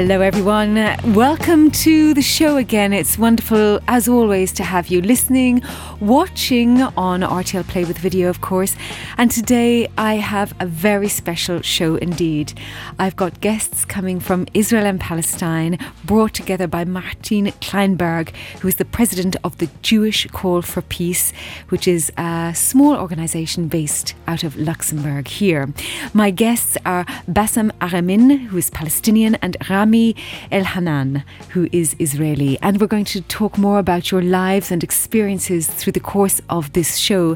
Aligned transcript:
Hello, 0.00 0.22
everyone. 0.22 0.76
Welcome 1.12 1.70
to 1.72 2.14
the 2.14 2.22
show 2.22 2.56
again. 2.56 2.94
It's 2.94 3.18
wonderful, 3.18 3.80
as 3.86 4.08
always, 4.08 4.50
to 4.52 4.64
have 4.64 4.88
you 4.88 5.02
listening, 5.02 5.62
watching 6.00 6.80
on 6.80 7.20
RTL 7.20 7.68
Play 7.68 7.84
with 7.84 7.98
video, 7.98 8.30
of 8.30 8.40
course. 8.40 8.74
And 9.18 9.30
today 9.30 9.88
I 9.98 10.14
have 10.14 10.54
a 10.58 10.64
very 10.64 11.10
special 11.10 11.60
show 11.60 11.96
indeed. 11.96 12.54
I've 12.98 13.14
got 13.14 13.42
guests 13.42 13.84
coming 13.84 14.20
from 14.20 14.46
Israel 14.54 14.86
and 14.86 14.98
Palestine, 14.98 15.78
brought 16.06 16.32
together 16.32 16.66
by 16.66 16.86
Martine 16.86 17.48
Kleinberg, 17.60 18.34
who 18.60 18.68
is 18.68 18.76
the 18.76 18.86
president 18.86 19.36
of 19.44 19.58
the 19.58 19.68
Jewish 19.82 20.26
Call 20.28 20.62
for 20.62 20.80
Peace, 20.80 21.34
which 21.68 21.86
is 21.86 22.10
a 22.16 22.52
small 22.54 22.96
organization 22.96 23.68
based 23.68 24.14
out 24.26 24.44
of 24.44 24.56
Luxembourg 24.56 25.28
here. 25.28 25.74
My 26.14 26.30
guests 26.30 26.78
are 26.86 27.04
Bassam 27.28 27.70
Aramin, 27.82 28.46
who 28.46 28.56
is 28.56 28.70
Palestinian, 28.70 29.34
and 29.42 29.58
Rami 29.90 30.14
Elhanan, 30.52 31.24
who 31.48 31.68
is 31.72 31.96
Israeli. 31.98 32.56
And 32.62 32.80
we're 32.80 32.86
going 32.86 33.06
to 33.06 33.20
talk 33.22 33.58
more 33.58 33.80
about 33.80 34.12
your 34.12 34.22
lives 34.22 34.70
and 34.70 34.84
experiences 34.84 35.66
through 35.66 35.94
the 35.94 36.06
course 36.14 36.40
of 36.48 36.72
this 36.74 36.96
show. 36.96 37.34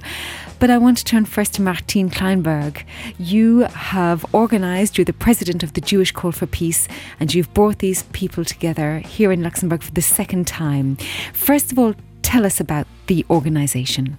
But 0.61 0.71
I 0.71 0.79
want 0.79 0.99
to 0.99 1.05
turn 1.05 1.25
first 1.25 1.55
to 1.55 1.63
Martine 1.63 2.11
Kleinberg. 2.11 2.85
You 3.19 3.63
have 3.63 4.25
organized, 4.33 4.97
you're 4.97 5.05
the 5.05 5.13
president 5.13 5.65
of 5.65 5.73
the 5.73 5.81
Jewish 5.81 6.13
Call 6.13 6.31
for 6.31 6.47
Peace, 6.47 6.87
and 7.19 7.35
you've 7.35 7.53
brought 7.55 7.81
these 7.81 8.05
people 8.13 8.45
together 8.45 9.01
here 9.01 9.33
in 9.33 9.43
Luxembourg 9.43 9.83
for 9.83 9.91
the 9.91 10.03
second 10.03 10.47
time. 10.47 10.97
First 11.33 11.73
of 11.73 11.79
all, 11.81 11.95
tell 12.23 12.47
us 12.47 12.61
about 12.61 12.87
the 13.09 13.27
organization. 13.31 14.17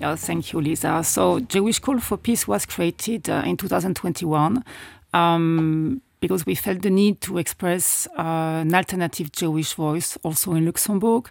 Yeah, 0.00 0.16
thank 0.16 0.52
you, 0.52 0.60
Lisa. 0.60 1.04
So, 1.04 1.38
Jewish 1.38 1.78
Call 1.78 2.00
for 2.00 2.16
Peace 2.16 2.48
was 2.48 2.66
created 2.66 3.30
uh, 3.30 3.42
in 3.46 3.56
2021 3.56 4.64
um, 5.12 6.02
because 6.20 6.44
we 6.46 6.54
felt 6.54 6.82
the 6.82 6.90
need 6.90 7.20
to 7.22 7.38
express 7.38 8.06
uh, 8.18 8.60
an 8.62 8.74
alternative 8.74 9.32
Jewish 9.32 9.74
voice 9.74 10.18
also 10.22 10.54
in 10.54 10.66
Luxembourg. 10.66 11.30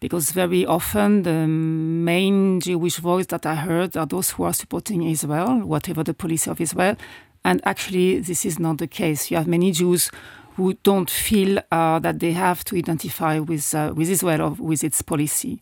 Because 0.00 0.32
very 0.32 0.66
often 0.66 1.22
the 1.22 1.46
main 1.46 2.58
Jewish 2.60 2.96
voice 2.96 3.26
that 3.26 3.46
I 3.46 3.54
heard 3.54 3.96
are 3.96 4.06
those 4.06 4.32
who 4.32 4.42
are 4.42 4.52
supporting 4.52 5.04
Israel, 5.04 5.60
whatever 5.60 6.02
the 6.02 6.14
policy 6.14 6.50
of 6.50 6.60
Israel. 6.60 6.96
And 7.44 7.60
actually, 7.64 8.18
this 8.18 8.44
is 8.44 8.58
not 8.58 8.78
the 8.78 8.88
case. 8.88 9.30
You 9.30 9.36
have 9.36 9.46
many 9.46 9.70
Jews 9.70 10.10
who 10.56 10.74
don't 10.82 11.08
feel 11.08 11.58
uh, 11.70 11.98
that 12.00 12.18
they 12.18 12.32
have 12.32 12.64
to 12.64 12.76
identify 12.76 13.38
with, 13.38 13.74
uh, 13.74 13.92
with 13.94 14.10
Israel 14.10 14.42
or 14.42 14.50
with 14.50 14.82
its 14.82 15.02
policy. 15.02 15.60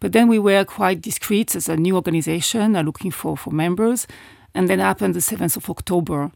But 0.00 0.12
then 0.12 0.28
we 0.28 0.38
were 0.38 0.64
quite 0.64 1.00
discreet 1.00 1.56
as 1.56 1.68
a 1.68 1.76
new 1.76 1.96
organization, 1.96 2.76
uh, 2.76 2.82
looking 2.82 3.10
for, 3.10 3.36
for 3.36 3.50
members. 3.52 4.06
And 4.54 4.68
then 4.68 4.78
happened 4.78 5.14
the 5.14 5.20
7th 5.20 5.56
of 5.56 5.70
October. 5.70 6.30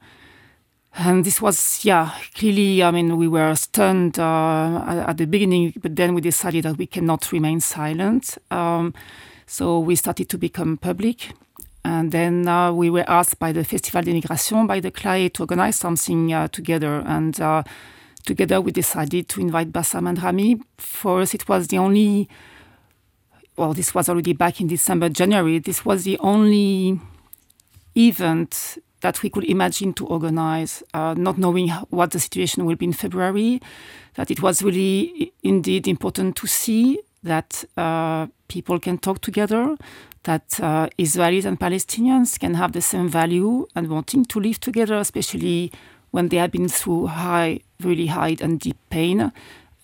And 0.95 1.25
this 1.25 1.41
was, 1.41 1.85
yeah, 1.85 2.13
clearly, 2.35 2.83
I 2.83 2.91
mean, 2.91 3.17
we 3.17 3.27
were 3.27 3.55
stunned 3.55 4.19
uh, 4.19 5.05
at, 5.07 5.17
the 5.17 5.27
beginning, 5.27 5.73
but 5.81 5.97
then 5.97 6.15
we 6.15 6.21
decided 6.21 6.65
that 6.65 6.77
we 6.77 6.87
cannot 6.87 7.33
remain 7.33 7.61
silent. 7.61 8.37
Um, 8.51 8.93
so 9.47 9.79
we 9.79 9.97
started 9.97 10.29
to 10.29 10.39
become 10.39 10.77
public. 10.77 11.33
And 11.85 12.13
then 12.13 12.47
uh, 12.47 12.73
we 12.73 12.91
were 12.91 13.09
asked 13.09 13.39
by 13.39 13.53
the 13.53 13.65
Festival 13.65 14.03
des 14.03 14.13
Migrations, 14.13 14.69
by 14.69 14.81
the 14.81 14.91
CLAE, 14.91 15.31
to 15.31 15.45
organize 15.45 15.77
something 15.77 16.33
uh, 16.33 16.49
together. 16.49 17.03
And 17.07 17.41
uh, 17.41 17.63
together 18.27 18.61
we 18.61 18.71
decided 18.71 19.29
to 19.31 19.41
invite 19.41 19.73
Bassam 19.73 20.07
and 20.07 20.23
Rami. 20.23 20.61
For 20.77 21.23
us, 21.23 21.33
it 21.33 21.49
was 21.49 21.69
the 21.69 21.79
only, 21.79 22.29
well, 23.57 23.73
this 23.73 23.95
was 23.95 24.11
already 24.11 24.35
back 24.35 24.61
in 24.61 24.67
December, 24.67 25.09
January. 25.09 25.59
This 25.59 25.87
was 25.87 26.05
the 26.05 26.19
only 26.19 27.01
event 27.97 28.79
that 29.03 29.23
we 29.23 29.31
could 29.31 29.45
imagine 29.45 29.93
to 29.93 30.07
organize, 30.07 30.83
uh, 30.95 31.15
not 31.17 31.37
knowing 31.37 31.69
what 31.91 32.13
the 32.13 32.21
situation 32.21 32.65
will 32.65 32.77
be 32.77 32.87
in 32.87 32.93
February, 32.93 33.61
that 34.15 34.31
it 34.31 34.41
was 34.41 34.63
really 34.63 35.33
indeed 35.43 35.87
important 35.87 36.37
to 36.37 36.47
see 36.47 36.99
that 37.23 37.65
uh, 37.77 38.27
people 38.49 38.79
can 38.81 38.99
talk 38.99 39.21
together, 39.21 39.77
that 40.25 40.61
uh, 40.61 40.89
Israelis 40.99 41.45
and 41.45 41.59
Palestinians 41.59 42.39
can 42.39 42.55
have 42.55 42.73
the 42.73 42.81
same 42.81 43.09
value 43.09 43.67
and 43.75 43.89
wanting 43.89 44.25
to 44.25 44.41
live 44.41 44.61
together, 44.61 44.97
especially 44.97 45.73
when 46.13 46.29
they 46.29 46.37
have 46.37 46.53
been 46.53 46.69
through 46.69 47.07
high, 47.07 47.61
really 47.81 48.07
high 48.07 48.37
and 48.41 48.61
deep 48.61 48.77
pain. 48.91 49.33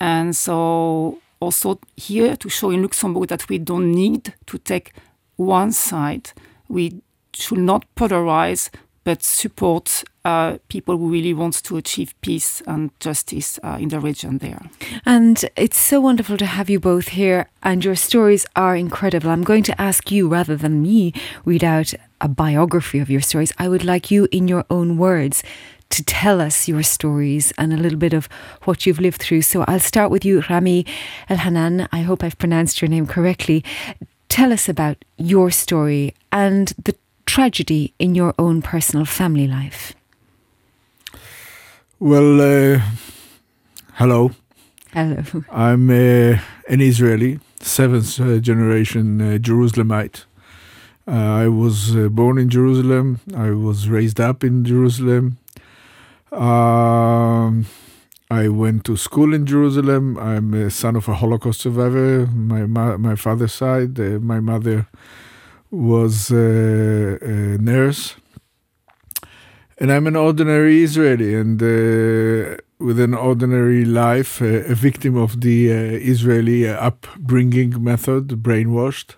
And 0.00 0.36
so 0.36 1.18
also 1.40 1.80
here 1.96 2.36
to 2.36 2.48
show 2.48 2.70
in 2.70 2.82
Luxembourg 2.82 3.28
that 3.28 3.48
we 3.48 3.58
don't 3.58 3.92
need 3.92 4.34
to 4.46 4.58
take 4.58 4.92
one 5.36 5.72
side. 5.72 6.32
We 6.68 7.02
should 7.34 7.58
not 7.58 7.84
polarize 7.96 8.70
but 9.08 9.22
support 9.22 10.04
uh, 10.26 10.58
people 10.68 10.98
who 10.98 11.10
really 11.10 11.32
want 11.32 11.54
to 11.64 11.78
achieve 11.78 12.14
peace 12.20 12.60
and 12.66 12.90
justice 13.00 13.58
uh, 13.62 13.78
in 13.80 13.88
the 13.88 13.98
region 13.98 14.36
there. 14.36 14.60
And 15.06 15.42
it's 15.56 15.78
so 15.78 15.98
wonderful 15.98 16.36
to 16.36 16.44
have 16.44 16.68
you 16.68 16.78
both 16.78 17.08
here, 17.08 17.48
and 17.62 17.82
your 17.82 17.96
stories 17.96 18.44
are 18.54 18.76
incredible. 18.76 19.30
I'm 19.30 19.44
going 19.44 19.62
to 19.62 19.80
ask 19.80 20.10
you, 20.10 20.28
rather 20.28 20.56
than 20.56 20.82
me 20.82 21.14
read 21.46 21.64
out 21.64 21.94
a 22.20 22.28
biography 22.28 22.98
of 22.98 23.08
your 23.08 23.22
stories, 23.22 23.50
I 23.56 23.66
would 23.70 23.82
like 23.82 24.10
you, 24.10 24.28
in 24.30 24.46
your 24.46 24.66
own 24.68 24.98
words, 24.98 25.42
to 25.88 26.04
tell 26.04 26.38
us 26.38 26.68
your 26.68 26.82
stories 26.82 27.50
and 27.56 27.72
a 27.72 27.78
little 27.78 27.98
bit 27.98 28.12
of 28.12 28.28
what 28.64 28.84
you've 28.84 29.00
lived 29.00 29.22
through. 29.22 29.40
So 29.40 29.64
I'll 29.66 29.80
start 29.80 30.10
with 30.10 30.22
you, 30.22 30.44
Rami 30.50 30.84
Elhanan. 31.30 31.88
I 31.92 32.02
hope 32.02 32.22
I've 32.22 32.36
pronounced 32.36 32.82
your 32.82 32.90
name 32.90 33.06
correctly. 33.06 33.64
Tell 34.28 34.52
us 34.52 34.68
about 34.68 35.02
your 35.16 35.50
story 35.50 36.14
and 36.30 36.74
the 36.84 36.94
tragedy 37.28 37.92
in 37.98 38.14
your 38.14 38.34
own 38.38 38.62
personal 38.62 39.04
family 39.04 39.46
life? 39.46 39.94
Well, 42.00 42.40
uh, 42.40 42.80
hello. 43.94 44.30
Hello. 44.92 45.22
I'm 45.50 45.90
uh, 45.90 46.38
an 46.68 46.80
Israeli, 46.80 47.38
seventh 47.60 48.18
uh, 48.18 48.38
generation 48.38 49.20
uh, 49.20 49.24
Jerusalemite. 49.38 50.24
Uh, 51.06 51.12
I 51.44 51.48
was 51.48 51.94
uh, 51.94 52.08
born 52.08 52.38
in 52.38 52.48
Jerusalem. 52.48 53.20
I 53.36 53.50
was 53.50 53.88
raised 53.90 54.20
up 54.20 54.42
in 54.42 54.64
Jerusalem. 54.64 55.36
Um, 56.32 57.66
I 58.30 58.48
went 58.48 58.84
to 58.86 58.96
school 58.96 59.34
in 59.34 59.44
Jerusalem. 59.44 60.16
I'm 60.18 60.54
a 60.54 60.70
son 60.70 60.96
of 60.96 61.08
a 61.08 61.14
Holocaust 61.14 61.60
survivor. 61.60 62.26
My 62.26 62.64
my 62.96 63.16
father's 63.16 63.52
side. 63.52 63.98
my 64.32 64.40
mother 64.40 64.86
was 65.70 66.30
a, 66.30 67.18
a 67.20 67.58
nurse. 67.58 68.16
And 69.78 69.92
I'm 69.92 70.06
an 70.06 70.16
ordinary 70.16 70.82
Israeli 70.82 71.34
and 71.34 71.62
uh, 71.62 72.56
with 72.80 72.98
an 73.00 73.14
ordinary 73.14 73.84
life, 73.84 74.42
uh, 74.42 74.46
a 74.46 74.74
victim 74.74 75.16
of 75.16 75.40
the 75.40 75.70
uh, 75.70 75.74
Israeli 75.74 76.68
upbringing 76.68 77.82
method, 77.82 78.28
brainwashed. 78.42 79.16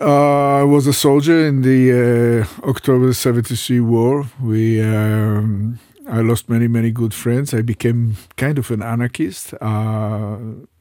Uh, 0.00 0.60
I 0.60 0.62
was 0.62 0.86
a 0.86 0.92
soldier 0.92 1.46
in 1.46 1.62
the 1.62 2.46
uh, 2.62 2.68
October 2.68 3.12
73 3.12 3.80
war. 3.80 4.26
We, 4.40 4.80
um, 4.80 5.80
I 6.08 6.20
lost 6.20 6.48
many, 6.48 6.68
many 6.68 6.90
good 6.90 7.12
friends. 7.12 7.52
I 7.52 7.62
became 7.62 8.16
kind 8.36 8.58
of 8.58 8.70
an 8.70 8.82
anarchist, 8.82 9.54
uh, 9.60 10.38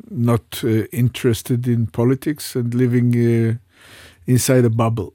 not 0.10 0.64
interested 0.92 1.68
in 1.68 1.88
politics 1.88 2.56
and 2.56 2.74
living 2.74 3.58
inside 4.28 4.66
a 4.66 4.70
bubble. 4.70 5.14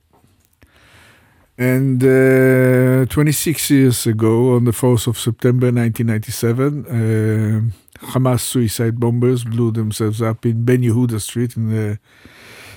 And 1.58 2.02
uh, 2.02 3.04
26 3.06 3.70
years 3.70 4.06
ago, 4.06 4.56
on 4.56 4.64
the 4.64 4.72
4th 4.72 5.06
of 5.06 5.18
September 5.18 5.66
1997, 5.66 6.86
uh, 6.86 8.06
Hamas 8.06 8.40
suicide 8.40 8.98
bombers 8.98 9.44
blew 9.44 9.70
themselves 9.70 10.20
up 10.20 10.44
in 10.46 10.64
Ben 10.64 10.82
Yehuda 10.82 11.20
Street 11.20 11.56
in 11.56 11.68
the 11.68 11.98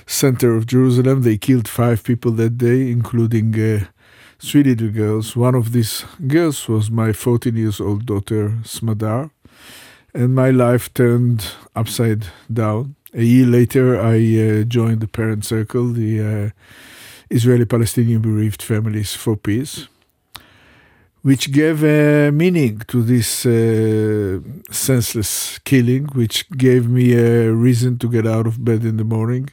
center 0.06 0.54
of 0.54 0.66
Jerusalem. 0.66 1.22
They 1.22 1.38
killed 1.38 1.66
five 1.66 2.04
people 2.04 2.30
that 2.32 2.58
day, 2.58 2.90
including 2.90 3.58
uh, 3.58 3.86
three 4.38 4.62
little 4.62 4.90
girls. 4.90 5.34
One 5.34 5.54
of 5.54 5.72
these 5.72 6.04
girls 6.26 6.68
was 6.68 6.90
my 6.90 7.12
14 7.12 7.56
years 7.56 7.80
old 7.80 8.06
daughter, 8.06 8.58
Smadar. 8.62 9.30
And 10.14 10.34
my 10.34 10.50
life 10.50 10.92
turned 10.94 11.46
upside 11.74 12.26
down 12.52 12.94
a 13.16 13.22
year 13.22 13.46
later, 13.46 13.98
I 13.98 14.16
uh, 14.18 14.64
joined 14.64 15.00
the 15.00 15.08
Parent 15.08 15.44
Circle, 15.44 15.92
the 15.92 16.20
uh, 16.20 16.50
Israeli 17.30 17.64
Palestinian 17.64 18.20
Bereaved 18.20 18.62
Families 18.62 19.14
for 19.14 19.36
Peace, 19.36 19.88
which 21.22 21.50
gave 21.50 21.82
a 21.82 22.30
meaning 22.30 22.82
to 22.88 23.02
this 23.02 23.46
uh, 23.46 24.40
senseless 24.70 25.58
killing, 25.64 26.04
which 26.08 26.48
gave 26.50 26.88
me 26.88 27.14
a 27.14 27.50
reason 27.52 27.98
to 27.98 28.08
get 28.08 28.26
out 28.26 28.46
of 28.46 28.62
bed 28.62 28.84
in 28.84 28.98
the 28.98 29.04
morning. 29.04 29.48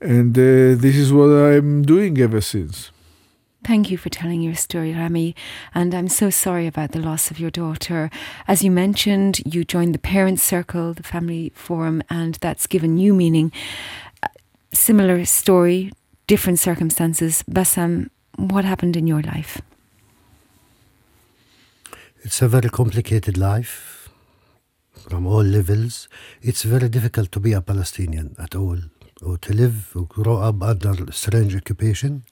And 0.00 0.36
uh, 0.36 0.74
this 0.76 0.96
is 0.96 1.12
what 1.12 1.30
I'm 1.30 1.82
doing 1.82 2.20
ever 2.20 2.40
since. 2.40 2.90
Thank 3.64 3.90
you 3.90 3.96
for 3.96 4.10
telling 4.10 4.42
your 4.42 4.54
story, 4.54 4.92
Rami. 4.92 5.34
And 5.74 5.94
I'm 5.94 6.08
so 6.08 6.28
sorry 6.28 6.66
about 6.66 6.92
the 6.92 6.98
loss 6.98 7.30
of 7.30 7.40
your 7.40 7.50
daughter. 7.50 8.10
As 8.46 8.62
you 8.62 8.70
mentioned, 8.70 9.40
you 9.46 9.64
joined 9.64 9.94
the 9.94 9.98
Parents 9.98 10.42
Circle, 10.42 10.92
the 10.92 11.02
Family 11.02 11.50
Forum, 11.54 12.02
and 12.10 12.34
that's 12.42 12.66
given 12.66 12.98
you 12.98 13.14
meaning. 13.14 13.52
Uh, 14.22 14.28
similar 14.72 15.24
story, 15.24 15.92
different 16.26 16.58
circumstances. 16.58 17.42
Bassam, 17.48 18.10
what 18.36 18.66
happened 18.66 18.96
in 18.98 19.06
your 19.06 19.22
life? 19.22 19.62
It's 22.22 22.42
a 22.42 22.48
very 22.48 22.68
complicated 22.68 23.38
life 23.38 24.10
from 25.08 25.26
all 25.26 25.42
levels. 25.42 26.08
It's 26.42 26.64
very 26.64 26.90
difficult 26.90 27.32
to 27.32 27.40
be 27.40 27.54
a 27.54 27.62
Palestinian 27.62 28.36
at 28.38 28.54
all, 28.54 28.78
or 29.22 29.38
to 29.38 29.54
live 29.54 29.96
or 29.96 30.04
grow 30.04 30.36
up 30.36 30.62
under 30.62 31.10
strange 31.12 31.56
occupation. 31.56 32.24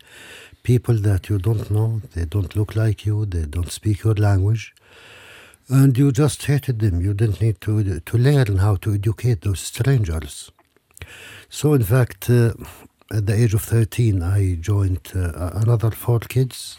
People 0.63 0.97
that 0.99 1.29
you 1.29 1.39
don't 1.39 1.71
know, 1.71 2.03
they 2.15 2.25
don't 2.25 2.55
look 2.55 2.77
like 2.77 3.05
you, 3.05 3.27
they 3.27 3.47
don't 3.47 3.71
speak 3.71 4.05
your 4.05 4.15
language, 4.15 4.75
and 5.69 5.97
you 5.99 6.13
just 6.13 6.45
hated 6.45 6.79
them. 6.79 7.01
You 7.01 7.15
didn't 7.15 7.41
need 7.41 7.61
to 7.63 8.01
to 8.01 8.19
learn 8.19 8.59
how 8.59 8.77
to 8.77 8.95
educate 8.95 9.41
those 9.41 9.61
strangers. 9.61 10.51
So, 11.49 11.75
in 11.75 11.83
fact, 11.83 12.31
uh, 12.31 12.55
at 13.11 13.27
the 13.27 13.35
age 13.35 13.55
of 13.55 13.63
13, 13.63 14.23
I 14.23 14.55
joined 14.55 15.13
uh, 15.15 15.51
another 15.55 15.91
four 15.91 16.21
kids 16.21 16.79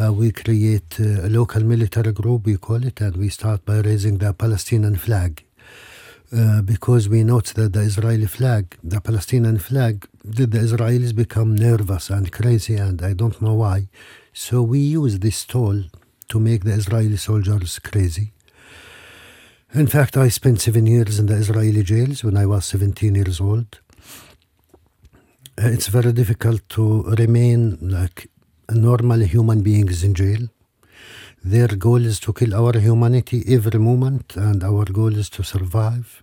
uh, 0.00 0.12
we 0.12 0.30
create 0.30 1.00
uh, 1.00 1.26
a 1.26 1.28
local 1.28 1.62
military 1.64 2.12
group, 2.12 2.46
we 2.46 2.56
call 2.56 2.84
it, 2.84 3.00
and 3.00 3.16
we 3.16 3.28
start 3.28 3.64
by 3.64 3.80
raising 3.80 4.18
the 4.18 4.32
Palestinian 4.32 4.96
flag. 4.96 5.42
Uh, 6.30 6.60
because 6.62 7.08
we 7.08 7.24
note 7.24 7.54
that 7.54 7.72
the 7.72 7.80
Israeli 7.80 8.26
flag, 8.26 8.76
the 8.84 9.00
Palestinian 9.00 9.58
flag, 9.58 10.06
did 10.30 10.52
the 10.52 10.58
Israelis 10.58 11.14
become 11.14 11.54
nervous 11.54 12.10
and 12.10 12.30
crazy, 12.30 12.76
and 12.76 13.02
I 13.02 13.12
don't 13.12 13.40
know 13.40 13.54
why. 13.54 13.88
So 14.32 14.62
we 14.62 14.78
use 14.78 15.18
this 15.18 15.44
tool 15.44 15.84
to 16.28 16.40
make 16.40 16.64
the 16.64 16.72
Israeli 16.72 17.16
soldiers 17.16 17.78
crazy. 17.78 18.32
In 19.74 19.86
fact, 19.86 20.16
I 20.16 20.28
spent 20.28 20.60
seven 20.60 20.86
years 20.86 21.18
in 21.18 21.26
the 21.26 21.34
Israeli 21.34 21.82
jails 21.82 22.24
when 22.24 22.36
I 22.36 22.46
was 22.46 22.64
17 22.66 23.14
years 23.14 23.40
old. 23.40 23.80
It's 25.58 25.88
very 25.88 26.12
difficult 26.12 26.68
to 26.70 27.02
remain 27.18 27.78
like 27.80 28.30
normal 28.70 29.20
human 29.20 29.62
beings 29.62 30.04
in 30.04 30.14
jail. 30.14 30.48
Their 31.44 31.68
goal 31.68 32.04
is 32.04 32.20
to 32.20 32.32
kill 32.32 32.54
our 32.54 32.78
humanity 32.78 33.44
every 33.48 33.78
moment, 33.78 34.36
and 34.36 34.62
our 34.64 34.84
goal 34.84 35.16
is 35.16 35.28
to 35.30 35.42
survive 35.42 36.22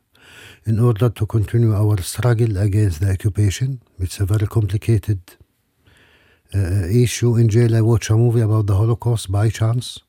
in 0.66 0.80
order 0.80 1.10
to 1.10 1.26
continue 1.26 1.74
our 1.74 2.02
struggle 2.02 2.58
against 2.58 3.02
the 3.02 3.12
occupation. 3.12 3.82
It's 4.00 4.20
a 4.20 4.26
very 4.26 4.48
complicated 4.48 5.20
uh, 6.54 6.88
issue 6.88 7.36
in 7.36 7.50
jail. 7.50 7.76
I 7.76 7.82
watch 7.82 8.10
a 8.10 8.16
movie 8.16 8.42
about 8.42 8.68
the 8.68 8.76
Holocaust 8.76 9.32
by 9.32 9.50
chance. 9.50 10.00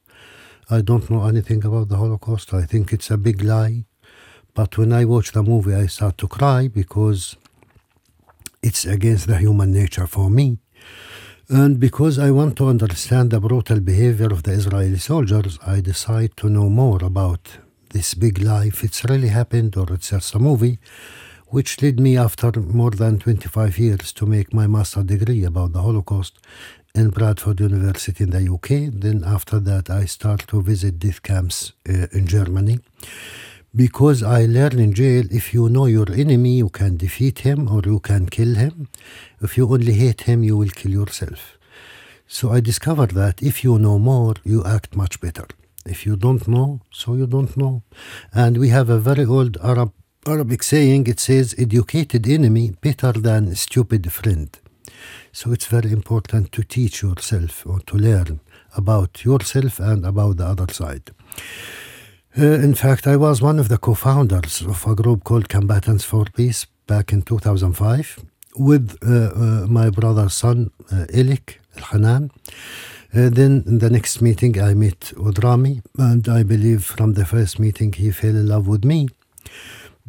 I 0.71 0.81
don't 0.81 1.09
know 1.11 1.27
anything 1.27 1.65
about 1.65 1.89
the 1.89 1.97
Holocaust. 1.97 2.55
I 2.55 2.65
think 2.65 2.93
it's 2.93 3.11
a 3.11 3.17
big 3.17 3.43
lie. 3.43 3.85
But 4.55 4.79
when 4.79 4.93
I 4.93 5.05
watch 5.05 5.33
the 5.33 5.43
movie, 5.43 5.75
I 5.75 5.87
start 5.87 6.17
to 6.19 6.29
cry 6.29 6.69
because 6.69 7.37
it's 8.63 8.85
against 8.85 9.27
the 9.27 9.39
human 9.39 9.73
nature 9.73 10.07
for 10.07 10.31
me 10.31 10.59
and 11.49 11.79
because 11.79 12.19
I 12.19 12.33
want 12.33 12.57
to 12.57 12.67
understand 12.67 13.31
the 13.31 13.39
brutal 13.39 13.79
behavior 13.79 14.27
of 14.27 14.43
the 14.43 14.51
Israeli 14.51 14.99
soldiers, 14.99 15.61
I 15.65 15.81
decide 15.81 16.37
to 16.39 16.49
know 16.49 16.69
more 16.69 17.05
about 17.05 17.59
this 17.91 18.15
big 18.15 18.41
life, 18.41 18.85
it's 18.85 19.05
really 19.05 19.29
happened 19.29 19.77
or 19.77 19.93
it's 19.93 20.11
just 20.11 20.35
a 20.35 20.39
movie, 20.39 20.79
which 21.49 21.81
led 21.83 22.01
me 22.01 22.17
after 22.17 22.51
more 22.61 22.91
than 22.91 23.19
25 23.19 23.79
years 23.79 24.13
to 24.15 24.27
make 24.27 24.53
my 24.53 24.67
master 24.67 25.03
degree 25.03 25.45
about 25.45 25.73
the 25.73 25.83
Holocaust 25.83 26.39
in 26.95 27.11
Bradford 27.11 27.61
University 27.61 28.25
in 28.25 28.31
the 28.31 28.53
UK. 28.53 28.93
Then 28.93 29.23
after 29.25 29.61
that, 29.61 29.91
I 29.91 30.07
start 30.07 30.47
to 30.49 30.63
visit 30.63 30.99
death 30.99 31.23
camps 31.23 31.73
uh, 31.89 32.07
in 32.13 32.27
Germany 32.27 32.81
because 33.75 34.23
I 34.23 34.47
learned 34.47 34.81
in 34.81 34.95
jail 34.95 35.25
if 35.31 35.53
you 35.53 35.69
know 35.69 35.85
your 35.87 36.11
enemy, 36.11 36.57
you 36.57 36.71
can 36.71 36.97
defeat 36.97 37.41
him 37.41 37.69
or 37.69 37.83
you 37.85 38.01
can 38.01 38.27
kill 38.27 38.55
him. 38.55 38.89
If 39.41 39.59
you 39.59 39.71
only 39.71 39.93
hate 39.93 40.23
him, 40.23 40.43
you 40.43 40.57
will 40.57 40.71
kill 40.71 40.93
yourself. 40.93 41.59
So 42.27 42.51
I 42.51 42.61
discovered 42.61 43.13
that 43.13 43.43
if 43.43 43.63
you 43.63 43.79
know 43.79 43.99
more, 43.99 44.35
you 44.45 44.65
act 44.65 44.97
much 44.97 45.21
better. 45.21 45.47
If 45.87 46.05
you 46.05 46.17
don't 46.17 46.47
know, 46.49 46.81
so 46.91 47.15
you 47.15 47.27
don't 47.27 47.57
know. 47.57 47.83
And 48.35 48.59
we 48.59 48.69
have 48.71 48.91
a 48.91 48.99
very 48.99 49.25
old 49.25 49.57
Arab 49.63 49.93
Arabic 50.27 50.63
saying 50.63 51.07
it 51.07 51.21
says 51.21 51.55
educated 51.57 52.29
enemy 52.29 52.73
better 52.81 53.13
than 53.13 53.55
stupid 53.55 54.13
friend. 54.13 54.59
So 55.33 55.53
it's 55.53 55.67
very 55.67 55.93
important 55.93 56.51
to 56.53 56.65
teach 56.65 57.03
yourself 57.03 57.65
or 57.65 57.79
to 57.81 57.97
learn 57.97 58.41
about 58.77 59.25
yourself 59.25 59.79
and 59.79 60.05
about 60.05 60.39
the 60.39 60.47
other 60.47 60.73
side. 60.73 61.13
Uh, 62.39 62.45
in 62.45 62.75
fact, 62.75 63.07
I 63.07 63.17
was 63.17 63.41
one 63.41 63.59
of 63.59 63.69
the 63.69 63.79
co 63.79 63.95
founders 63.95 64.63
of 64.63 64.87
a 64.87 64.95
group 64.95 65.25
called 65.25 65.49
Combatants 65.49 66.05
for 66.05 66.25
Peace 66.35 66.67
back 66.87 67.13
in 67.13 67.23
2005 67.23 68.25
with 68.59 68.97
uh, 69.03 69.09
uh, 69.09 69.67
my 69.69 69.91
brother's 69.91 70.35
son, 70.35 70.71
uh, 70.91 71.07
Elik 71.15 71.59
Elhanan. 71.77 72.31
Uh, 73.15 73.31
then 73.31 73.63
in 73.67 73.79
the 73.79 73.91
next 73.91 74.21
meeting, 74.21 74.61
I 74.61 74.75
met 74.75 75.13
Odrami, 75.17 75.83
and 75.99 76.29
I 76.29 76.43
believe 76.43 76.85
from 76.85 77.15
the 77.15 77.25
first 77.25 77.59
meeting 77.59 77.93
he 77.93 78.11
fell 78.11 78.31
in 78.31 78.49
love 78.49 78.67
with 78.67 78.85
me 78.85 79.09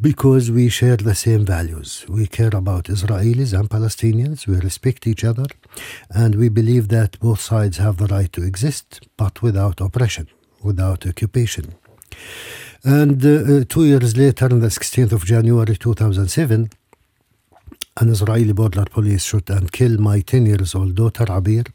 because 0.00 0.50
we 0.50 0.68
share 0.68 0.96
the 0.96 1.14
same 1.14 1.44
values. 1.44 2.04
We 2.08 2.26
care 2.26 2.54
about 2.54 2.84
Israelis 2.84 3.58
and 3.58 3.68
Palestinians, 3.68 4.46
we 4.46 4.56
respect 4.56 5.06
each 5.06 5.24
other, 5.24 5.46
and 6.10 6.34
we 6.36 6.48
believe 6.48 6.88
that 6.88 7.18
both 7.20 7.40
sides 7.40 7.78
have 7.78 7.96
the 7.96 8.06
right 8.06 8.32
to 8.32 8.42
exist, 8.42 9.06
but 9.16 9.42
without 9.42 9.80
oppression, 9.80 10.28
without 10.62 11.06
occupation. 11.06 11.74
And 12.84 13.24
uh, 13.24 13.28
uh, 13.28 13.64
two 13.68 13.86
years 13.86 14.16
later, 14.16 14.46
on 14.46 14.60
the 14.60 14.68
16th 14.68 15.12
of 15.12 15.24
January 15.24 15.76
2007, 15.76 16.70
an 18.00 18.08
Israeli 18.08 18.52
border 18.52 18.84
police 18.84 19.24
shot 19.24 19.50
and 19.50 19.72
killed 19.72 19.98
my 19.98 20.20
10 20.20 20.46
years 20.46 20.74
old 20.74 20.94
daughter 20.94 21.24
Abir 21.24 21.66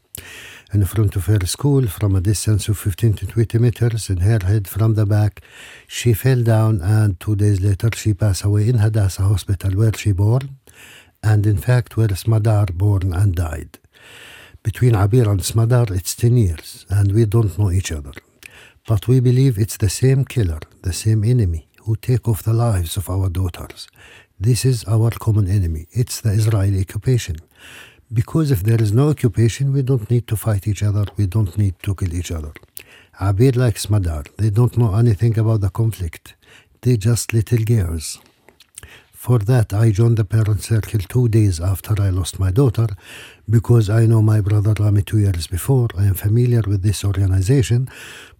in 0.74 0.84
front 0.84 1.14
of 1.14 1.26
her 1.26 1.46
school 1.46 1.86
from 1.86 2.16
a 2.16 2.20
distance 2.20 2.68
of 2.68 2.76
15 2.76 3.12
to 3.14 3.26
20 3.26 3.58
meters 3.58 4.10
in 4.10 4.18
her 4.18 4.40
head 4.44 4.66
from 4.66 4.94
the 4.94 5.06
back. 5.06 5.40
She 5.86 6.12
fell 6.14 6.42
down 6.42 6.80
and 6.82 7.18
two 7.20 7.36
days 7.36 7.60
later 7.60 7.90
she 7.94 8.12
passed 8.12 8.42
away 8.42 8.68
in 8.68 8.78
Hadassah 8.78 9.22
hospital 9.22 9.70
where 9.72 9.92
she 9.96 10.10
born 10.12 10.56
and 11.22 11.46
in 11.46 11.58
fact 11.58 11.96
where 11.96 12.08
Smadar 12.08 12.72
born 12.72 13.14
and 13.14 13.34
died. 13.36 13.78
Between 14.64 14.94
Abir 14.94 15.30
and 15.30 15.40
Smadar 15.40 15.90
it's 15.92 16.16
10 16.16 16.36
years 16.36 16.86
and 16.90 17.12
we 17.12 17.24
don't 17.24 17.56
know 17.56 17.70
each 17.70 17.92
other. 17.92 18.12
But 18.88 19.06
we 19.06 19.20
believe 19.20 19.58
it's 19.58 19.76
the 19.76 19.88
same 19.88 20.24
killer, 20.24 20.60
the 20.82 20.92
same 20.92 21.22
enemy 21.24 21.68
who 21.82 21.96
take 21.96 22.26
off 22.26 22.42
the 22.42 22.52
lives 22.52 22.96
of 22.96 23.08
our 23.08 23.28
daughters. 23.28 23.86
This 24.40 24.64
is 24.64 24.84
our 24.84 25.10
common 25.10 25.48
enemy. 25.48 25.86
It's 25.92 26.20
the 26.20 26.30
Israeli 26.30 26.80
occupation. 26.80 27.36
Because 28.12 28.50
if 28.50 28.62
there 28.62 28.80
is 28.80 28.92
no 28.92 29.08
occupation, 29.08 29.72
we 29.72 29.82
don't 29.82 30.08
need 30.10 30.26
to 30.28 30.36
fight 30.36 30.68
each 30.68 30.82
other. 30.82 31.04
We 31.16 31.26
don't 31.26 31.56
need 31.56 31.74
to 31.82 31.94
kill 31.94 32.14
each 32.14 32.30
other. 32.30 32.52
Abir 33.20 33.56
like 33.56 33.76
Smadar. 33.76 34.26
They 34.36 34.50
don't 34.50 34.76
know 34.76 34.94
anything 34.94 35.38
about 35.38 35.60
the 35.60 35.70
conflict. 35.70 36.34
They 36.82 36.96
just 36.96 37.32
little 37.32 37.64
girls. 37.64 38.20
For 39.12 39.38
that, 39.38 39.72
I 39.72 39.90
joined 39.90 40.18
the 40.18 40.24
parent 40.24 40.62
circle 40.62 41.00
two 41.00 41.28
days 41.28 41.58
after 41.58 41.94
I 41.98 42.10
lost 42.10 42.38
my 42.38 42.50
daughter 42.50 42.88
because 43.48 43.88
I 43.88 44.04
know 44.04 44.20
my 44.20 44.42
brother 44.42 44.74
Rami 44.78 45.00
two 45.00 45.18
years 45.18 45.46
before. 45.46 45.88
I 45.96 46.04
am 46.04 46.12
familiar 46.12 46.60
with 46.66 46.82
this 46.82 47.02
organization, 47.04 47.88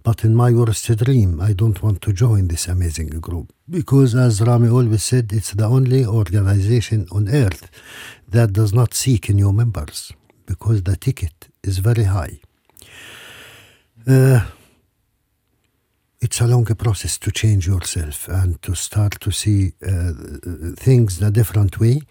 but 0.04 0.22
in 0.22 0.34
my 0.34 0.52
worst 0.52 0.94
dream, 0.98 1.40
I 1.40 1.54
don't 1.54 1.82
want 1.82 2.02
to 2.02 2.12
join 2.12 2.48
this 2.48 2.68
amazing 2.68 3.08
group 3.20 3.52
because, 3.68 4.14
as 4.14 4.42
Rami 4.42 4.68
always 4.68 5.02
said, 5.02 5.32
it's 5.32 5.52
the 5.52 5.64
only 5.64 6.04
organization 6.04 7.06
on 7.10 7.28
earth 7.28 7.70
that 8.28 8.52
does 8.52 8.74
not 8.74 8.92
seek 8.92 9.30
new 9.30 9.50
members 9.50 10.12
because 10.44 10.82
the 10.82 10.96
ticket 10.96 11.48
is 11.62 11.78
very 11.78 12.04
high. 12.04 12.38
Uh, 14.06 14.44
it's 16.20 16.40
a 16.42 16.46
long 16.46 16.66
process 16.66 17.18
to 17.18 17.30
change 17.30 17.66
yourself 17.66 18.28
and 18.28 18.60
to 18.60 18.74
start 18.74 19.18
to 19.20 19.30
see 19.30 19.72
uh, 19.82 20.12
things 20.76 21.18
in 21.18 21.26
a 21.26 21.30
different 21.30 21.80
way. 21.80 22.02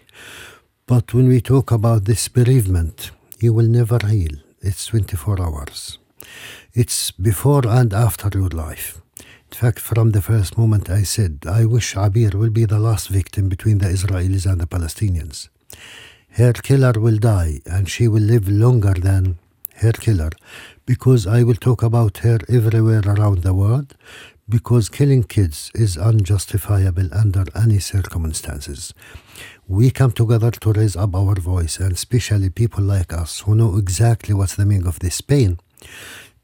But 0.86 1.14
when 1.14 1.28
we 1.28 1.40
talk 1.40 1.70
about 1.70 2.06
this 2.06 2.26
bereavement, 2.26 3.12
you 3.38 3.52
will 3.52 3.68
never 3.68 4.04
heal. 4.04 4.34
It's 4.60 4.86
24 4.86 5.40
hours. 5.40 5.98
It's 6.76 7.12
before 7.12 7.68
and 7.68 7.94
after 7.94 8.28
your 8.36 8.48
life. 8.48 9.00
In 9.20 9.56
fact, 9.56 9.78
from 9.78 10.10
the 10.10 10.20
first 10.20 10.58
moment 10.58 10.90
I 10.90 11.04
said, 11.04 11.44
I 11.48 11.66
wish 11.66 11.94
Abir 11.94 12.34
will 12.34 12.50
be 12.50 12.64
the 12.64 12.80
last 12.80 13.10
victim 13.10 13.48
between 13.48 13.78
the 13.78 13.86
Israelis 13.86 14.44
and 14.44 14.60
the 14.60 14.66
Palestinians. 14.66 15.50
Her 16.30 16.52
killer 16.52 16.94
will 16.96 17.18
die 17.18 17.60
and 17.64 17.88
she 17.88 18.08
will 18.08 18.24
live 18.24 18.48
longer 18.48 18.94
than 18.94 19.38
her 19.76 19.92
killer 19.92 20.30
because 20.84 21.28
I 21.28 21.44
will 21.44 21.54
talk 21.54 21.84
about 21.84 22.18
her 22.18 22.40
everywhere 22.48 23.02
around 23.06 23.44
the 23.44 23.54
world 23.54 23.94
because 24.48 24.88
killing 24.88 25.22
kids 25.22 25.70
is 25.76 25.96
unjustifiable 25.96 27.08
under 27.14 27.44
any 27.54 27.78
circumstances. 27.78 28.92
We 29.68 29.92
come 29.92 30.10
together 30.10 30.50
to 30.50 30.72
raise 30.72 30.96
up 30.96 31.14
our 31.14 31.36
voice, 31.36 31.78
and 31.78 31.92
especially 31.92 32.50
people 32.50 32.82
like 32.84 33.12
us 33.12 33.40
who 33.40 33.54
know 33.54 33.76
exactly 33.76 34.34
what's 34.34 34.56
the 34.56 34.66
meaning 34.66 34.88
of 34.88 34.98
this 34.98 35.20
pain 35.20 35.60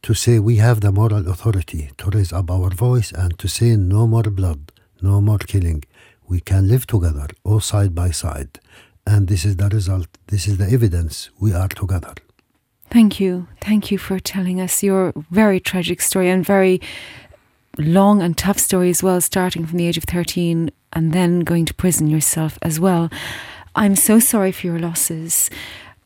to 0.03 0.15
say 0.15 0.39
we 0.39 0.57
have 0.57 0.81
the 0.81 0.93
moral 0.93 1.29
authority 1.29 1.91
to 1.99 2.11
raise 2.11 2.33
up 2.33 2.51
our 2.51 2.71
voice 2.71 3.13
and 3.13 3.39
to 3.39 3.49
say 3.49 3.77
no 3.77 4.07
more 4.07 4.23
blood, 4.23 4.73
no 5.03 5.21
more 5.21 5.39
killing. 5.39 5.85
We 6.27 6.41
can 6.41 6.69
live 6.69 6.87
together, 6.87 7.27
all 7.45 7.61
side 7.61 7.95
by 7.95 8.11
side. 8.11 8.61
And 9.07 9.29
this 9.29 9.45
is 9.45 9.57
the 9.57 9.69
result, 9.69 10.09
this 10.29 10.47
is 10.47 10.59
the 10.59 10.71
evidence 10.71 11.31
we 11.39 11.53
are 11.53 11.69
together. 11.69 12.15
Thank 12.91 13.21
you. 13.21 13.49
Thank 13.61 13.91
you 13.91 13.99
for 13.99 14.19
telling 14.19 14.61
us 14.61 14.83
your 14.83 15.13
very 15.31 15.61
tragic 15.61 16.01
story 16.01 16.29
and 16.29 16.45
very 16.45 16.81
long 17.79 18.21
and 18.21 18.37
tough 18.37 18.59
story 18.59 18.91
as 18.91 19.03
well, 19.03 19.21
starting 19.21 19.67
from 19.67 19.79
the 19.79 19.87
age 19.87 19.97
of 19.97 20.05
13 20.05 20.71
and 20.93 21.13
then 21.13 21.41
going 21.41 21.67
to 21.67 21.75
prison 21.75 22.09
yourself 22.09 22.59
as 22.63 22.81
well. 22.81 23.11
I'm 23.75 23.95
so 23.95 24.19
sorry 24.19 24.51
for 24.51 24.67
your 24.67 24.79
losses. 24.79 25.51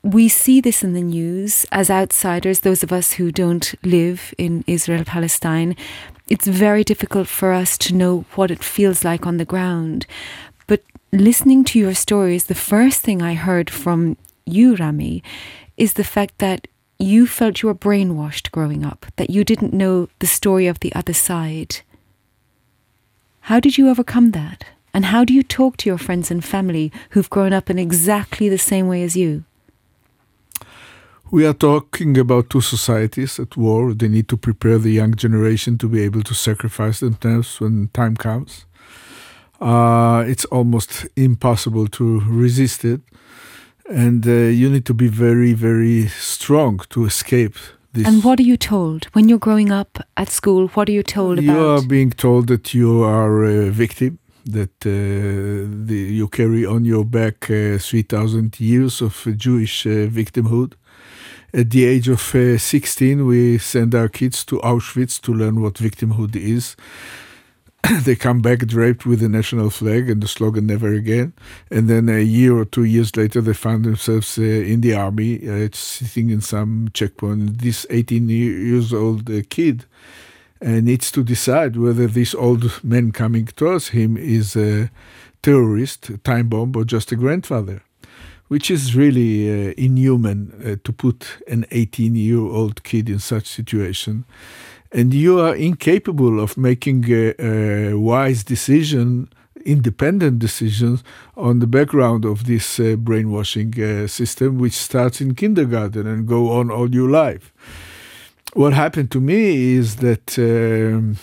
We 0.05 0.29
see 0.29 0.61
this 0.61 0.85
in 0.85 0.93
the 0.93 1.01
news 1.01 1.65
as 1.73 1.89
outsiders, 1.89 2.61
those 2.61 2.83
of 2.83 2.93
us 2.93 3.15
who 3.15 3.33
don't 3.33 3.75
live 3.83 4.35
in 4.37 4.63
Israel 4.67 5.03
Palestine. 5.03 5.75
It's 6.29 6.47
very 6.47 6.85
difficult 6.85 7.27
for 7.27 7.55
us 7.55 7.79
to 7.79 7.95
know 7.95 8.27
what 8.35 8.51
it 8.51 8.63
feels 8.63 9.03
like 9.03 9.27
on 9.27 9.39
the 9.39 9.47
ground. 9.47 10.07
But 10.67 10.83
listening 11.11 11.65
to 11.65 11.79
your 11.79 11.95
stories, 11.95 12.45
the 12.45 12.55
first 12.55 13.01
thing 13.01 13.23
I 13.23 13.33
heard 13.33 13.71
from 13.71 14.19
you, 14.45 14.77
Rami, 14.77 15.23
is 15.79 15.95
the 15.95 16.05
fact 16.05 16.37
that 16.37 16.69
you 16.99 17.27
felt 17.27 17.63
you 17.63 17.69
were 17.69 17.75
brainwashed 17.75 18.51
growing 18.51 18.85
up, 18.85 19.07
that 19.17 19.31
you 19.31 19.43
didn't 19.43 19.73
know 19.73 20.11
the 20.19 20.27
story 20.27 20.67
of 20.67 20.81
the 20.81 20.95
other 20.95 21.15
side. 21.15 21.81
How 23.41 23.59
did 23.59 23.79
you 23.79 23.89
overcome 23.89 24.33
that? 24.33 24.67
And 24.93 25.07
how 25.07 25.25
do 25.25 25.33
you 25.33 25.43
talk 25.43 25.79
to 25.79 25.89
your 25.89 25.99
friends 25.99 26.31
and 26.31 26.45
family 26.45 26.93
who've 27.11 27.31
grown 27.31 27.55
up 27.55 27.71
in 27.71 27.79
exactly 27.79 28.51
the 28.51 28.59
same 28.59 28.87
way 28.87 29.03
as 29.03 29.17
you? 29.17 29.45
We 31.31 31.47
are 31.47 31.55
talking 31.55 32.17
about 32.19 32.51
two 32.51 32.61
societies 32.61 33.41
at 33.41 33.57
war. 33.57 33.95
They 33.95 34.09
need 34.09 34.29
to 34.29 34.37
prepare 34.37 34.79
the 34.79 34.91
young 34.91 35.15
generation 35.15 35.79
to 35.79 35.89
be 35.89 36.01
able 36.03 36.23
to 36.23 36.35
sacrifice 36.35 37.01
themselves 37.01 37.61
when 37.61 37.89
time 37.93 38.17
comes. 38.17 38.67
Uh, 39.61 40.25
it's 40.27 40.45
almost 40.47 41.07
impossible 41.17 41.89
to 41.89 42.21
resist 42.21 42.85
it. 42.85 43.01
And 43.91 44.27
uh, 44.27 44.31
you 44.31 44.71
need 44.71 44.87
to 44.87 44.95
be 44.95 45.09
very, 45.09 45.53
very 45.53 46.09
strong 46.09 46.81
to 46.91 47.05
escape 47.05 47.57
this. 47.93 48.07
And 48.07 48.23
what 48.23 48.39
are 48.39 48.45
you 48.45 48.57
told 48.57 49.07
when 49.13 49.29
you're 49.29 49.39
growing 49.39 49.71
up 49.71 49.99
at 50.17 50.29
school? 50.31 50.69
What 50.69 50.89
are 50.89 50.93
you 50.93 51.03
told 51.03 51.39
about? 51.39 51.53
you 51.53 51.67
are 51.67 51.83
being 51.83 52.11
told 52.11 52.47
that 52.49 52.75
you 52.75 53.03
are 53.03 53.45
a 53.45 53.71
victim, 53.71 54.19
that 54.47 54.87
uh, 54.87 55.69
the, 55.87 55.97
you 55.97 56.29
carry 56.29 56.65
on 56.65 56.85
your 56.85 57.05
back 57.05 57.51
uh, 57.51 57.79
3,000 57.79 58.59
years 58.61 59.01
of 59.03 59.27
Jewish 59.37 59.87
uh, 59.87 60.07
victimhood. 60.09 60.75
At 61.55 61.71
the 61.71 61.85
age 61.85 62.09
of 62.09 62.35
uh, 62.35 62.59
16, 62.59 63.25
we 63.27 63.59
send 63.59 63.95
our 63.95 64.09
kids 64.09 64.45
to 64.47 64.59
Auschwitz 64.59 65.21
to 65.21 65.33
learn 65.33 65.61
what 65.61 65.75
victimhood 65.75 66.35
is. 66.35 66.75
they 68.03 68.17
come 68.17 68.43
back 68.43 68.67
draped 68.67 69.07
with 69.07 69.21
the 69.21 69.29
national 69.29 69.71
flag 69.71 70.11
and 70.11 70.21
the 70.21 70.27
slogan 70.27 70.67
"Never 70.67 70.93
Again." 70.93 71.33
And 71.71 71.89
then 71.89 72.09
a 72.09 72.19
year 72.19 72.57
or 72.57 72.65
two 72.65 72.83
years 72.83 73.17
later, 73.17 73.41
they 73.41 73.55
find 73.55 73.85
themselves 73.85 74.37
uh, 74.37 74.43
in 74.43 74.81
the 74.81 74.95
army, 74.95 75.49
uh, 75.49 75.69
sitting 75.73 76.31
in 76.31 76.41
some 76.41 76.89
checkpoint. 76.93 77.59
This 77.59 77.87
18 77.89 78.29
years 78.29 78.93
old 78.93 79.31
uh, 79.31 79.43
kid 79.49 79.85
uh, 80.61 80.81
needs 80.81 81.13
to 81.13 81.23
decide 81.23 81.77
whether 81.77 82.09
this 82.09 82.35
old 82.35 82.83
man 82.83 83.13
coming 83.13 83.47
towards 83.47 83.91
him 83.91 84.17
is 84.17 84.57
a 84.57 84.91
terrorist, 85.41 86.09
a 86.09 86.19
time 86.19 86.49
bomb, 86.49 86.75
or 86.75 86.83
just 86.85 87.13
a 87.13 87.17
grandfather 87.17 87.85
which 88.55 88.71
is 88.71 88.95
really 88.95 89.51
uh, 89.51 89.75
inhuman 89.77 90.41
uh, 90.65 90.77
to 90.85 90.93
put 90.93 91.39
an 91.49 91.67
18 91.73 92.15
year 92.15 92.39
old 92.39 92.85
kid 92.85 93.11
in 93.11 93.19
such 93.19 93.47
situation. 93.49 94.25
And 94.93 95.13
you 95.13 95.41
are 95.41 95.57
incapable 95.57 96.39
of 96.39 96.57
making 96.57 97.05
a, 97.11 97.35
a 97.41 97.95
wise 97.99 98.45
decision 98.45 99.29
independent 99.65 100.39
decisions 100.39 101.03
on 101.37 101.59
the 101.59 101.67
background 101.67 102.25
of 102.25 102.47
this 102.47 102.79
uh, 102.79 102.95
brainwashing 102.95 103.73
uh, 103.83 104.07
system 104.07 104.59
which 104.59 104.75
starts 104.75 105.21
in 105.21 105.35
kindergarten 105.35 106.07
and 106.07 106.29
go 106.29 106.53
on 106.53 106.71
all 106.71 106.95
your 106.95 107.11
life. 107.11 107.53
What 108.53 108.73
happened 108.73 109.11
to 109.11 109.21
me 109.21 109.73
is 109.73 109.97
that 109.97 110.39
um, 110.39 111.17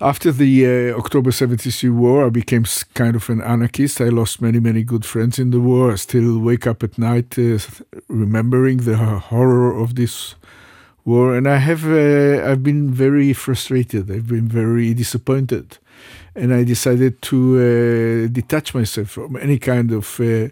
after 0.00 0.30
the 0.30 0.92
uh, 0.92 0.98
October 0.98 1.32
73 1.32 1.88
war, 1.90 2.26
I 2.26 2.30
became 2.30 2.64
kind 2.94 3.16
of 3.16 3.30
an 3.30 3.40
anarchist. 3.40 4.00
I 4.00 4.08
lost 4.08 4.42
many, 4.42 4.60
many 4.60 4.82
good 4.82 5.06
friends 5.06 5.38
in 5.38 5.50
the 5.50 5.60
war. 5.60 5.92
I 5.92 5.96
still 5.96 6.38
wake 6.38 6.66
up 6.66 6.82
at 6.82 6.98
night 6.98 7.38
uh, 7.38 7.58
remembering 8.08 8.78
the 8.78 8.96
horror 8.96 9.74
of 9.74 9.94
this 9.94 10.34
war, 11.06 11.34
and 11.34 11.48
I 11.48 11.58
have 11.58 11.86
uh, 11.86 12.46
I've 12.46 12.62
been 12.62 12.90
very 12.92 13.32
frustrated. 13.32 14.10
I've 14.10 14.26
been 14.26 14.48
very 14.48 14.92
disappointed, 14.92 15.78
and 16.34 16.52
I 16.52 16.64
decided 16.64 17.22
to 17.22 17.38
uh, 17.56 18.28
detach 18.32 18.74
myself 18.74 19.10
from 19.10 19.36
any 19.36 19.58
kind 19.58 19.92
of 19.92 20.20
uh, 20.20 20.48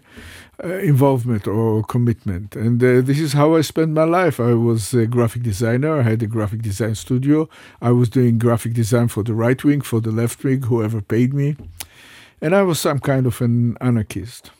involvement 0.63 1.47
or 1.47 1.83
commitment. 1.83 2.55
And 2.55 2.81
uh, 2.83 3.01
this 3.01 3.19
is 3.19 3.33
how 3.33 3.55
I 3.55 3.61
spent 3.61 3.91
my 3.91 4.03
life. 4.03 4.39
I 4.39 4.53
was 4.53 4.93
a 4.93 5.05
graphic 5.05 5.43
designer. 5.43 5.99
I 5.99 6.03
had 6.03 6.23
a 6.23 6.27
graphic 6.27 6.61
design 6.61 6.95
studio. 6.95 7.49
I 7.81 7.91
was 7.91 8.09
doing 8.09 8.37
graphic 8.37 8.73
design 8.73 9.09
for 9.09 9.23
the 9.23 9.33
right 9.33 9.61
wing, 9.63 9.81
for 9.81 9.99
the 9.99 10.11
left 10.11 10.43
wing, 10.43 10.63
whoever 10.63 11.01
paid 11.01 11.33
me. 11.33 11.55
And 12.41 12.55
I 12.55 12.63
was 12.63 12.79
some 12.79 12.99
kind 12.99 13.25
of 13.25 13.41
an 13.41 13.77
anarchist. 13.81 14.51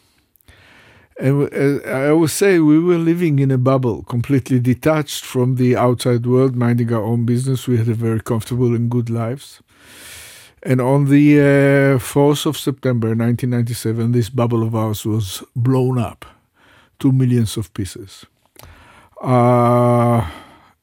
And 1.18 1.54
uh, 1.54 1.88
I 1.90 2.10
always 2.10 2.34
say 2.34 2.60
we 2.60 2.80
were 2.80 2.98
living 2.98 3.40
in 3.40 3.50
a 3.50 3.58
bubble, 3.58 4.04
completely 4.04 4.60
detached 4.60 5.24
from 5.24 5.56
the 5.56 5.78
outside 5.78 6.26
world, 6.26 6.56
minding 6.56 6.92
our 6.92 7.04
own 7.04 7.26
business. 7.26 7.68
We 7.68 7.78
had 7.78 7.88
a 7.88 7.94
very 7.94 8.20
comfortable 8.20 8.76
and 8.76 8.90
good 8.92 9.10
lives. 9.10 9.62
And 10.68 10.82
on 10.82 11.06
the 11.06 11.40
uh, 11.40 12.00
4th 12.00 12.48
of 12.48 12.58
September 12.58 13.10
1997, 13.10 14.12
this 14.14 14.30
bubble 14.30 14.64
of 14.64 14.74
ours 14.74 15.06
was 15.06 15.44
blown 15.56 16.00
up 16.00 16.26
to 16.98 17.12
millions 17.12 17.56
of 17.56 17.72
pieces. 17.76 18.26
Uh, 19.22 20.28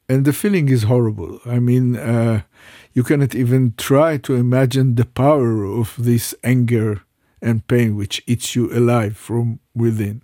and 0.07 0.23
the 0.23 0.31
feeling 0.31 0.69
is 0.69 0.83
horrible. 0.83 1.41
I 1.45 1.59
mean, 1.59 1.97
uh, 1.97 2.43
you 2.93 3.03
cannot 3.03 3.35
even 3.35 3.73
try 3.77 4.15
to 4.19 4.35
imagine 4.35 4.95
the 4.95 5.05
power 5.05 5.65
of 5.65 5.95
this 5.99 6.33
anger 6.45 7.01
and 7.41 7.67
pain 7.67 7.97
which 7.97 8.23
eats 8.25 8.55
you 8.55 8.71
alive 8.71 9.17
from 9.17 9.59
within. 9.75 10.21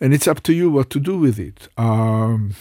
And 0.00 0.12
it's 0.12 0.26
up 0.26 0.42
to 0.42 0.52
you 0.52 0.70
what 0.72 0.90
to 0.90 0.98
do 0.98 1.16
with 1.16 1.38
it. 1.38 1.68
Um, 1.76 2.56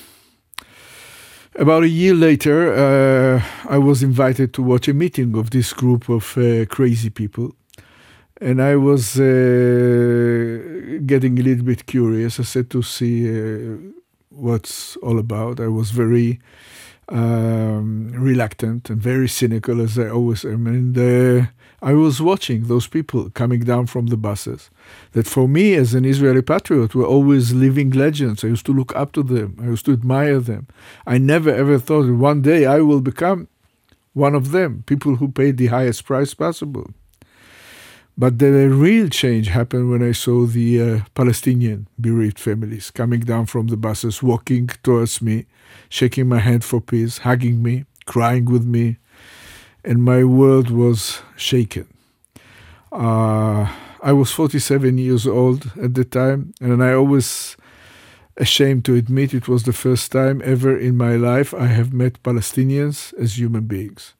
about 1.55 1.83
a 1.83 1.89
year 1.89 2.13
later, 2.13 2.73
uh, 2.73 3.41
I 3.69 3.77
was 3.77 4.03
invited 4.03 4.53
to 4.53 4.63
watch 4.63 4.87
a 4.87 4.93
meeting 4.93 5.37
of 5.37 5.49
this 5.49 5.73
group 5.73 6.09
of 6.09 6.37
uh, 6.37 6.65
crazy 6.65 7.09
people. 7.09 7.53
And 8.39 8.61
I 8.61 8.75
was 8.75 9.19
uh, 9.19 10.99
getting 11.05 11.37
a 11.37 11.43
little 11.43 11.63
bit 11.63 11.85
curious. 11.85 12.39
I 12.39 12.43
said 12.43 12.69
to 12.71 12.81
see 12.81 13.29
uh, 13.29 13.77
what's 14.29 14.95
all 14.97 15.19
about. 15.19 15.59
I 15.59 15.67
was 15.67 15.91
very 15.91 16.39
um, 17.09 18.11
reluctant 18.13 18.89
and 18.89 18.99
very 19.01 19.27
cynical, 19.27 19.79
as 19.81 19.99
I 19.99 20.09
always 20.09 20.43
am. 20.43 20.65
And 20.65 20.97
uh, 20.97 21.45
I 21.83 21.93
was 21.93 22.21
watching 22.21 22.67
those 22.67 22.85
people 22.85 23.31
coming 23.31 23.61
down 23.61 23.87
from 23.87 24.07
the 24.07 24.17
buses 24.17 24.69
that 25.13 25.27
for 25.27 25.47
me 25.47 25.73
as 25.73 25.95
an 25.95 26.05
Israeli 26.05 26.43
patriot 26.43 26.93
were 26.93 27.05
always 27.05 27.53
living 27.53 27.89
legends. 27.89 28.43
I 28.43 28.47
used 28.47 28.67
to 28.67 28.73
look 28.73 28.95
up 28.95 29.13
to 29.13 29.23
them. 29.23 29.57
I 29.59 29.65
used 29.65 29.85
to 29.85 29.93
admire 29.93 30.39
them. 30.39 30.67
I 31.07 31.17
never 31.17 31.49
ever 31.49 31.79
thought 31.79 32.03
that 32.03 32.13
one 32.13 32.43
day 32.43 32.67
I 32.67 32.81
will 32.81 33.01
become 33.01 33.47
one 34.13 34.35
of 34.35 34.51
them, 34.51 34.83
people 34.85 35.15
who 35.15 35.29
paid 35.29 35.57
the 35.57 35.67
highest 35.67 36.05
price 36.05 36.33
possible. 36.35 36.91
But 38.17 38.37
the 38.37 38.51
real 38.69 39.07
change 39.09 39.47
happened 39.47 39.89
when 39.89 40.03
I 40.03 40.11
saw 40.11 40.45
the 40.45 40.81
uh, 40.81 40.99
Palestinian 41.15 41.87
bereaved 41.99 42.37
families 42.37 42.91
coming 42.91 43.21
down 43.21 43.47
from 43.47 43.67
the 43.67 43.77
buses, 43.77 44.21
walking 44.21 44.67
towards 44.83 45.21
me, 45.21 45.45
shaking 45.89 46.27
my 46.27 46.39
hand 46.39 46.63
for 46.63 46.81
peace, 46.81 47.19
hugging 47.19 47.63
me, 47.63 47.85
crying 48.05 48.45
with 48.45 48.65
me, 48.65 48.97
and 49.83 50.03
my 50.03 50.23
world 50.23 50.69
was 50.69 51.21
shaken. 51.35 51.87
Uh, 52.91 53.67
I 54.03 54.13
was 54.13 54.31
47 54.31 54.97
years 54.97 55.27
old 55.27 55.71
at 55.81 55.93
the 55.93 56.03
time, 56.03 56.53
and 56.59 56.83
I 56.83 56.93
always 56.93 57.55
ashamed 58.37 58.85
to 58.85 58.95
admit 58.95 59.33
it 59.33 59.47
was 59.47 59.63
the 59.63 59.73
first 59.73 60.11
time 60.11 60.41
ever 60.43 60.77
in 60.77 60.97
my 60.97 61.15
life 61.15 61.53
I 61.53 61.67
have 61.67 61.93
met 61.93 62.23
Palestinians 62.23 63.13
as 63.19 63.37
human 63.37 63.65
beings, 63.65 64.13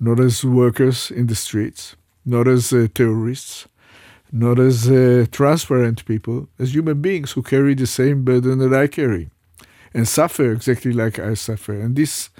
not 0.00 0.18
as 0.18 0.44
workers 0.44 1.10
in 1.10 1.26
the 1.26 1.34
streets, 1.34 1.94
not 2.24 2.48
as 2.48 2.72
uh, 2.72 2.88
terrorists, 2.94 3.68
not 4.32 4.58
as 4.58 4.90
uh, 4.90 5.26
transparent 5.30 6.04
people, 6.06 6.48
as 6.58 6.74
human 6.74 7.00
beings 7.00 7.32
who 7.32 7.42
carry 7.42 7.74
the 7.74 7.86
same 7.86 8.24
burden 8.24 8.58
that 8.58 8.74
I 8.74 8.86
carry 8.86 9.30
and 9.94 10.08
suffer 10.08 10.50
exactly 10.50 10.92
like 10.92 11.18
I 11.18 11.34
suffer. 11.34 11.74
And 11.74 11.94
this 11.94 12.30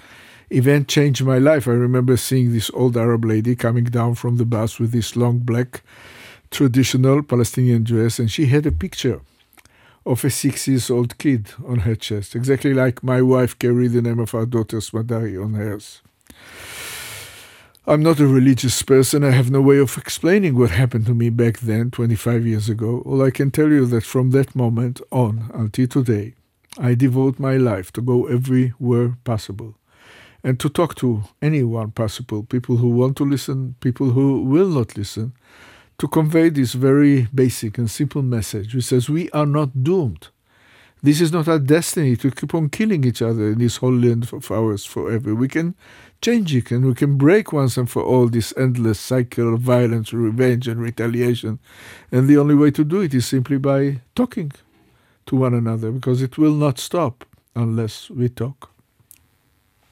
event 0.53 0.87
changed 0.87 1.23
my 1.25 1.37
life. 1.37 1.67
I 1.67 1.71
remember 1.71 2.15
seeing 2.17 2.51
this 2.51 2.69
old 2.73 2.95
Arab 2.95 3.25
lady 3.25 3.55
coming 3.55 3.85
down 3.85 4.15
from 4.15 4.37
the 4.37 4.45
bus 4.45 4.79
with 4.79 4.91
this 4.91 5.15
long 5.15 5.39
black 5.39 5.81
traditional 6.51 7.23
Palestinian 7.23 7.83
dress, 7.83 8.19
and 8.19 8.31
she 8.31 8.45
had 8.45 8.65
a 8.65 8.71
picture 8.71 9.21
of 10.05 10.23
a 10.23 10.29
six 10.29 10.67
years 10.67 10.89
old 10.89 11.17
kid 11.17 11.51
on 11.65 11.79
her 11.79 11.95
chest, 11.95 12.35
exactly 12.35 12.73
like 12.73 13.03
my 13.03 13.21
wife 13.21 13.57
carried 13.57 13.93
the 13.93 14.01
name 14.01 14.19
of 14.19 14.35
our 14.35 14.45
daughter 14.45 14.77
Smadari 14.77 15.41
on 15.43 15.53
hers. 15.53 16.01
I'm 17.85 18.01
not 18.01 18.19
a 18.19 18.27
religious 18.27 18.81
person. 18.81 19.25
I 19.25 19.31
have 19.31 19.51
no 19.51 19.61
way 19.61 19.77
of 19.77 19.97
explaining 19.97 20.57
what 20.57 20.69
happened 20.69 21.05
to 21.07 21.13
me 21.13 21.29
back 21.29 21.59
then, 21.59 21.91
25 21.91 22.45
years 22.45 22.69
ago. 22.69 23.03
All 23.05 23.21
I 23.21 23.29
can 23.29 23.51
tell 23.51 23.69
you 23.69 23.85
that 23.87 24.05
from 24.05 24.31
that 24.31 24.55
moment 24.55 25.01
on 25.11 25.51
until 25.53 25.87
today, 25.87 26.35
I 26.77 26.95
devote 26.95 27.39
my 27.39 27.57
life 27.57 27.91
to 27.93 28.01
go 28.01 28.25
everywhere 28.27 29.17
possible 29.25 29.75
and 30.43 30.59
to 30.59 30.69
talk 30.69 30.95
to 30.95 31.23
anyone 31.41 31.91
possible, 31.91 32.43
people 32.43 32.77
who 32.77 32.89
want 32.89 33.17
to 33.17 33.25
listen, 33.25 33.75
people 33.79 34.11
who 34.11 34.43
will 34.43 34.67
not 34.67 34.97
listen, 34.97 35.33
to 35.97 36.07
convey 36.07 36.49
this 36.49 36.73
very 36.73 37.27
basic 37.33 37.77
and 37.77 37.89
simple 37.89 38.21
message, 38.21 38.75
which 38.75 38.85
says 38.85 39.09
we 39.09 39.29
are 39.31 39.45
not 39.45 39.83
doomed. 39.83 40.27
This 41.01 41.19
is 41.19 41.33
not 41.33 41.49
our 41.49 41.59
destiny 41.59 42.15
to 42.17 42.31
keep 42.31 42.55
on 42.55 42.69
killing 42.69 43.03
each 43.03 43.21
other 43.21 43.51
in 43.51 43.59
this 43.59 43.77
whole 43.77 43.93
land 43.93 44.31
of 44.31 44.49
ours 44.51 44.85
forever. 44.85 45.35
We 45.35 45.49
can 45.49 45.75
change 46.21 46.55
it 46.55 46.71
and 46.71 46.85
we 46.85 46.93
can 46.93 47.17
break 47.17 47.51
once 47.51 47.75
and 47.75 47.89
for 47.89 48.01
all 48.01 48.27
this 48.27 48.53
endless 48.55 49.01
cycle 49.01 49.53
of 49.53 49.59
violence, 49.59 50.13
revenge, 50.13 50.67
and 50.69 50.81
retaliation. 50.81 51.59
And 52.09 52.29
the 52.29 52.37
only 52.37 52.55
way 52.55 52.71
to 52.71 52.85
do 52.85 53.01
it 53.01 53.13
is 53.13 53.25
simply 53.25 53.57
by 53.57 53.99
talking 54.15 54.53
to 55.25 55.35
one 55.35 55.53
another 55.53 55.91
because 55.91 56.21
it 56.21 56.37
will 56.37 56.53
not 56.53 56.79
stop 56.79 57.25
unless 57.53 58.09
we 58.09 58.29
talk. 58.29 58.72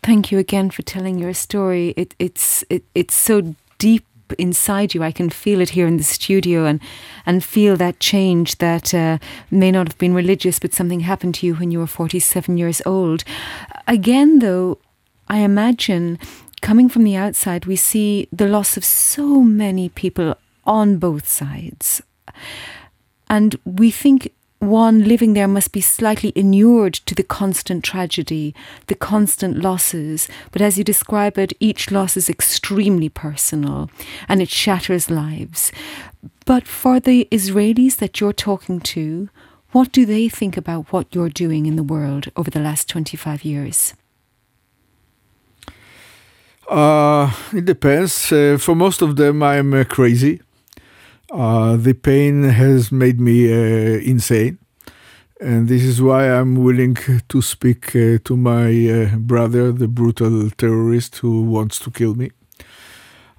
Thank 0.03 0.31
you 0.31 0.39
again 0.39 0.71
for 0.71 0.81
telling 0.81 1.19
your 1.19 1.33
story. 1.33 1.93
It, 1.95 2.15
it's 2.17 2.63
it, 2.69 2.83
it's 2.95 3.13
so 3.13 3.55
deep 3.77 4.05
inside 4.39 4.93
you. 4.95 5.03
I 5.03 5.11
can 5.11 5.29
feel 5.29 5.61
it 5.61 5.69
here 5.69 5.85
in 5.85 5.97
the 5.97 6.03
studio 6.03 6.65
and 6.65 6.79
and 7.25 7.43
feel 7.43 7.75
that 7.77 7.99
change 7.99 8.57
that 8.57 8.93
uh, 8.93 9.19
may 9.51 9.71
not 9.71 9.87
have 9.87 9.97
been 9.97 10.15
religious, 10.15 10.59
but 10.59 10.73
something 10.73 11.01
happened 11.01 11.35
to 11.35 11.45
you 11.45 11.55
when 11.55 11.71
you 11.71 11.79
were 11.79 11.87
47 11.87 12.57
years 12.57 12.81
old. 12.85 13.23
Again, 13.87 14.39
though, 14.39 14.79
I 15.27 15.39
imagine 15.39 16.17
coming 16.61 16.89
from 16.89 17.03
the 17.03 17.15
outside, 17.15 17.65
we 17.65 17.75
see 17.75 18.27
the 18.31 18.47
loss 18.47 18.77
of 18.77 18.85
so 18.85 19.41
many 19.41 19.89
people 19.89 20.35
on 20.65 20.97
both 20.97 21.27
sides. 21.27 22.01
And 23.29 23.55
we 23.65 23.91
think 23.91 24.33
one 24.61 25.03
living 25.05 25.33
there 25.33 25.47
must 25.47 25.71
be 25.71 25.81
slightly 25.81 26.31
inured 26.35 26.93
to 26.93 27.15
the 27.15 27.23
constant 27.23 27.83
tragedy, 27.83 28.53
the 28.87 28.95
constant 28.95 29.57
losses. 29.57 30.27
But 30.51 30.61
as 30.61 30.77
you 30.77 30.83
describe 30.83 31.37
it, 31.39 31.53
each 31.59 31.91
loss 31.91 32.15
is 32.15 32.29
extremely 32.29 33.09
personal 33.09 33.89
and 34.27 34.39
it 34.41 34.49
shatters 34.49 35.09
lives. 35.09 35.71
But 36.45 36.67
for 36.67 36.99
the 36.99 37.27
Israelis 37.31 37.95
that 37.97 38.19
you're 38.19 38.33
talking 38.33 38.79
to, 38.81 39.29
what 39.71 39.91
do 39.91 40.05
they 40.05 40.29
think 40.29 40.57
about 40.57 40.93
what 40.93 41.13
you're 41.15 41.29
doing 41.29 41.65
in 41.65 41.75
the 41.75 41.83
world 41.83 42.27
over 42.35 42.51
the 42.51 42.59
last 42.59 42.87
25 42.87 43.43
years? 43.43 43.95
Uh, 46.69 47.31
it 47.51 47.65
depends. 47.65 48.31
Uh, 48.31 48.57
for 48.59 48.75
most 48.75 49.01
of 49.01 49.15
them, 49.15 49.41
I'm 49.41 49.73
uh, 49.73 49.83
crazy. 49.85 50.41
Uh, 51.31 51.77
the 51.77 51.93
pain 51.93 52.43
has 52.43 52.91
made 52.91 53.21
me 53.21 53.51
uh, 53.51 53.99
insane. 54.01 54.57
And 55.39 55.69
this 55.69 55.81
is 55.83 56.01
why 56.01 56.29
I'm 56.29 56.55
willing 56.63 56.97
to 57.29 57.41
speak 57.41 57.95
uh, 57.95 58.19
to 58.25 58.37
my 58.37 58.67
uh, 58.89 59.15
brother, 59.15 59.71
the 59.71 59.87
brutal 59.87 60.51
terrorist 60.51 61.15
who 61.17 61.43
wants 61.43 61.79
to 61.79 61.89
kill 61.89 62.15
me. 62.15 62.31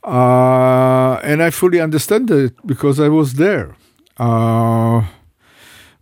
Uh, 0.02 1.20
and 1.22 1.42
I 1.42 1.50
fully 1.50 1.80
understand 1.80 2.30
it 2.30 2.54
because 2.66 2.98
I 2.98 3.08
was 3.08 3.34
there. 3.34 3.76
Uh, 4.16 5.04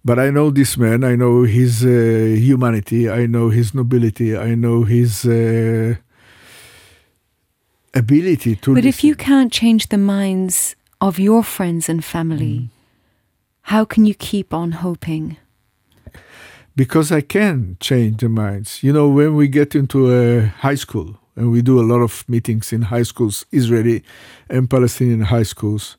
but 0.03 0.19
I 0.19 0.31
know 0.31 0.51
this 0.51 0.79
man, 0.79 1.05
I 1.05 1.17
know 1.17 1.43
his 1.43 1.81
humanity, 1.81 3.11
I 3.11 3.27
know 3.27 3.51
his 3.51 3.75
nobility, 3.75 4.35
I 4.35 4.55
know 4.55 4.85
his 4.85 5.27
ability 7.93 8.57
to. 8.57 8.75
But 8.75 8.85
listen. 8.85 8.89
if 8.89 9.05
you 9.05 9.15
can't 9.15 9.53
change 9.53 9.89
the 9.89 9.99
minds 9.99 10.77
of 11.01 11.19
your 11.19 11.43
friends 11.43 11.89
and 11.89 12.05
family, 12.05 12.59
mm. 12.59 12.69
how 13.63 13.85
can 13.85 14.07
you 14.07 14.15
keep 14.15 14.53
on 14.53 14.73
hoping? 14.73 15.37
Because 16.77 17.11
I 17.11 17.21
can 17.21 17.77
change 17.81 18.19
the 18.19 18.29
minds. 18.29 18.83
You 18.83 18.93
know, 18.93 19.09
when 19.09 19.35
we 19.35 19.49
get 19.49 19.75
into 19.75 20.13
a 20.13 20.47
high 20.47 20.77
school, 20.77 21.17
and 21.37 21.51
we 21.51 21.63
do 21.63 21.81
a 21.81 21.89
lot 21.93 22.01
of 22.01 22.29
meetings 22.29 22.73
in 22.73 22.83
high 22.83 23.03
schools, 23.03 23.47
Israeli 23.51 24.03
and 24.49 24.69
Palestinian 24.69 25.23
high 25.23 25.45
schools, 25.45 25.97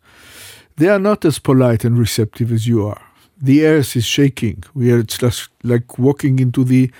they 0.78 0.88
are 0.88 1.00
not 1.00 1.26
as 1.26 1.40
polite 1.40 1.84
and 1.84 1.98
receptive 1.98 2.52
as 2.52 2.68
you 2.68 2.86
are. 2.86 3.02
The 3.42 3.66
earth 3.66 3.96
is 3.96 4.06
shaking. 4.06 4.64
We 4.76 4.92
are 4.92 5.02
just 5.04 5.50
like 5.64 5.98
walking 5.98 6.40
into 6.40 6.64
the 6.64 6.92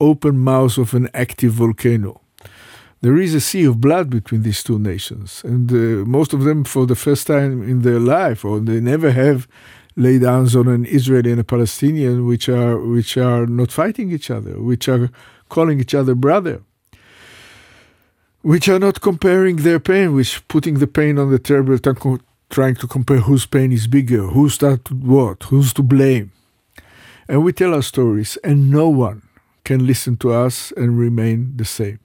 open 0.00 0.38
mouth 0.38 0.78
of 0.78 0.94
an 0.94 1.10
active 1.12 1.52
volcano 1.52 2.22
there 3.02 3.16
is 3.16 3.34
a 3.34 3.40
sea 3.40 3.64
of 3.64 3.80
blood 3.80 4.10
between 4.10 4.42
these 4.42 4.62
two 4.62 4.78
nations, 4.78 5.42
and 5.44 5.70
uh, 5.72 6.04
most 6.06 6.32
of 6.34 6.44
them, 6.44 6.64
for 6.64 6.86
the 6.86 6.94
first 6.94 7.26
time 7.26 7.62
in 7.62 7.80
their 7.82 7.98
life, 7.98 8.44
or 8.44 8.60
they 8.60 8.80
never 8.80 9.10
have 9.10 9.48
laid 9.96 10.22
hands 10.22 10.54
on 10.54 10.68
an 10.68 10.84
Israeli 10.84 11.30
and 11.30 11.40
a 11.40 11.44
Palestinian, 11.44 12.26
which 12.26 12.48
are 12.48 12.78
which 12.78 13.16
are 13.16 13.46
not 13.46 13.72
fighting 13.72 14.12
each 14.12 14.30
other, 14.30 14.60
which 14.60 14.88
are 14.88 15.10
calling 15.48 15.80
each 15.80 15.94
other 15.94 16.14
brother, 16.14 16.62
which 18.42 18.68
are 18.68 18.78
not 18.78 19.00
comparing 19.00 19.56
their 19.56 19.80
pain, 19.80 20.14
which 20.14 20.46
putting 20.48 20.74
the 20.78 20.86
pain 20.86 21.18
on 21.18 21.30
the 21.30 21.38
table, 21.38 21.78
trying 22.50 22.74
to 22.74 22.86
compare 22.86 23.20
whose 23.20 23.46
pain 23.46 23.72
is 23.72 23.86
bigger, 23.86 24.26
who 24.28 24.48
started 24.48 25.06
what, 25.06 25.44
who's 25.44 25.72
to 25.72 25.82
blame, 25.82 26.32
and 27.28 27.44
we 27.44 27.52
tell 27.52 27.72
our 27.74 27.82
stories, 27.82 28.36
and 28.44 28.70
no 28.70 28.88
one 28.88 29.22
can 29.64 29.86
listen 29.86 30.16
to 30.18 30.32
us 30.32 30.72
and 30.76 30.98
remain 30.98 31.56
the 31.56 31.64
same. 31.64 31.98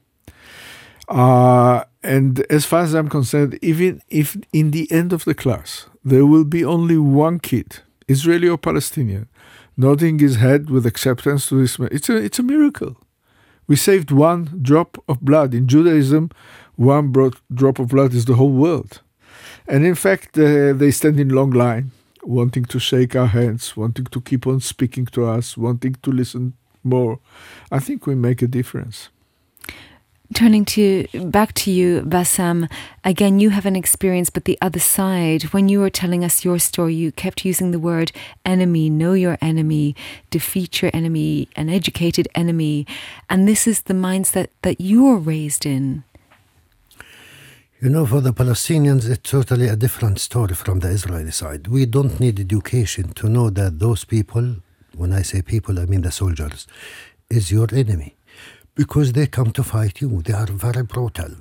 Uh, 1.08 1.84
and 2.04 2.39
as 2.50 2.65
far 2.65 2.82
as 2.82 2.94
I'm 2.94 3.10
concerned, 3.10 3.58
even 3.62 4.02
if 4.10 4.38
in 4.54 4.72
the 4.72 4.91
end 4.91 5.13
of 5.13 5.26
the 5.26 5.34
class 5.34 5.88
there 6.04 6.26
will 6.26 6.44
be 6.44 6.63
only 6.63 6.98
one 6.98 7.39
kid, 7.39 7.80
Israeli 8.08 8.48
or 8.48 8.58
Palestinian, 8.58 9.28
nodding 9.78 10.20
his 10.20 10.36
head 10.38 10.70
with 10.70 10.86
acceptance 10.86 11.48
to 11.50 11.56
this, 11.62 11.80
it's 11.91 12.10
a, 12.10 12.15
it's 12.15 12.39
a 12.39 12.44
miracle. 12.44 12.96
We 13.68 13.76
saved 13.76 14.12
one 14.12 14.60
drop 14.62 15.04
of 15.08 15.22
blood. 15.22 15.54
In 15.54 15.68
Judaism, 15.68 16.30
one 16.76 17.12
drop 17.54 17.80
of 17.80 17.88
blood 17.88 18.13
is 18.13 18.26
the 18.26 18.36
whole 18.36 18.52
world. 18.52 19.02
And 19.68 19.86
in 19.86 19.96
fact, 19.96 20.38
uh, 20.38 20.74
they 20.74 20.91
stand 20.91 21.20
in 21.20 21.30
long 21.30 21.50
line, 21.50 21.91
wanting 22.24 22.65
to 22.65 22.80
shake 22.80 23.15
our 23.15 23.28
hands, 23.28 23.76
wanting 23.76 24.06
to 24.06 24.22
keep 24.22 24.46
on 24.46 24.60
speaking 24.60 25.08
to 25.08 25.26
us, 25.26 25.58
wanting 25.58 25.96
to 26.04 26.12
listen 26.12 26.54
more. 26.84 27.20
I 27.72 27.80
think 27.80 28.06
we 28.06 28.13
make 28.13 28.44
a 28.44 28.48
difference. 28.48 29.10
Turning 30.33 30.65
to 30.65 31.05
back 31.25 31.53
to 31.53 31.71
you, 31.71 32.01
Bassam, 32.01 32.67
again, 33.03 33.39
you 33.39 33.51
have 33.51 33.67
an 33.67 33.75
experience, 33.75 34.31
but 34.31 34.45
the 34.45 34.57
other 34.59 34.79
side. 34.79 35.43
When 35.53 35.69
you 35.69 35.79
were 35.79 35.91
telling 35.91 36.23
us 36.23 36.43
your 36.43 36.57
story, 36.57 36.95
you 36.95 37.11
kept 37.11 37.45
using 37.45 37.69
the 37.69 37.79
word 37.79 38.11
enemy, 38.43 38.89
know 38.89 39.13
your 39.13 39.38
enemy, 39.39 39.95
defeat 40.31 40.81
your 40.81 40.89
enemy, 40.95 41.47
an 41.55 41.69
educated 41.69 42.27
enemy. 42.33 42.88
And 43.29 43.47
this 43.47 43.67
is 43.67 43.83
the 43.83 43.93
mindset 43.93 44.47
that 44.63 44.81
you 44.81 45.03
were 45.03 45.17
raised 45.17 45.63
in. 45.65 46.03
You 47.79 47.89
know, 47.89 48.07
for 48.07 48.19
the 48.19 48.33
Palestinians, 48.33 49.07
it's 49.07 49.29
totally 49.29 49.67
a 49.67 49.75
different 49.75 50.19
story 50.19 50.55
from 50.55 50.79
the 50.79 50.88
Israeli 50.88 51.31
side. 51.31 51.67
We 51.67 51.85
don't 51.85 52.19
need 52.19 52.39
education 52.39 53.13
to 53.13 53.29
know 53.29 53.51
that 53.51 53.77
those 53.77 54.05
people, 54.05 54.55
when 54.95 55.13
I 55.13 55.21
say 55.21 55.43
people, 55.43 55.79
I 55.79 55.85
mean 55.85 56.01
the 56.01 56.11
soldiers, 56.11 56.65
is 57.29 57.51
your 57.51 57.67
enemy 57.71 58.15
because 58.75 59.13
they 59.13 59.27
come 59.27 59.51
to 59.51 59.63
fight 59.63 60.01
you. 60.01 60.21
They 60.21 60.33
are 60.33 60.45
very 60.47 60.83
brutal. 60.83 61.31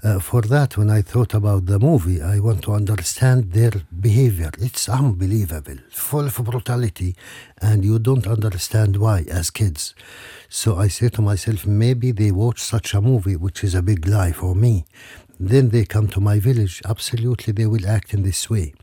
Uh, 0.00 0.20
for 0.20 0.42
that, 0.42 0.76
when 0.76 0.90
I 0.90 1.02
thought 1.02 1.34
about 1.34 1.66
the 1.66 1.80
movie, 1.80 2.22
I 2.22 2.38
want 2.38 2.62
to 2.62 2.72
understand 2.72 3.52
their 3.52 3.72
behavior. 4.00 4.52
It's 4.58 4.88
unbelievable, 4.88 5.78
full 5.90 6.26
of 6.26 6.36
brutality, 6.36 7.16
and 7.60 7.84
you 7.84 7.98
don't 7.98 8.28
understand 8.28 8.96
why 8.98 9.24
as 9.28 9.50
kids. 9.50 9.96
So 10.48 10.76
I 10.76 10.86
say 10.86 11.08
to 11.08 11.22
myself, 11.22 11.66
maybe 11.66 12.12
they 12.12 12.30
watch 12.30 12.60
such 12.60 12.94
a 12.94 13.00
movie, 13.00 13.34
which 13.34 13.64
is 13.64 13.74
a 13.74 13.82
big 13.82 14.06
lie 14.06 14.30
for 14.30 14.54
me. 14.54 14.84
Then 15.40 15.70
they 15.70 15.84
come 15.84 16.06
to 16.08 16.20
my 16.20 16.38
village, 16.38 16.80
absolutely 16.84 17.52
they 17.52 17.66
will 17.66 17.86
act 17.86 18.14
in 18.14 18.22
this 18.22 18.48
way. 18.48 18.74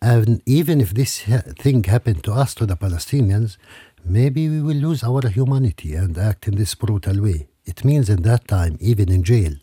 And 0.00 0.42
even 0.46 0.80
if 0.80 0.94
this 0.94 1.24
ha- 1.24 1.42
thing 1.58 1.84
happened 1.84 2.22
to 2.24 2.32
us, 2.32 2.54
to 2.56 2.66
the 2.66 2.76
Palestinians, 2.76 3.56
maybe 4.04 4.48
we 4.48 4.60
will 4.60 4.76
lose 4.76 5.02
our 5.04 5.28
humanity 5.28 5.94
and 5.94 6.16
act 6.18 6.48
in 6.48 6.56
this 6.56 6.74
brutal 6.74 7.20
way. 7.22 7.48
It 7.64 7.84
means 7.84 8.08
in 8.08 8.22
that 8.22 8.48
time, 8.48 8.76
even 8.80 9.10
in 9.10 9.22
jail, 9.22 9.54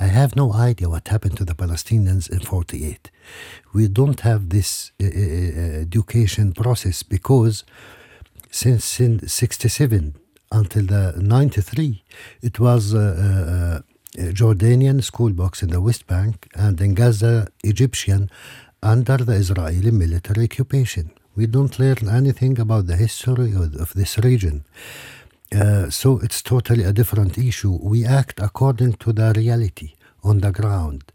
I 0.00 0.06
have 0.06 0.34
no 0.34 0.52
idea 0.52 0.88
what 0.88 1.08
happened 1.08 1.36
to 1.36 1.44
the 1.44 1.54
Palestinians 1.54 2.28
in 2.28 2.40
48. 2.40 3.10
We 3.72 3.88
don't 3.88 4.20
have 4.20 4.48
this 4.48 4.90
uh, 5.00 5.06
education 5.06 6.52
process 6.52 7.02
because 7.02 7.64
since 8.50 8.84
67 8.84 10.16
until 10.50 10.86
the 10.86 11.14
93, 11.16 12.02
it 12.42 12.58
was 12.58 12.94
uh, 12.94 13.82
uh, 14.18 14.22
Jordanian 14.32 15.02
school 15.02 15.30
books 15.30 15.62
in 15.62 15.70
the 15.70 15.80
West 15.80 16.06
Bank 16.06 16.48
and 16.54 16.80
in 16.80 16.94
Gaza, 16.94 17.48
Egyptian 17.62 18.30
under 18.82 19.16
the 19.18 19.34
Israeli 19.34 19.90
military 19.90 20.44
occupation 20.44 21.12
we 21.34 21.46
don't 21.46 21.78
learn 21.78 22.08
anything 22.08 22.58
about 22.58 22.86
the 22.86 22.96
history 22.96 23.52
of, 23.52 23.92
this 23.94 24.18
region. 24.18 24.64
Uh, 25.54 25.90
so 25.90 26.18
it's 26.22 26.42
totally 26.42 26.84
a 26.84 26.92
different 26.92 27.36
issue. 27.38 27.78
We 27.80 28.04
act 28.04 28.40
according 28.40 28.94
to 28.94 29.12
the 29.12 29.32
reality 29.36 29.94
on 30.24 30.38
the 30.38 30.50
ground, 30.50 31.12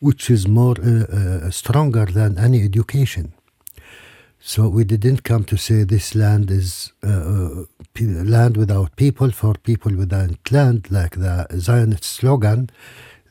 which 0.00 0.30
is 0.30 0.46
more 0.46 0.76
uh, 0.80 1.04
uh, 1.04 1.50
stronger 1.50 2.06
than 2.06 2.38
any 2.38 2.62
education. 2.62 3.32
So 4.40 4.68
we 4.68 4.84
didn't 4.84 5.24
come 5.24 5.44
to 5.44 5.56
say 5.56 5.82
this 5.82 6.14
land 6.14 6.50
is 6.50 6.92
uh, 7.02 7.64
land 8.00 8.56
without 8.56 8.94
people 8.96 9.30
for 9.32 9.54
people 9.54 9.94
without 9.96 10.52
land, 10.52 10.90
like 10.90 11.16
the 11.16 11.46
Zionist 11.58 12.04
slogan. 12.04 12.70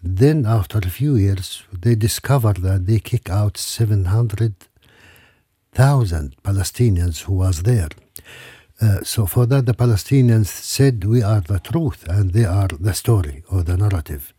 Then, 0.04 0.46
after 0.46 0.80
a 0.80 0.90
few 0.90 1.16
years, 1.16 1.64
they 1.72 1.96
discovered 1.96 2.58
that 2.58 2.86
they 2.86 3.00
kick 3.00 3.30
out 3.30 3.58
700,000 5.78 6.36
Palestinians 6.42 7.22
who 7.26 7.34
was 7.34 7.62
there. 7.62 7.90
Uh, 8.82 9.04
so 9.04 9.28
for 9.28 9.46
that, 9.46 9.68
the 9.68 9.76
Palestinians 9.76 10.48
said, 10.48 11.04
we 11.04 11.22
are 11.22 11.42
the 11.42 11.60
truth 11.60 12.04
and 12.10 12.32
they 12.32 12.46
are 12.46 12.68
the 12.68 12.96
story 12.96 13.44
or 13.52 13.62
the 13.62 13.78
narrative. 13.78 14.34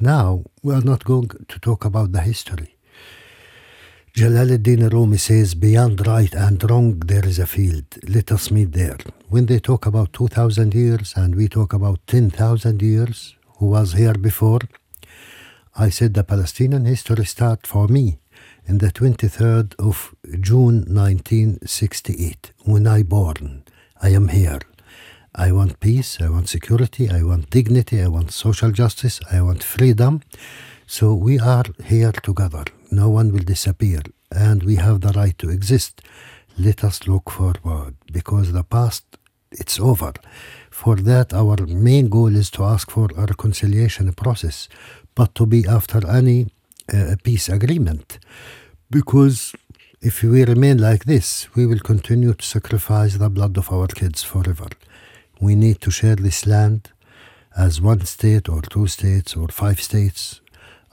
Now, 0.00 0.44
we 0.62 0.72
are 0.74 0.80
not 0.80 1.04
going 1.04 1.28
to 1.48 1.58
talk 1.58 1.84
about 1.84 2.12
the 2.12 2.22
history. 2.22 2.76
Jalaluddin 4.16 4.90
Rumi 4.90 5.18
says, 5.18 5.54
beyond 5.54 6.06
right 6.06 6.32
and 6.34 6.58
wrong, 6.70 6.98
there 7.00 7.26
is 7.26 7.38
a 7.38 7.46
field. 7.46 7.84
Let 8.08 8.32
us 8.32 8.50
meet 8.50 8.72
there. 8.72 8.98
When 9.28 9.44
they 9.44 9.58
talk 9.58 9.84
about 9.84 10.14
2,000 10.14 10.72
years 10.72 11.12
and 11.14 11.34
we 11.34 11.48
talk 11.48 11.74
about 11.74 12.00
10,000 12.06 12.80
years, 12.80 13.36
who 13.58 13.66
was 13.66 13.92
here 13.92 14.14
before, 14.14 14.60
I 15.76 15.90
said 15.90 16.14
the 16.14 16.24
Palestinian 16.24 16.86
history 16.86 17.26
start 17.26 17.66
for 17.66 17.86
me 17.88 18.18
in 18.66 18.78
the 18.78 18.90
23rd 18.90 19.74
of 19.78 20.14
June 20.40 20.84
1968, 20.86 22.52
when 22.64 22.86
I 22.86 23.02
born. 23.02 23.64
I 24.00 24.10
am 24.10 24.28
here. 24.28 24.60
I 25.34 25.52
want 25.52 25.80
peace, 25.80 26.18
I 26.20 26.28
want 26.28 26.48
security, 26.48 27.10
I 27.10 27.22
want 27.22 27.50
dignity, 27.50 28.00
I 28.00 28.08
want 28.08 28.32
social 28.32 28.70
justice, 28.70 29.20
I 29.30 29.42
want 29.42 29.62
freedom. 29.62 30.22
So 30.86 31.14
we 31.14 31.38
are 31.38 31.64
here 31.84 32.12
together. 32.12 32.64
No 32.90 33.08
one 33.10 33.32
will 33.32 33.42
disappear, 33.42 34.02
and 34.30 34.62
we 34.62 34.76
have 34.76 35.00
the 35.00 35.12
right 35.12 35.36
to 35.38 35.50
exist. 35.50 36.00
Let 36.56 36.84
us 36.84 37.06
look 37.06 37.30
forward 37.30 37.96
because 38.12 38.52
the 38.52 38.62
past 38.62 39.04
it's 39.50 39.78
over. 39.78 40.12
For 40.70 40.96
that, 40.96 41.32
our 41.32 41.56
main 41.66 42.08
goal 42.08 42.34
is 42.34 42.50
to 42.52 42.64
ask 42.64 42.90
for 42.90 43.08
a 43.16 43.26
reconciliation 43.26 44.12
process, 44.12 44.68
but 45.14 45.34
to 45.36 45.46
be 45.46 45.66
after 45.66 46.06
any 46.08 46.48
uh, 46.92 47.16
peace 47.22 47.48
agreement. 47.48 48.18
Because 48.90 49.54
if 50.00 50.22
we 50.22 50.44
remain 50.44 50.78
like 50.78 51.04
this, 51.04 51.48
we 51.54 51.66
will 51.66 51.80
continue 51.80 52.34
to 52.34 52.44
sacrifice 52.44 53.16
the 53.16 53.30
blood 53.30 53.56
of 53.56 53.72
our 53.72 53.86
kids 53.86 54.22
forever 54.22 54.68
we 55.40 55.54
need 55.54 55.80
to 55.80 55.90
share 55.90 56.16
this 56.16 56.46
land 56.46 56.90
as 57.56 57.80
one 57.80 58.04
state 58.04 58.48
or 58.48 58.62
two 58.62 58.86
states 58.86 59.36
or 59.36 59.48
five 59.48 59.80
states. 59.80 60.40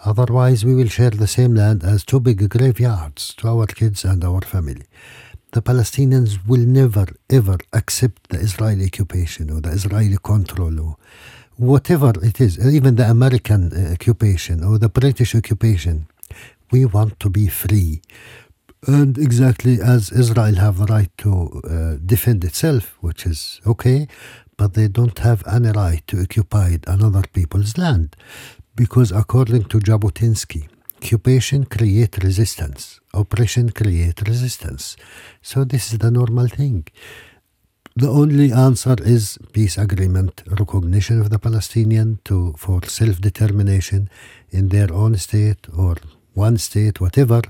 Otherwise, 0.04 0.65
we 0.65 0.75
will 0.75 0.88
share 0.88 1.12
the 1.12 1.27
same 1.27 1.54
land 1.56 1.84
as 1.84 2.04
two 2.04 2.19
big 2.19 2.49
graveyards 2.49 3.34
to 3.36 3.47
our 3.47 3.67
kids 3.67 4.04
and 4.04 4.23
our 4.23 4.41
family. 4.41 4.86
The 5.54 5.62
Palestinians 5.62 6.45
will 6.47 6.65
never 6.65 7.08
ever 7.30 7.58
accept 7.73 8.30
the 8.30 8.39
Israeli 8.39 8.86
occupation 8.86 9.51
or 9.51 9.62
the 9.62 9.69
Israeli 9.69 10.17
control 10.23 10.97
whatever 11.58 12.14
it 12.24 12.42
is, 12.42 12.60
even 12.60 12.96
the 12.96 13.10
American 13.10 13.72
uh, 13.74 13.94
occupation 13.94 14.64
or 14.64 14.78
the 14.78 14.90
British 14.90 15.36
occupation. 15.36 16.08
We 16.72 16.86
want 16.86 17.20
to 17.20 17.30
be 17.30 17.48
free. 17.48 18.02
And 18.88 19.18
exactly 19.18 19.80
as 19.80 20.12
Israel 20.12 20.56
have 20.56 20.78
the 20.78 20.86
right 20.86 21.12
to 21.20 21.62
uh, 21.64 21.98
defend 22.04 22.44
itself, 22.44 22.98
which 23.02 23.26
is 23.26 23.62
okay, 23.68 24.08
but 24.58 24.74
they 24.74 24.88
don't 24.88 25.20
have 25.20 25.44
any 25.48 25.72
right 25.72 26.06
to 26.08 26.22
occupy 26.22 26.78
another 26.88 27.24
people's 27.34 27.78
land, 27.78 28.16
because 28.76 29.12
according 29.12 29.66
to 29.66 29.80
Jabotinsky, 29.80 30.68
occupation 30.98 31.66
create 31.66 32.24
resistance, 32.24 33.00
oppression 33.14 33.70
create 33.70 34.28
resistance. 34.28 34.98
So 35.42 35.64
this 35.64 35.92
is 35.92 36.00
the 36.00 36.12
normal 36.12 36.48
thing. 36.48 36.88
The 37.95 38.08
only 38.10 38.54
answer 38.54 38.95
is 39.04 39.38
peace 39.51 39.77
agreement, 39.77 40.43
recognition 40.47 41.19
of 41.19 41.30
the 41.30 41.38
Palestinian 41.38 42.19
to 42.23 42.54
for 42.58 42.80
self-determination 42.86 44.10
in 44.49 44.69
their 44.69 44.93
own 44.93 45.17
state 45.17 45.67
or 45.77 45.97
one 46.34 46.58
state, 46.58 47.01
whatever 47.01 47.41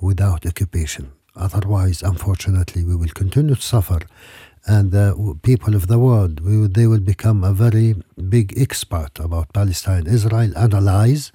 without 0.00 0.44
occupation. 0.44 1.12
Otherwise, 1.36 2.02
unfortunately, 2.02 2.84
we 2.84 2.96
will 2.96 3.10
continue 3.14 3.54
to 3.54 3.62
suffer, 3.62 4.00
and 4.66 4.90
the 4.90 5.38
people 5.42 5.76
of 5.76 5.86
the 5.86 6.00
world, 6.00 6.40
they 6.74 6.88
will 6.88 6.98
become 6.98 7.44
a 7.44 7.52
very 7.52 7.94
big 8.28 8.54
expert 8.58 9.20
about 9.20 9.52
Palestine, 9.52 10.08
Israel, 10.08 10.52
analyze, 10.58 11.30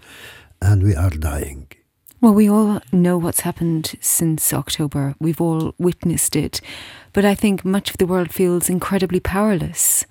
and 0.61 0.83
we 0.83 0.93
are 0.93 1.11
dying. 1.11 1.67
Well, 2.19 2.33
we 2.33 2.49
all 2.49 2.81
know 2.91 3.17
what's 3.17 3.39
happened 3.39 3.95
since 4.01 4.53
October. 4.53 5.15
We've 5.19 5.41
all 5.41 5.73
witnessed 5.79 6.35
it. 6.35 6.61
But 7.13 7.26
I 7.26 7.36
think 7.36 7.65
much 7.65 7.89
of 7.89 7.97
the 7.97 8.06
world 8.06 8.32
feels 8.32 8.69
incredibly 8.69 9.19
powerless. 9.19 10.06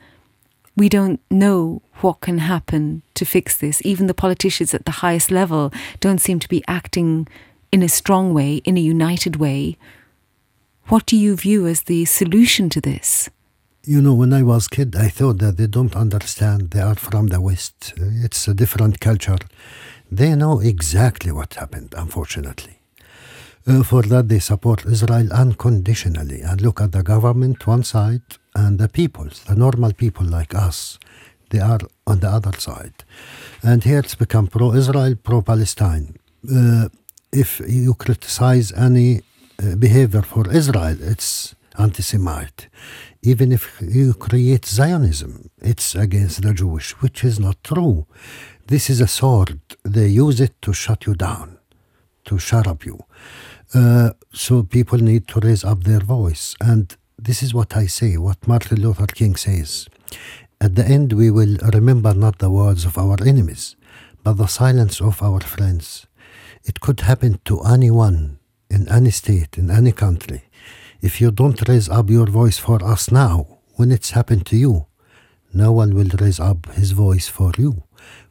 We 0.77 0.89
don't 0.89 1.21
know 1.31 1.83
what 2.01 2.21
can 2.21 2.39
happen 2.39 3.03
to 3.15 3.25
fix 3.25 3.57
this. 3.57 3.81
Even 3.85 4.07
the 4.07 4.15
politicians 4.15 4.75
at 4.75 4.85
the 4.85 5.01
highest 5.03 5.31
level 5.31 5.73
don't 6.01 6.21
seem 6.21 6.39
to 6.41 6.49
be 6.49 6.65
acting 6.69 7.29
in 7.73 7.83
a 7.83 7.89
strong 7.89 8.35
way, 8.35 8.57
in 8.65 8.77
a 8.77 8.81
united 8.81 9.37
way. 9.37 9.77
What 10.87 11.07
do 11.07 11.17
you 11.17 11.37
view 11.37 11.67
as 11.67 11.83
the 11.83 12.05
solution 12.05 12.69
to 12.71 12.81
this? 12.81 13.31
You 13.85 14.03
know, 14.03 14.15
when 14.15 14.33
I 14.33 14.43
was 14.43 14.69
kid, 14.69 14.95
I 14.97 15.09
thought 15.09 15.39
that 15.39 15.57
they 15.57 15.67
don't 15.67 15.97
understand. 15.97 16.71
They 16.71 16.81
are 16.81 16.97
from 16.97 17.29
the 17.29 17.41
West. 17.41 17.95
It's 17.97 18.47
a 18.49 18.55
different 18.55 19.01
culture. 19.01 19.39
They 20.11 20.35
know 20.35 20.61
exactly 20.61 21.33
what 21.33 21.55
happened, 21.55 21.95
unfortunately. 21.97 22.80
Uh, 23.67 23.83
for 23.83 24.03
that, 24.03 24.29
they 24.29 24.39
support 24.39 24.87
Israel 24.87 25.33
unconditionally 25.33 26.41
and 26.41 26.61
look 26.61 26.81
at 26.81 26.93
the 26.93 27.03
government 27.03 27.67
one 27.67 27.85
side 27.85 28.23
and 28.55 28.79
the 28.79 28.89
peoples, 28.89 29.45
the 29.45 29.55
normal 29.55 29.93
people 29.93 30.27
like 30.27 30.55
us. 30.55 30.99
They 31.51 31.61
are 31.61 31.81
on 32.07 32.21
the 32.21 32.29
other 32.29 32.53
side. 32.59 33.05
And 33.63 33.85
here 33.85 33.99
it's 33.99 34.15
become 34.15 34.47
pro 34.47 34.73
Israel, 34.73 35.15
pro 35.17 35.43
Palestine. 35.43 36.17
Uh, 36.51 36.89
if 37.33 37.61
you 37.61 37.95
criticize 37.95 38.73
any 38.73 39.23
uh, 39.63 39.77
behavior 39.77 40.23
for 40.23 40.51
Israel, 40.51 40.97
it's 41.01 41.55
anti 41.79 42.03
Semite. 42.03 42.69
Even 43.23 43.53
if 43.53 43.81
you 43.83 44.15
create 44.15 44.65
Zionism, 44.65 45.51
it's 45.61 45.95
against 45.95 46.43
the 46.43 46.55
Jewish, 46.55 46.93
which 47.03 47.23
is 47.25 47.39
not 47.39 47.63
true. 47.63 48.07
This 48.67 48.89
is 48.89 49.01
a 49.01 49.07
sword. 49.07 49.61
They 49.85 50.07
use 50.07 50.41
it 50.41 50.55
to 50.63 50.73
shut 50.73 51.07
you 51.07 51.15
down, 51.15 51.59
to 52.25 52.39
shut 52.39 52.67
up 52.67 52.87
you. 52.87 53.01
Uh, 53.73 54.11
so 54.33 54.63
people 54.63 54.99
need 54.99 55.29
to 55.29 55.41
raise 55.41 55.65
up 55.65 55.85
their 55.85 56.01
voice. 56.01 56.57
And 56.61 56.97
this 57.19 57.43
is 57.43 57.55
what 57.55 57.77
I 57.77 57.87
say, 57.87 58.17
what 58.17 58.47
Martin 58.47 58.81
Luther 58.81 59.07
King 59.07 59.37
says. 59.37 59.89
At 60.61 60.75
the 60.75 60.85
end, 60.87 61.13
we 61.13 61.31
will 61.31 61.57
remember 61.73 62.13
not 62.13 62.39
the 62.39 62.51
words 62.51 62.85
of 62.85 62.99
our 62.99 63.17
enemies, 63.25 63.77
but 64.25 64.35
the 64.35 64.47
silence 64.47 65.01
of 65.01 65.23
our 65.23 65.41
friends. 65.41 66.07
It 66.65 66.81
could 66.81 67.01
happen 67.01 67.41
to 67.45 67.61
anyone 67.63 68.39
in 68.69 68.89
any 68.89 69.11
state, 69.11 69.57
in 69.57 69.71
any 69.71 69.93
country. 69.93 70.43
If 71.01 71.21
you 71.21 71.31
don't 71.31 71.67
raise 71.69 71.89
up 71.89 72.11
your 72.11 72.27
voice 72.27 72.59
for 72.59 72.85
us 72.85 73.11
now, 73.11 73.59
when 73.77 73.91
it's 73.91 74.11
happened 74.11 74.47
to 74.47 74.57
you, 74.57 74.87
no 75.53 75.73
one 75.73 75.95
will 75.95 76.11
raise 76.21 76.39
up 76.39 76.71
his 76.73 76.91
voice 76.91 77.29
for 77.29 77.53
you. 77.57 77.85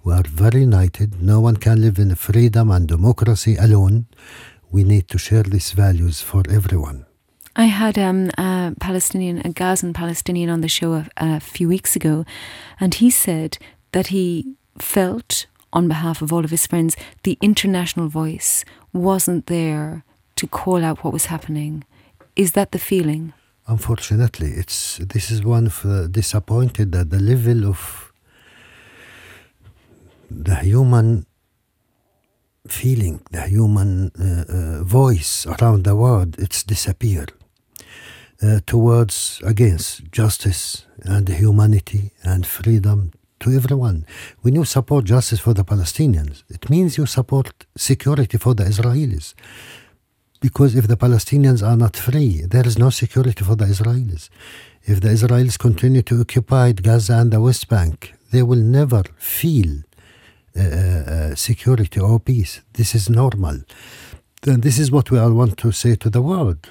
We 0.03 0.13
are 0.13 0.23
very 0.23 0.61
united. 0.61 1.21
No 1.21 1.39
one 1.39 1.57
can 1.57 1.81
live 1.81 1.97
in 1.97 2.15
freedom 2.15 2.71
and 2.71 2.87
democracy 2.87 3.55
alone. 3.55 4.05
We 4.71 4.83
need 4.83 5.07
to 5.09 5.17
share 5.17 5.43
these 5.43 5.71
values 5.71 6.21
for 6.21 6.43
everyone. 6.49 7.05
I 7.55 7.65
had 7.65 7.97
um, 7.97 8.29
a 8.37 8.73
Palestinian, 8.79 9.41
a 9.43 9.49
Gazan 9.49 9.93
Palestinian 9.93 10.49
on 10.49 10.61
the 10.61 10.67
show 10.67 10.93
a, 10.93 11.07
a 11.17 11.39
few 11.39 11.67
weeks 11.67 11.95
ago, 11.95 12.25
and 12.79 12.93
he 12.93 13.09
said 13.09 13.57
that 13.91 14.07
he 14.07 14.55
felt 14.77 15.47
on 15.71 15.87
behalf 15.87 16.21
of 16.21 16.33
all 16.33 16.43
of 16.43 16.51
his 16.51 16.65
friends, 16.65 16.95
the 17.23 17.37
international 17.41 18.07
voice 18.07 18.65
wasn't 18.93 19.45
there 19.45 20.03
to 20.35 20.47
call 20.47 20.83
out 20.83 21.03
what 21.03 21.13
was 21.13 21.25
happening. 21.25 21.83
Is 22.35 22.53
that 22.53 22.71
the 22.71 22.79
feeling? 22.79 23.33
Unfortunately, 23.67 24.49
it's 24.51 24.97
this 24.97 25.29
is 25.29 25.43
one 25.43 25.67
of 25.67 25.85
uh, 25.85 26.07
disappointed 26.07 26.95
at 26.95 27.09
the 27.11 27.19
level 27.19 27.65
of 27.65 28.11
the 30.31 30.55
human 30.55 31.25
feeling, 32.71 33.21
the 33.31 33.41
human 33.47 34.11
uh, 34.19 34.45
uh, 34.79 34.83
voice 34.83 35.45
around 35.45 35.83
the 35.83 35.95
world. 35.95 36.35
It's 36.37 36.63
disappeared 36.63 37.33
uh, 38.41 38.59
towards 38.65 39.41
against 39.45 40.11
justice 40.11 40.85
and 41.03 41.27
humanity 41.27 42.11
and 42.23 42.45
freedom 42.45 43.11
to 43.41 43.51
everyone. 43.51 44.05
When 44.41 44.55
you 44.55 44.65
support 44.65 45.05
justice 45.05 45.39
for 45.39 45.53
the 45.53 45.63
Palestinians, 45.63 46.43
it 46.49 46.69
means 46.69 46.97
you 46.97 47.05
support 47.05 47.65
security 47.75 48.37
for 48.37 48.53
the 48.53 48.63
Israelis. 48.63 49.33
Because 50.41 50.75
if 50.75 50.87
the 50.87 50.95
Palestinians 50.95 51.65
are 51.67 51.75
not 51.75 51.97
free, 51.97 52.43
there 52.45 52.65
is 52.65 52.77
no 52.77 52.89
security 52.89 53.43
for 53.43 53.55
the 53.55 53.65
Israelis. 53.65 54.29
If 54.83 55.01
the 55.01 55.09
Israelis 55.09 55.57
continue 55.59 56.01
to 56.03 56.21
occupy 56.21 56.71
Gaza 56.71 57.15
and 57.15 57.31
the 57.31 57.41
West 57.41 57.67
Bank, 57.67 58.13
they 58.31 58.43
will 58.43 58.63
never 58.79 59.03
feel 59.17 59.83
Uh, 60.55 60.61
uh, 60.61 61.35
security 61.35 61.99
or 61.99 62.19
peace. 62.19 62.61
This 62.73 62.95
is 62.95 63.09
normal. 63.09 63.59
And 64.47 64.63
this 64.63 64.79
is 64.79 64.91
what 64.91 65.11
we 65.11 65.19
all 65.19 65.33
want 65.33 65.57
to 65.57 65.71
say 65.71 65.95
to 65.95 66.09
the 66.09 66.21
world. 66.21 66.69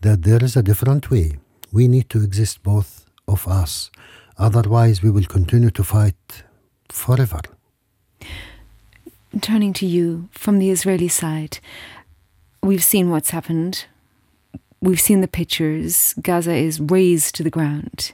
that 0.00 0.22
there 0.22 0.42
is 0.42 0.56
a 0.56 0.62
different 0.62 1.10
way. 1.10 1.38
We 1.72 1.88
need 1.88 2.08
to 2.10 2.22
exist, 2.22 2.62
both 2.62 3.06
of 3.26 3.46
us. 3.46 3.90
Otherwise, 4.38 5.02
we 5.02 5.10
will 5.10 5.24
continue 5.24 5.70
to 5.70 5.84
fight 5.84 6.44
forever. 6.88 7.40
Turning 9.40 9.72
to 9.74 9.86
you 9.86 10.28
from 10.32 10.58
the 10.58 10.70
Israeli 10.70 11.08
side, 11.08 11.58
we've 12.62 12.84
seen 12.84 13.10
what's 13.10 13.30
happened. 13.30 13.86
We've 14.80 15.00
seen 15.00 15.20
the 15.20 15.28
pictures. 15.28 16.14
Gaza 16.22 16.54
is 16.54 16.80
razed 16.80 17.34
to 17.36 17.42
the 17.42 17.50
ground. 17.50 18.12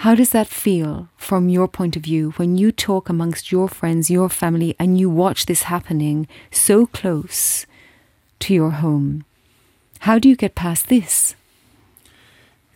How 0.00 0.14
does 0.14 0.30
that 0.30 0.46
feel 0.46 1.08
from 1.16 1.48
your 1.48 1.66
point 1.66 1.96
of 1.96 2.02
view 2.02 2.32
when 2.36 2.58
you 2.58 2.70
talk 2.70 3.08
amongst 3.08 3.50
your 3.50 3.66
friends, 3.66 4.10
your 4.10 4.28
family, 4.28 4.76
and 4.78 5.00
you 5.00 5.08
watch 5.08 5.46
this 5.46 5.62
happening 5.62 6.28
so 6.50 6.86
close 6.86 7.64
to 8.40 8.52
your 8.52 8.72
home? 8.72 9.24
How 10.00 10.18
do 10.18 10.28
you 10.28 10.36
get 10.36 10.54
past 10.54 10.88
this? 10.88 11.34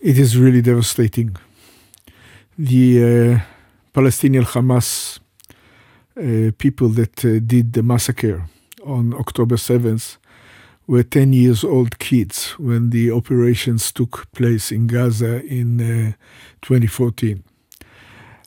It 0.01 0.19
is 0.19 0.39
really 0.39 0.63
devastating. 0.63 1.37
The 2.59 2.85
uh, 3.05 3.41
Palestinian 3.93 4.45
Hamas 4.45 5.19
uh, 6.17 6.53
people 6.57 6.89
that 6.89 7.23
uh, 7.25 7.39
did 7.39 7.75
the 7.75 7.83
massacre 7.83 8.49
on 8.83 9.13
October 9.13 9.57
7th 9.57 10.17
were 10.91 11.05
10 11.05 11.33
years 11.33 11.63
old 11.63 12.01
kids 12.01 12.59
when 12.59 12.91
the 12.91 13.13
operations 13.13 13.93
took 13.93 14.27
place 14.33 14.73
in 14.73 14.89
Gaza 14.89 15.41
in 15.45 15.81
uh, 15.81 16.13
2014. 16.63 17.45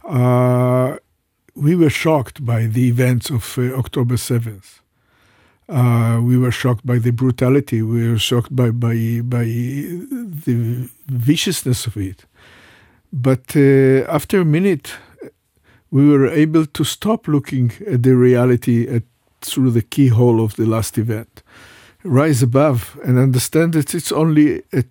Uh, 0.04 0.98
we 1.56 1.74
were 1.74 1.90
shocked 1.90 2.44
by 2.44 2.66
the 2.66 2.90
events 2.90 3.30
of 3.30 3.58
uh, 3.58 3.74
October 3.78 4.16
7th. 4.16 4.82
Uh, 5.70 6.20
we 6.22 6.38
were 6.38 6.52
shocked 6.52 6.86
by 6.86 6.98
the 6.98 7.12
brutality. 7.12 7.82
We 7.82 8.10
were 8.10 8.20
shocked 8.20 8.54
by 8.54 8.72
by 8.72 9.22
by 9.24 9.46
the 9.46 10.90
viciousness 11.08 11.88
of 11.88 11.96
it. 11.96 12.26
But 13.14 13.56
uh, 13.56 14.04
after 14.18 14.42
a 14.42 14.46
minute, 14.46 14.92
we 15.92 16.10
were 16.10 16.28
able 16.28 16.66
to 16.66 16.84
stop 16.84 17.28
looking 17.30 17.72
at 17.88 18.04
the 18.04 18.16
reality 18.18 18.86
at, 18.90 19.04
through 19.40 19.72
the 19.72 19.82
keyhole 19.82 20.44
of 20.44 20.56
the 20.56 20.66
last 20.66 20.98
event, 20.98 21.43
rise 22.04 22.44
above 22.44 23.00
and 23.04 23.18
understand 23.18 23.74
that 23.74 23.94
it's 23.94 24.12
only 24.12 24.64
a 24.74 24.84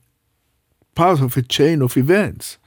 part 0.94 1.20
of 1.20 1.36
a 1.36 1.42
chain 1.42 1.82
of 1.82 1.96
events. 1.96 2.58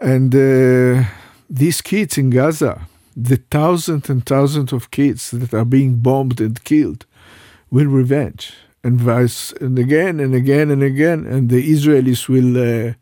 And 0.00 0.34
uh, 0.34 1.04
these 1.48 1.80
kids 1.80 2.18
in 2.18 2.30
Gaza, 2.30 2.86
the 3.16 3.36
thousands 3.50 4.10
and 4.10 4.24
thousands 4.24 4.72
of 4.72 4.90
kids 4.90 5.30
that 5.30 5.54
are 5.54 5.64
being 5.64 5.96
bombed 5.96 6.40
and 6.40 6.62
killed, 6.64 7.06
will 7.70 7.86
revenge 7.86 8.52
and 8.84 9.00
vice 9.00 9.52
and 9.60 9.78
again 9.78 10.20
and 10.20 10.34
again 10.34 10.70
and 10.70 10.82
again 10.82 11.24
and 11.26 11.48
the 11.48 11.72
israelis 11.72 12.28
will 12.28 12.56
uh, 12.58 12.92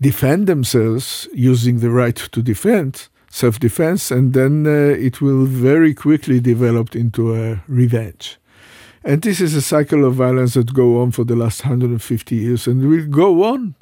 defend 0.00 0.46
themselves 0.46 1.28
using 1.32 1.80
the 1.80 1.90
right 1.90 2.16
to 2.16 2.42
defend 2.42 3.08
self-defense 3.30 4.10
and 4.10 4.34
then 4.34 4.66
uh, 4.66 4.70
it 4.70 5.20
will 5.20 5.46
very 5.46 5.94
quickly 5.94 6.40
develop 6.40 6.94
into 6.94 7.34
a 7.34 7.62
revenge 7.68 8.39
and 9.04 9.22
this 9.22 9.40
is 9.40 9.54
a 9.54 9.62
cycle 9.62 10.04
of 10.04 10.14
violence 10.14 10.54
that 10.54 10.74
go 10.74 11.00
on 11.00 11.10
for 11.10 11.24
the 11.24 11.36
last 11.36 11.64
150 11.64 12.36
years 12.36 12.66
and 12.66 12.88
will 12.88 13.06
go 13.06 13.44
on 13.44 13.74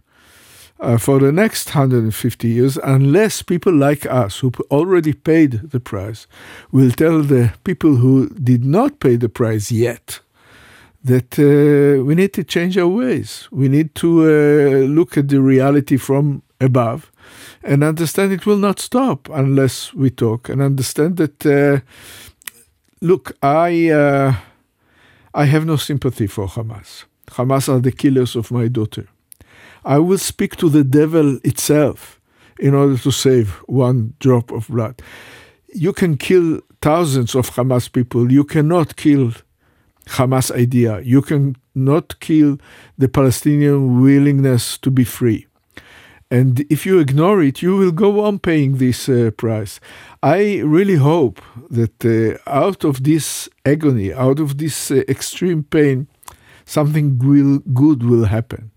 uh, 0.80 0.96
for 0.96 1.18
the 1.18 1.32
next 1.32 1.74
150 1.74 2.48
years 2.48 2.76
unless 2.84 3.42
people 3.42 3.72
like 3.72 4.06
us 4.06 4.38
who 4.38 4.52
already 4.70 5.12
paid 5.12 5.70
the 5.70 5.80
price 5.80 6.26
will 6.70 6.90
tell 6.90 7.22
the 7.22 7.52
people 7.64 7.96
who 7.96 8.28
did 8.30 8.64
not 8.64 9.00
pay 9.00 9.16
the 9.16 9.28
price 9.28 9.72
yet 9.72 10.20
that 11.04 11.38
uh, 11.38 12.04
we 12.04 12.14
need 12.14 12.32
to 12.34 12.44
change 12.44 12.76
our 12.76 12.88
ways. 12.88 13.48
We 13.50 13.68
need 13.68 13.94
to 13.96 14.22
uh, 14.22 14.86
look 14.86 15.16
at 15.16 15.28
the 15.28 15.40
reality 15.40 15.96
from 15.96 16.42
above 16.60 17.10
and 17.62 17.84
understand 17.84 18.32
it 18.32 18.46
will 18.46 18.56
not 18.56 18.80
stop 18.80 19.28
unless 19.30 19.94
we 19.94 20.10
talk 20.10 20.48
and 20.48 20.60
understand 20.60 21.16
that 21.16 21.46
uh, 21.46 21.80
look 23.00 23.36
i 23.42 23.90
uh, 23.90 24.34
i 25.34 25.44
have 25.44 25.64
no 25.66 25.76
sympathy 25.76 26.26
for 26.26 26.46
hamas 26.46 27.04
hamas 27.28 27.68
are 27.68 27.80
the 27.80 27.92
killers 27.92 28.36
of 28.36 28.50
my 28.50 28.68
daughter 28.68 29.06
I 29.84 29.98
will 29.98 30.18
speak 30.18 30.56
to 30.56 30.68
the 30.68 30.84
devil 30.84 31.38
itself 31.44 32.20
in 32.58 32.74
order 32.74 32.98
to 32.98 33.10
save 33.10 33.52
one 33.66 34.12
drop 34.18 34.50
of 34.50 34.68
blood. 34.68 35.00
You 35.74 35.94
can 35.94 36.18
kill 36.18 36.60
thousands 36.82 37.34
of 37.34 37.50
Hamas 37.52 37.90
people. 37.90 38.30
You 38.30 38.44
cannot 38.44 38.96
kill 38.96 39.32
Hamas 40.08 40.50
idea. 40.50 41.00
You 41.00 41.22
cannot 41.22 42.20
kill 42.20 42.58
the 42.98 43.08
Palestinian 43.08 44.02
willingness 44.02 44.76
to 44.78 44.90
be 44.90 45.04
free. 45.04 45.46
And 46.30 46.60
if 46.68 46.84
you 46.84 46.98
ignore 46.98 47.42
it, 47.42 47.62
you 47.62 47.76
will 47.76 47.92
go 47.92 48.24
on 48.24 48.38
paying 48.38 48.76
this 48.76 49.08
uh, 49.08 49.30
price. 49.36 49.80
I 50.22 50.58
really 50.58 50.96
hope 50.96 51.40
that 51.70 52.04
uh, 52.04 52.38
out 52.50 52.84
of 52.84 53.04
this 53.04 53.48
agony, 53.64 54.12
out 54.12 54.38
of 54.38 54.58
this 54.58 54.90
uh, 54.90 55.02
extreme 55.08 55.62
pain, 55.62 56.06
something 56.66 57.18
will, 57.18 57.60
good 57.72 58.02
will 58.02 58.26
happen 58.26 58.70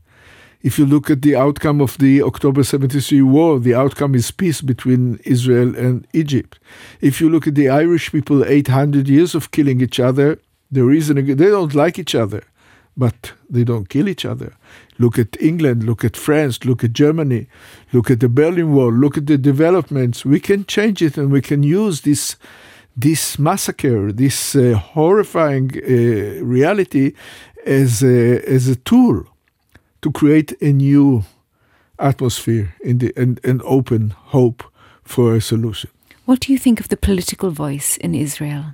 if 0.63 0.77
you 0.77 0.85
look 0.85 1.09
at 1.09 1.21
the 1.21 1.35
outcome 1.35 1.81
of 1.81 1.97
the 1.97 2.21
October 2.21 2.63
73 2.63 3.21
war, 3.23 3.59
the 3.59 3.73
outcome 3.73 4.15
is 4.15 4.31
peace 4.31 4.61
between 4.61 5.19
Israel 5.25 5.75
and 5.75 6.07
Egypt. 6.13 6.59
If 7.01 7.19
you 7.19 7.29
look 7.29 7.47
at 7.47 7.55
the 7.55 7.69
Irish 7.69 8.11
people, 8.11 8.45
800 8.45 9.07
years 9.07 9.33
of 9.33 9.51
killing 9.51 9.81
each 9.81 9.99
other, 9.99 10.39
the 10.71 10.83
reason 10.83 11.25
they 11.25 11.33
don't 11.33 11.73
like 11.73 11.97
each 11.97 12.15
other, 12.15 12.43
but 13.01 13.33
they 13.49 13.63
don't 13.63 13.89
kill 13.89 14.07
each 14.07 14.25
other. 14.25 14.53
Look 14.99 15.17
at 15.17 15.41
England, 15.41 15.83
look 15.83 16.05
at 16.05 16.15
France, 16.15 16.63
look 16.65 16.83
at 16.83 16.93
Germany, 16.93 17.47
look 17.93 18.11
at 18.11 18.19
the 18.19 18.29
Berlin 18.29 18.75
Wall, 18.75 18.93
look 18.93 19.17
at 19.17 19.25
the 19.25 19.39
developments. 19.39 20.23
We 20.23 20.39
can 20.39 20.65
change 20.65 21.01
it 21.01 21.17
and 21.17 21.31
we 21.31 21.41
can 21.41 21.63
use 21.63 22.01
this 22.01 22.35
this 22.95 23.39
massacre, 23.39 24.11
this 24.11 24.55
uh, 24.55 24.75
horrifying 24.93 25.71
uh, 25.73 26.43
reality 26.57 27.13
as 27.65 28.03
a, 28.03 28.41
as 28.55 28.67
a 28.67 28.75
tool 28.75 29.25
to 30.01 30.11
create 30.11 30.51
a 30.61 30.71
new 30.71 31.23
atmosphere 31.97 32.67
in 32.81 32.97
the, 32.99 33.13
and, 33.15 33.39
and 33.43 33.61
open 33.63 34.13
hope 34.35 34.61
for 35.03 35.35
a 35.35 35.41
solution. 35.41 35.89
What 36.25 36.41
do 36.41 36.51
you 36.53 36.59
think 36.59 36.79
of 36.79 36.87
the 36.89 36.97
political 36.97 37.49
voice 37.49 37.97
in 37.97 38.13
Israel? 38.13 38.65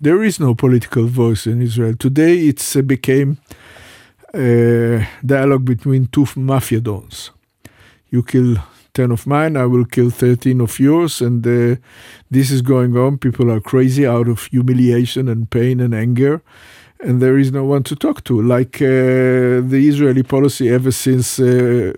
There 0.00 0.22
is 0.22 0.40
no 0.40 0.54
political 0.54 1.06
voice 1.06 1.46
in 1.46 1.62
Israel. 1.62 1.94
Today 1.96 2.48
it's 2.48 2.76
uh, 2.76 2.82
became 2.82 3.38
a 4.34 5.06
dialogue 5.24 5.64
between 5.64 6.08
two 6.08 6.26
mafia 6.36 6.80
dons. 6.80 7.30
You 8.10 8.22
kill 8.22 8.56
10 8.94 9.10
of 9.12 9.26
mine, 9.26 9.56
I 9.56 9.66
will 9.66 9.84
kill 9.84 10.10
13 10.10 10.60
of 10.60 10.78
yours. 10.78 11.20
And 11.20 11.46
uh, 11.46 11.76
this 12.30 12.50
is 12.50 12.62
going 12.62 12.96
on. 12.96 13.18
People 13.18 13.50
are 13.50 13.60
crazy 13.60 14.06
out 14.06 14.28
of 14.28 14.44
humiliation 14.46 15.28
and 15.28 15.48
pain 15.50 15.80
and 15.80 15.94
anger 15.94 16.42
and 17.04 17.20
there 17.20 17.38
is 17.38 17.52
no 17.52 17.64
one 17.64 17.82
to 17.84 17.94
talk 17.94 18.24
to, 18.24 18.40
like 18.40 18.76
uh, 18.76 19.60
the 19.60 19.84
Israeli 19.88 20.22
policy 20.22 20.70
ever 20.70 20.90
since 20.90 21.38
uh, 21.38 21.92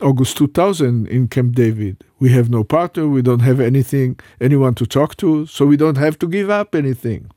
August 0.00 0.36
2000 0.36 1.06
in 1.08 1.28
Camp 1.28 1.54
David. 1.54 2.04
We 2.18 2.30
have 2.30 2.50
no 2.50 2.64
partner, 2.64 3.08
we 3.08 3.22
don't 3.22 3.40
have 3.40 3.60
anything, 3.60 4.18
anyone 4.40 4.74
to 4.74 4.86
talk 4.86 5.16
to, 5.18 5.46
so 5.46 5.66
we 5.66 5.76
don't 5.76 5.98
have 5.98 6.18
to 6.20 6.28
give 6.28 6.50
up 6.50 6.74
anything. 6.74 7.30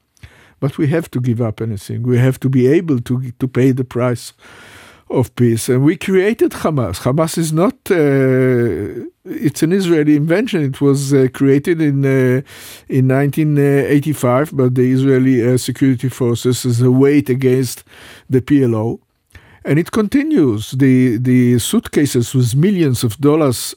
But 0.60 0.78
we 0.78 0.88
have 0.88 1.10
to 1.12 1.19
give 1.19 1.41
up 1.41 1.60
anything. 1.60 2.04
We 2.04 2.19
have 2.19 2.39
to 2.41 2.50
be 2.50 2.67
able 2.67 3.00
to 3.02 3.32
to 3.32 3.47
pay 3.47 3.71
the 3.71 3.84
price 3.84 4.34
of 5.12 5.36
peace. 5.36 5.69
And 5.69 5.84
we 5.84 5.97
created 5.97 6.52
Hamas. 6.52 7.02
Hamas 7.02 7.38
is 7.38 7.52
not, 7.52 7.74
uh, 7.91 9.06
it's 9.26 9.62
an 9.62 9.71
Israeli 9.71 10.15
invention. 10.15 10.63
It 10.63 10.82
was 10.82 11.13
uh, 11.13 11.28
created 11.34 11.82
in, 11.82 12.06
uh, 12.06 12.41
in 12.88 13.08
1985 13.08 14.56
by 14.56 14.69
the 14.69 14.91
Israeli 14.91 15.45
uh, 15.45 15.58
security 15.58 16.10
forces 16.10 16.65
as 16.65 16.82
a 16.82 16.91
weight 16.91 17.30
against 17.30 17.84
the 18.30 18.41
PLO. 18.41 19.00
And 19.63 19.78
it 19.78 19.91
continues. 19.91 20.71
The, 20.71 21.17
the 21.17 21.60
suitcases 21.60 22.34
with 22.34 22.56
millions 22.56 23.04
of 23.04 23.17
dollars 23.17 23.76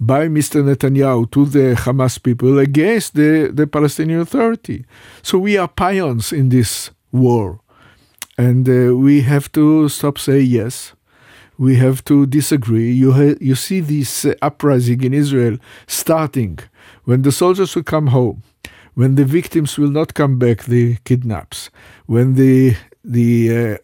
by 0.00 0.28
Mr. 0.28 0.62
Netanyahu 0.64 1.30
to 1.30 1.44
the 1.44 1.74
Hamas 1.76 2.20
people 2.20 2.58
against 2.58 3.14
the, 3.14 3.50
the 3.52 3.66
Palestinian 3.66 4.20
Authority. 4.20 4.84
So 5.22 5.38
we 5.38 5.56
are 5.56 5.68
pions 5.68 6.32
in 6.32 6.48
this 6.48 6.90
war. 7.12 7.60
And 8.38 8.68
uh, 8.68 8.96
we 8.96 9.20
have 9.20 9.52
to 9.52 9.88
stop 9.88 10.18
saying 10.18 10.46
yes. 10.46 10.94
We 11.58 11.76
have 11.76 12.02
to 12.04 12.24
disagree. 12.24 12.90
You, 12.90 13.12
ha- 13.12 13.36
you 13.40 13.54
see 13.54 13.80
this 13.80 14.24
uh, 14.24 14.34
uprising 14.40 15.04
in 15.04 15.12
Israel 15.12 15.58
starting 15.86 16.58
when 17.04 17.22
the 17.22 17.32
soldiers 17.32 17.76
will 17.76 17.82
come 17.82 18.08
home, 18.08 18.42
when 18.94 19.14
the 19.16 19.26
victims 19.26 19.76
will 19.76 19.90
not 19.90 20.14
come 20.14 20.38
back, 20.38 20.64
the 20.64 20.96
kidnaps, 21.04 21.68
when 22.06 22.34
the, 22.34 22.76
the 23.04 23.74
uh, 23.74 23.76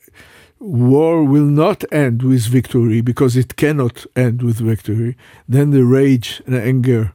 war 0.59 1.25
will 1.25 1.45
not 1.45 1.85
end 1.93 2.23
with 2.23 2.47
victory 2.47 3.01
because 3.01 3.37
it 3.37 3.57
cannot 3.57 4.07
end 4.15 4.43
with 4.43 4.57
victory, 4.57 5.17
then 5.49 5.71
the 5.71 5.85
rage 5.85 6.43
and 6.47 6.55
anger, 6.55 7.13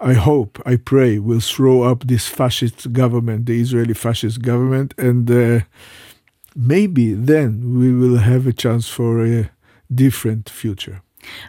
I 0.00 0.14
hope, 0.14 0.60
I 0.64 0.76
pray, 0.76 1.18
will 1.18 1.40
throw 1.40 1.82
up 1.82 2.04
this 2.06 2.26
fascist 2.26 2.92
government, 2.92 3.46
the 3.46 3.60
Israeli 3.60 3.94
fascist 3.94 4.40
government, 4.42 4.94
and 4.96 5.30
uh, 5.30 5.60
maybe 6.56 7.12
then 7.12 7.78
we 7.78 7.92
will 7.92 8.18
have 8.18 8.46
a 8.46 8.52
chance 8.52 8.88
for 8.88 9.24
a 9.24 9.50
different 9.94 10.48
future. 10.48 11.02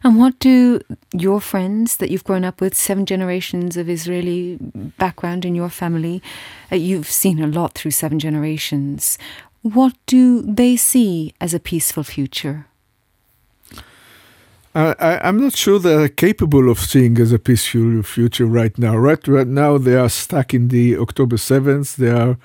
And 0.03 0.17
what 0.17 0.37
do 0.39 0.81
your 1.13 1.39
friends 1.39 1.97
that 1.97 2.11
you've 2.11 2.25
grown 2.25 2.43
up 2.43 2.59
with, 2.59 2.75
seven 2.75 3.05
generations 3.05 3.77
of 3.77 3.89
Israeli 3.89 4.57
background 4.97 5.45
in 5.45 5.55
your 5.55 5.69
family, 5.69 6.21
uh, 6.71 6.75
you've 6.75 7.09
seen 7.09 7.41
a 7.41 7.47
lot 7.47 7.73
through 7.73 7.91
seven 7.91 8.19
generations, 8.19 9.17
what 9.62 9.93
do 10.06 10.41
they 10.41 10.76
see 10.76 11.34
as 11.39 11.54
a 11.54 11.60
peaceful 11.60 12.04
future? 12.04 12.67
I, 14.74 15.28
am 15.28 15.41
not 15.41 15.58
sure 15.58 15.80
they're 15.80 16.08
capable 16.08 16.69
of 16.69 16.80
seeing 16.80 17.19
as 17.19 17.34
a 17.34 17.39
peaceful 17.39 18.04
future 18.04 18.45
right 18.45 18.78
now. 18.78 18.95
Right, 18.95 19.28
right 19.28 19.47
now, 19.47 19.78
they 19.78 19.95
are 19.95 20.08
stuck 20.08 20.54
in 20.54 20.69
the 20.69 20.97
October 20.97 21.36
7th. 21.36 21.97
They 21.97 22.10
are 22.10 22.38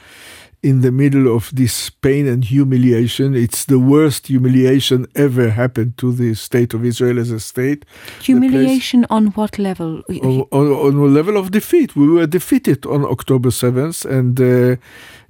in 0.61 0.81
the 0.81 0.91
middle 0.91 1.33
of 1.33 1.55
this 1.55 1.91
pain 1.91 2.27
and 2.27 2.45
humiliation. 2.45 3.37
It's 3.37 3.65
the 3.65 3.79
worst 3.79 4.27
humiliation 4.27 5.07
ever 5.15 5.51
happened 5.51 5.97
to 5.99 6.11
the 6.13 6.35
state 6.35 6.75
of 6.75 6.85
Israel 6.85 7.21
as 7.21 7.31
a 7.31 7.39
state. 7.39 7.85
Humiliation 8.23 9.07
on 9.09 9.27
what 9.29 9.61
level? 9.61 10.03
On, 10.09 10.41
on, 10.51 10.67
on, 10.73 10.95
a 10.97 11.13
level 11.19 11.37
of 11.37 11.53
defeat. 11.53 11.95
We 11.95 12.09
were 12.09 12.27
defeated 12.27 12.85
on 12.87 13.05
October 13.05 13.51
7th, 13.51 14.05
and 14.05 14.41
uh, 14.41 14.77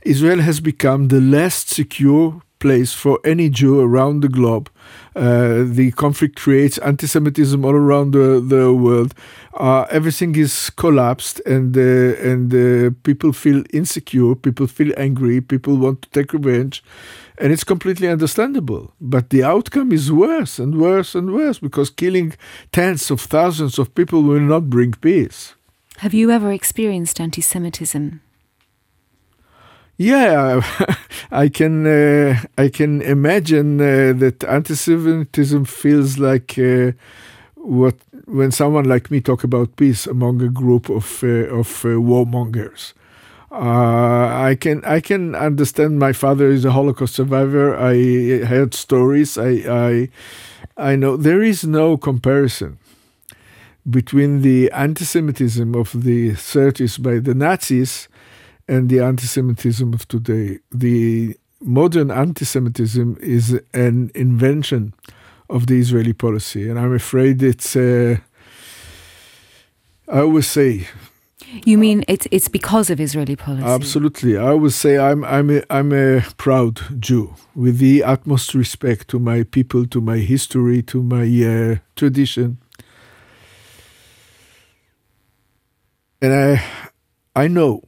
Israel 0.07 0.41
has 0.41 0.61
become 0.61 1.09
the 1.09 1.21
last 1.21 1.69
secure 1.69 2.41
place 2.59 2.93
for 2.93 3.19
any 3.25 3.49
Jew 3.51 3.81
around 3.81 4.21
the 4.21 4.29
globe. 4.29 4.71
Uh, 5.15 5.65
the 5.67 5.93
conflict 5.97 6.37
creates 6.37 6.79
anti-Semitism 6.79 7.65
all 7.65 7.75
around 7.75 8.13
the, 8.13 8.41
the 8.41 8.73
world. 8.73 9.15
Uh, 9.55 9.85
everything 9.91 10.37
is 10.37 10.71
collapsed, 10.71 11.41
and 11.47 11.77
uh, 11.77 12.31
and 12.31 12.55
uh, 12.55 12.91
people 13.03 13.33
feel 13.33 13.65
insecure. 13.73 14.35
People 14.35 14.67
feel 14.67 14.93
angry. 14.97 15.41
People 15.41 15.77
want 15.77 16.03
to 16.03 16.09
take 16.11 16.33
revenge, 16.33 16.85
and 17.39 17.53
it's 17.53 17.65
completely 17.65 18.09
understandable. 18.09 18.93
But 19.01 19.31
the 19.31 19.43
outcome 19.43 19.93
is 19.93 20.13
worse 20.13 20.59
and 20.59 20.81
worse 20.81 21.15
and 21.19 21.33
worse 21.33 21.59
because 21.59 21.91
killing 21.91 22.35
tens 22.71 23.11
of 23.11 23.21
thousands 23.21 23.79
of 23.79 23.95
people 23.95 24.23
will 24.23 24.41
not 24.41 24.71
bring 24.71 24.93
peace. 24.93 25.55
Have 25.99 26.15
you 26.15 26.31
ever 26.31 26.53
experienced 26.53 27.21
anti-Semitism? 27.21 28.21
Yeah, 29.99 30.61
I 31.31 31.49
can 31.49 31.87
uh, 31.87 32.39
I 32.59 32.69
can 32.69 33.01
imagine 33.03 33.81
uh, 33.81 34.13
that 34.19 34.45
anti-Semitism 34.45 35.65
feels 35.65 36.19
like 36.19 36.59
uh, 36.59 36.93
what 37.55 37.95
when 38.27 38.51
someone 38.51 38.85
like 38.85 39.11
me 39.11 39.21
talk 39.21 39.43
about 39.45 39.77
peace 39.77 40.07
among 40.07 40.43
a 40.43 40.49
group 40.51 40.91
of 40.91 41.23
uh, 41.25 41.49
of 41.61 41.69
uh, 41.85 41.97
warmongers. 41.99 42.93
Uh, 43.51 44.51
I 44.51 44.57
can 44.61 44.85
I 44.85 45.01
can 45.01 45.35
understand. 45.35 45.99
My 45.99 46.13
father 46.13 46.51
is 46.51 46.65
a 46.67 46.73
Holocaust 46.73 47.15
survivor. 47.15 47.75
I 47.75 48.45
heard 48.45 48.75
stories. 48.75 49.39
I 49.39 49.63
I 49.67 50.09
I 50.77 50.97
know 50.97 51.17
there 51.17 51.43
is 51.43 51.65
no 51.65 51.97
comparison 51.97 52.79
between 53.89 54.43
the 54.43 54.71
anti-Semitism 54.73 55.75
of 55.75 56.03
the 56.05 56.33
30s 56.33 56.99
by 56.99 57.19
the 57.19 57.35
Nazis 57.35 58.09
and 58.69 58.89
the 58.89 59.01
anti 59.01 59.27
Semitism 59.27 59.93
of 59.93 60.09
today. 60.09 60.59
The 60.71 61.37
modern 61.61 62.11
anti 62.11 62.45
Semitism 62.45 63.19
is 63.21 63.61
an 63.73 64.11
invention 64.15 64.95
of 65.49 65.67
the 65.67 65.79
Israeli 65.79 66.13
policy, 66.13 66.69
and 66.69 66.79
I'm 66.79 66.95
afraid 66.95 67.43
it's. 67.43 67.77
Uh, 67.77 68.19
I 70.09 70.21
always 70.21 70.47
say. 70.47 70.89
You 71.65 71.79
mean 71.79 72.05
it's 72.09 72.27
it's 72.33 72.49
because 72.49 72.91
of 72.91 73.01
Israeli 73.01 73.37
policy? 73.37 73.65
Absolutely. 73.65 74.37
I 74.37 74.49
always 74.49 74.75
say 74.75 74.99
I'm 74.99 75.25
I'm 75.25 75.51
a, 75.51 75.63
I'm 75.71 75.93
a 75.93 76.23
proud 76.37 76.81
Jew 77.01 77.35
with 77.55 77.79
the 77.79 78.03
utmost 78.03 78.55
respect 78.55 79.09
to 79.09 79.19
my 79.19 79.45
people, 79.45 79.87
to 79.87 80.01
my 80.01 80.19
history, 80.19 80.83
to 80.83 81.03
my 81.03 81.23
uh, 81.23 81.77
tradition, 81.95 82.59
and 86.21 86.35
I 86.35 86.65
I 87.37 87.47
know 87.47 87.83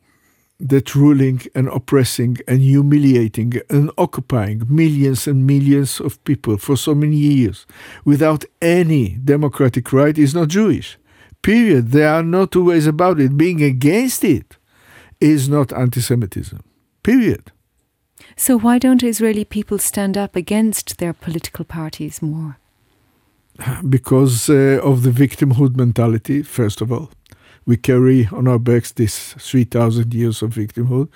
that 0.61 0.95
ruling 0.95 1.41
and 1.55 1.69
oppressing 1.69 2.39
and 2.49 2.61
humiliating 2.61 3.55
and 3.71 3.91
occupying 3.97 4.63
millions 4.69 5.27
and 5.27 5.47
millions 5.47 6.01
of 6.01 6.23
people 6.25 6.57
for 6.57 6.77
so 6.77 6.95
many 6.95 7.17
years 7.17 7.65
without 8.05 8.45
any 8.61 9.11
democratic 9.25 9.93
right 9.93 10.19
is 10.19 10.35
not 10.35 10.49
Jewish. 10.49 10.99
Period. 11.43 11.93
There 11.93 12.09
are 12.09 12.25
no 12.25 12.47
two 12.47 12.65
ways 12.65 12.87
about 12.87 13.21
it. 13.21 13.37
Being 13.37 13.63
against 13.63 14.25
it 14.25 14.57
is 15.21 15.49
not 15.49 15.73
anti 15.73 16.01
Semitism. 16.01 16.63
Period. 17.05 17.53
So, 18.37 18.59
why 18.59 18.79
don't 18.79 19.05
Israeli 19.05 19.45
people 19.45 19.79
stand 19.79 20.19
up 20.19 20.35
against 20.35 20.99
their 20.99 21.13
political 21.13 21.65
parties 21.65 22.21
more? 22.21 22.59
Because 23.89 24.51
uh, 24.51 24.81
of 24.83 25.03
the 25.03 25.11
victimhood 25.11 25.77
mentality, 25.77 26.43
first 26.43 26.81
of 26.81 26.93
all 26.93 27.11
we 27.69 27.77
carry 27.77 28.27
on 28.33 28.49
our 28.49 28.59
backs 28.59 28.93
this 28.93 29.35
3,000 29.35 30.15
years 30.15 30.43
of 30.43 30.55
victimhood, 30.55 31.09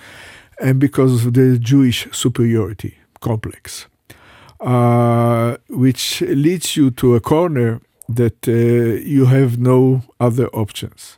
and 0.61 0.79
because 0.79 1.25
of 1.25 1.33
the 1.33 1.59
Jewish 1.59 2.07
superiority 2.13 2.99
complex, 3.21 3.87
uh, 4.61 5.57
which 5.71 6.21
leads 6.21 6.77
you 6.77 6.91
to 6.91 7.15
a 7.15 7.21
corner 7.21 7.81
that 8.07 8.47
uh, 8.47 8.53
you 8.53 9.25
have 9.25 9.59
no 9.59 10.03
other 10.21 10.49
options. 10.49 11.17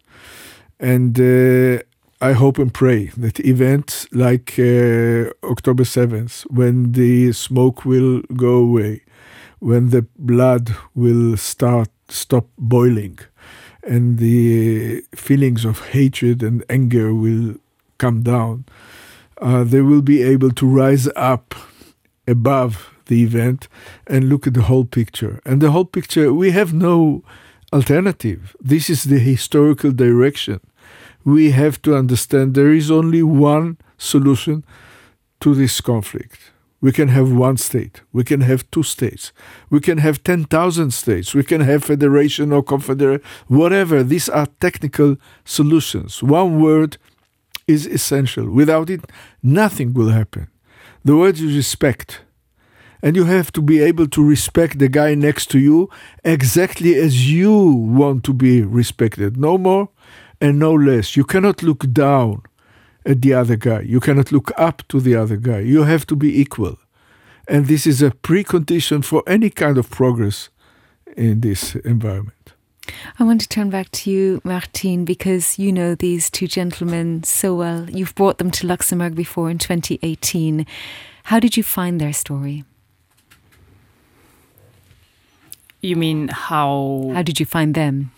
And 0.78 1.18
uh, 1.18 1.82
I 2.20 2.32
hope 2.32 2.58
and 2.58 2.72
pray 2.72 3.06
that 3.16 3.40
events 3.40 4.06
like 4.12 4.54
uh, 4.56 5.32
October 5.42 5.82
7th, 5.82 6.42
when 6.50 6.92
the 6.92 7.32
smoke 7.32 7.84
will 7.84 8.22
go 8.36 8.54
away, 8.54 9.02
when 9.58 9.90
the 9.90 10.06
blood 10.16 10.76
will 10.94 11.36
start 11.36 11.88
stop 12.08 12.46
boiling, 12.56 13.18
and 13.86 14.18
the 14.18 15.02
feelings 15.14 15.64
of 15.64 15.88
hatred 15.88 16.42
and 16.42 16.64
anger 16.68 17.14
will 17.14 17.56
come 17.98 18.22
down, 18.22 18.64
uh, 19.38 19.64
they 19.64 19.80
will 19.80 20.02
be 20.02 20.22
able 20.22 20.50
to 20.50 20.66
rise 20.66 21.08
up 21.16 21.54
above 22.26 22.90
the 23.06 23.22
event 23.22 23.68
and 24.06 24.28
look 24.28 24.46
at 24.46 24.54
the 24.54 24.62
whole 24.62 24.84
picture. 24.84 25.40
And 25.44 25.60
the 25.60 25.70
whole 25.70 25.84
picture, 25.84 26.32
we 26.32 26.52
have 26.52 26.72
no 26.72 27.22
alternative. 27.72 28.56
This 28.60 28.88
is 28.88 29.04
the 29.04 29.18
historical 29.18 29.92
direction. 29.92 30.60
We 31.24 31.50
have 31.50 31.82
to 31.82 31.96
understand 31.96 32.54
there 32.54 32.72
is 32.72 32.90
only 32.90 33.22
one 33.22 33.76
solution 33.98 34.64
to 35.40 35.54
this 35.54 35.80
conflict 35.80 36.53
we 36.84 36.92
can 36.92 37.08
have 37.08 37.32
one 37.32 37.56
state. 37.56 38.02
We 38.12 38.24
can 38.24 38.42
have 38.42 38.70
two 38.70 38.82
states. 38.82 39.32
We 39.70 39.80
can 39.80 39.96
have 39.96 40.22
10,000 40.22 40.90
states. 40.90 41.34
We 41.34 41.42
can 41.42 41.62
have 41.62 41.82
federation 41.82 42.52
or 42.52 42.62
confederation, 42.62 43.24
whatever. 43.48 44.02
These 44.02 44.28
are 44.28 44.48
technical 44.60 45.16
solutions. 45.46 46.22
One 46.22 46.60
word 46.60 46.98
is 47.66 47.86
essential. 47.86 48.50
Without 48.50 48.90
it, 48.90 49.00
nothing 49.42 49.94
will 49.94 50.10
happen. 50.10 50.48
The 51.02 51.16
word 51.16 51.36
is 51.36 51.56
respect. 51.56 52.20
And 53.02 53.16
you 53.16 53.24
have 53.24 53.50
to 53.52 53.62
be 53.62 53.80
able 53.80 54.08
to 54.08 54.22
respect 54.22 54.78
the 54.78 54.90
guy 54.90 55.14
next 55.14 55.50
to 55.52 55.58
you 55.58 55.88
exactly 56.22 56.96
as 56.96 57.32
you 57.32 57.54
want 57.98 58.24
to 58.24 58.34
be 58.34 58.60
respected. 58.60 59.38
No 59.38 59.56
more 59.56 59.88
and 60.38 60.58
no 60.58 60.74
less. 60.74 61.16
You 61.16 61.24
cannot 61.24 61.62
look 61.62 61.90
down 61.94 62.42
at 63.04 63.22
the 63.22 63.34
other 63.34 63.56
guy. 63.56 63.80
You 63.80 64.00
cannot 64.00 64.32
look 64.32 64.50
up 64.56 64.86
to 64.88 65.00
the 65.00 65.14
other 65.16 65.36
guy. 65.36 65.60
You 65.60 65.84
have 65.84 66.06
to 66.06 66.16
be 66.16 66.40
equal. 66.40 66.78
And 67.46 67.66
this 67.66 67.86
is 67.86 68.02
a 68.02 68.10
precondition 68.10 69.04
for 69.04 69.22
any 69.26 69.50
kind 69.50 69.76
of 69.76 69.90
progress 69.90 70.48
in 71.16 71.40
this 71.40 71.74
environment. 71.76 72.54
I 73.18 73.24
want 73.24 73.40
to 73.40 73.48
turn 73.48 73.70
back 73.70 73.90
to 73.92 74.10
you, 74.10 74.40
Martine, 74.44 75.04
because 75.04 75.58
you 75.58 75.72
know 75.72 75.94
these 75.94 76.30
two 76.30 76.46
gentlemen 76.46 77.22
so 77.22 77.54
well. 77.54 77.88
You've 77.90 78.14
brought 78.14 78.38
them 78.38 78.50
to 78.52 78.66
Luxembourg 78.66 79.14
before 79.14 79.50
in 79.50 79.58
2018. 79.58 80.66
How 81.24 81.40
did 81.40 81.56
you 81.56 81.62
find 81.62 82.00
their 82.00 82.12
story? 82.12 82.64
You 85.80 85.96
mean 85.96 86.28
how? 86.28 87.10
How 87.14 87.22
did 87.22 87.40
you 87.40 87.46
find 87.46 87.74
them? 87.74 88.10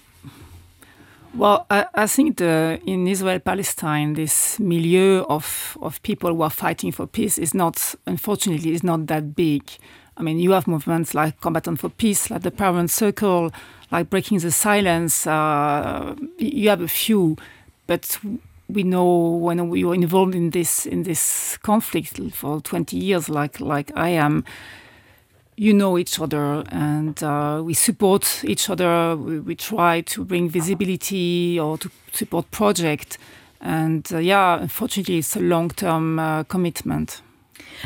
Well, 1.36 1.66
I, 1.70 1.84
I 1.94 2.06
think 2.06 2.38
the, 2.38 2.80
in 2.86 3.06
Israel 3.06 3.40
Palestine, 3.40 4.14
this 4.14 4.58
milieu 4.58 5.22
of, 5.28 5.76
of 5.82 6.02
people 6.02 6.34
who 6.34 6.40
are 6.40 6.48
fighting 6.48 6.92
for 6.92 7.06
peace 7.06 7.36
is 7.36 7.52
not, 7.52 7.94
unfortunately, 8.06 8.72
is 8.72 8.82
not 8.82 9.06
that 9.08 9.36
big. 9.36 9.70
I 10.16 10.22
mean, 10.22 10.38
you 10.38 10.52
have 10.52 10.66
movements 10.66 11.12
like 11.12 11.38
Combatant 11.42 11.78
for 11.78 11.90
Peace, 11.90 12.30
like 12.30 12.40
the 12.40 12.50
Parent 12.50 12.90
Circle, 12.90 13.52
like 13.92 14.08
Breaking 14.08 14.38
the 14.38 14.50
Silence. 14.50 15.26
Uh, 15.26 16.16
you 16.38 16.70
have 16.70 16.80
a 16.80 16.88
few, 16.88 17.36
but 17.86 18.18
we 18.70 18.82
know 18.82 19.36
when 19.36 19.68
we 19.68 19.84
are 19.84 19.94
involved 19.94 20.34
in 20.34 20.50
this 20.50 20.86
in 20.86 21.02
this 21.02 21.58
conflict 21.58 22.18
for 22.32 22.62
20 22.62 22.96
years, 22.96 23.28
like 23.28 23.60
like 23.60 23.92
I 23.94 24.08
am 24.08 24.42
you 25.56 25.72
know 25.72 25.96
each 25.96 26.20
other 26.20 26.62
and 26.68 27.22
uh, 27.22 27.62
we 27.64 27.74
support 27.74 28.44
each 28.44 28.68
other. 28.68 29.16
We, 29.16 29.40
we, 29.40 29.54
try 29.54 30.02
to 30.02 30.24
bring 30.24 30.50
visibility 30.50 31.58
or 31.58 31.78
to 31.78 31.90
support 32.12 32.50
project. 32.50 33.18
And 33.60 34.06
uh, 34.12 34.18
yeah, 34.18 34.60
unfortunately, 34.60 35.18
it's 35.18 35.34
a 35.34 35.40
long-term 35.40 36.18
uh, 36.18 36.44
commitment. 36.44 37.22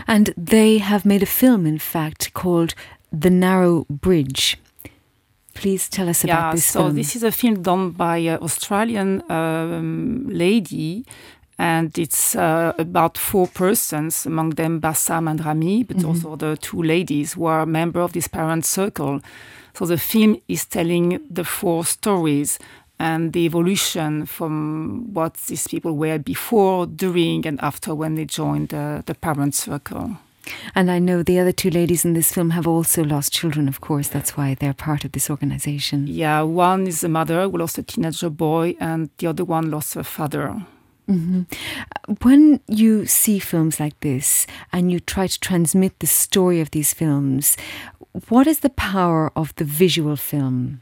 And 0.06 0.34
they 0.36 0.78
have 0.78 1.04
made 1.04 1.22
a 1.22 1.26
film, 1.26 1.66
in 1.66 1.78
fact, 1.78 2.34
called 2.34 2.74
The 3.12 3.30
Narrow 3.30 3.86
Bridge. 3.88 4.58
Please 5.54 5.88
tell 5.88 6.08
us 6.08 6.24
yeah, 6.24 6.38
about 6.38 6.54
this 6.54 6.64
so 6.64 6.84
film. 6.84 6.96
this 6.96 7.14
is 7.16 7.22
a 7.22 7.32
film 7.32 7.62
done 7.62 7.90
by 7.90 8.18
an 8.18 8.38
Australian 8.38 9.22
um, 9.30 10.26
lady, 10.28 11.04
and 11.60 11.98
it's 11.98 12.34
uh, 12.36 12.72
about 12.78 13.18
four 13.18 13.46
persons, 13.46 14.26
among 14.26 14.54
them 14.54 14.80
Bassam 14.80 15.28
and 15.28 15.44
Rami, 15.44 15.84
but 15.84 15.98
Mhm. 15.98 16.08
also 16.08 16.36
the 16.36 16.56
two 16.56 16.82
ladies 16.82 17.34
who 17.36 17.44
are 17.46 17.66
member 17.66 18.00
of 18.00 18.12
this 18.12 18.28
parent 18.28 18.64
circle. 18.64 19.20
So 19.74 19.86
the 19.86 19.98
film 19.98 20.36
is 20.48 20.64
telling 20.66 21.20
the 21.34 21.44
four 21.44 21.84
stories 21.84 22.58
and 22.98 23.32
the 23.32 23.40
evolution 23.44 24.26
from 24.26 24.52
what 25.14 25.34
these 25.48 25.68
people 25.68 25.92
were 25.96 26.18
before, 26.18 26.86
during, 26.86 27.46
and 27.46 27.58
after 27.62 27.94
when 27.94 28.14
they 28.14 28.24
joined 28.24 28.72
uh, 28.74 29.02
the 29.04 29.14
parent 29.14 29.54
circle. 29.54 30.16
And 30.74 30.90
I 30.90 30.98
know 30.98 31.22
the 31.22 31.38
other 31.40 31.52
two 31.52 31.70
ladies 31.70 32.04
in 32.04 32.14
this 32.14 32.32
film 32.32 32.50
have 32.50 32.66
also 32.66 33.04
lost 33.04 33.32
children, 33.32 33.68
of 33.68 33.80
course. 33.80 34.08
That's 34.08 34.36
why 34.36 34.54
they're 34.54 34.74
part 34.88 35.04
of 35.04 35.10
this 35.12 35.30
organization. 35.30 36.06
Yeah, 36.08 36.40
one 36.42 36.86
is 36.88 37.04
a 37.04 37.08
mother 37.08 37.48
who 37.48 37.58
lost 37.58 37.78
a 37.78 37.82
teenager 37.82 38.30
boy, 38.30 38.74
and 38.80 39.08
the 39.18 39.26
other 39.28 39.44
one 39.44 39.70
lost 39.70 39.94
her 39.94 40.04
father. 40.04 40.62
Hmm 41.10 41.42
When 42.22 42.60
you 42.68 43.04
see 43.06 43.40
films 43.40 43.80
like 43.80 43.98
this 44.00 44.46
and 44.72 44.92
you 44.92 45.00
try 45.00 45.26
to 45.26 45.40
transmit 45.40 45.98
the 45.98 46.06
story 46.06 46.60
of 46.60 46.70
these 46.70 46.94
films, 46.94 47.56
what 48.28 48.46
is 48.46 48.60
the 48.60 48.70
power 48.70 49.32
of 49.34 49.54
the 49.56 49.64
visual 49.64 50.16
film? 50.16 50.80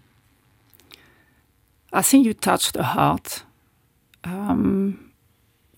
I 1.92 2.02
think 2.02 2.26
you 2.26 2.34
touch 2.34 2.72
the 2.72 2.82
heart. 2.82 3.42
Um, 4.24 5.12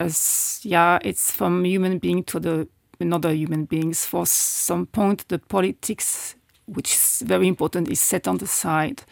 as 0.00 0.60
yeah, 0.64 0.98
it's 1.04 1.30
from 1.30 1.64
human 1.64 1.98
being 1.98 2.24
to 2.24 2.40
the 2.40 2.68
another 2.98 3.32
human 3.32 3.66
beings. 3.66 4.04
For 4.04 4.26
some 4.26 4.86
point, 4.86 5.28
the 5.28 5.38
politics, 5.38 6.34
which 6.66 6.92
is 6.92 7.22
very 7.24 7.46
important, 7.46 7.88
is 7.88 8.00
set 8.00 8.26
on 8.26 8.38
the 8.38 8.48
side, 8.48 9.04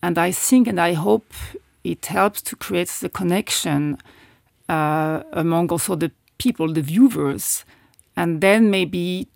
and 0.00 0.16
I 0.16 0.30
think 0.30 0.68
and 0.68 0.80
I 0.80 0.92
hope 0.92 1.34
it 1.82 2.06
helps 2.06 2.40
to 2.42 2.56
create 2.56 2.88
the 3.00 3.08
connection 3.08 3.98
uh, 4.68 5.22
among 5.32 5.70
also 5.70 5.94
the 5.94 6.10
people, 6.38 6.72
the 6.72 6.82
viewers, 6.82 7.64
and 8.16 8.40
then 8.40 8.70
maybe. 8.70 9.28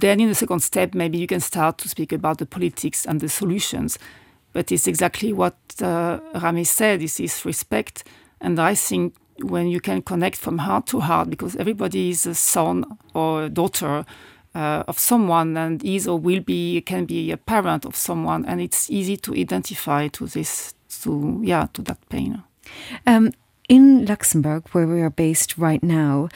Then, 0.00 0.18
in 0.18 0.28
the 0.28 0.34
second 0.34 0.60
step, 0.60 0.94
maybe 0.94 1.18
you 1.18 1.28
can 1.28 1.38
start 1.38 1.78
to 1.78 1.88
speak 1.88 2.12
about 2.12 2.38
the 2.38 2.46
politics 2.46 3.06
and 3.06 3.20
the 3.20 3.28
solutions. 3.28 4.00
But 4.52 4.72
it's 4.72 4.88
exactly 4.88 5.32
what 5.32 5.54
uh, 5.80 6.18
Rami 6.34 6.64
said 6.64 7.00
this 7.00 7.20
is 7.20 7.44
respect. 7.44 8.02
And 8.40 8.58
i 8.58 8.74
think 8.74 9.14
when 9.40 9.68
you 9.68 9.80
can 9.80 10.02
connect 10.02 10.36
from 10.36 10.58
heart 10.58 10.86
to 10.86 11.00
heart 11.00 11.30
because 11.30 11.56
everybody 11.56 12.10
is 12.10 12.26
a 12.26 12.34
son 12.34 12.84
or 13.14 13.44
a 13.44 13.48
daughter 13.48 14.04
uh, 14.54 14.84
of 14.86 14.98
someone 14.98 15.56
and 15.56 15.82
is 15.84 16.06
or 16.06 16.18
will 16.18 16.40
be 16.40 16.80
can 16.82 17.06
be 17.06 17.30
a 17.30 17.36
parent 17.36 17.84
of 17.84 17.96
someone 17.96 18.44
and 18.44 18.60
it's 18.60 18.90
easy 18.90 19.16
to 19.16 19.34
identify 19.34 20.08
to 20.08 20.26
this 20.26 20.74
to 21.02 21.40
yeah 21.42 21.66
to 21.72 21.82
that 21.82 21.98
pain. 22.08 22.42
Um, 23.06 23.32
in 23.68 24.04
Luxembourg, 24.06 24.68
where 24.72 24.86
we 24.86 25.00
are 25.00 25.10
based 25.10 25.56
right 25.58 25.82
now, 25.82 26.28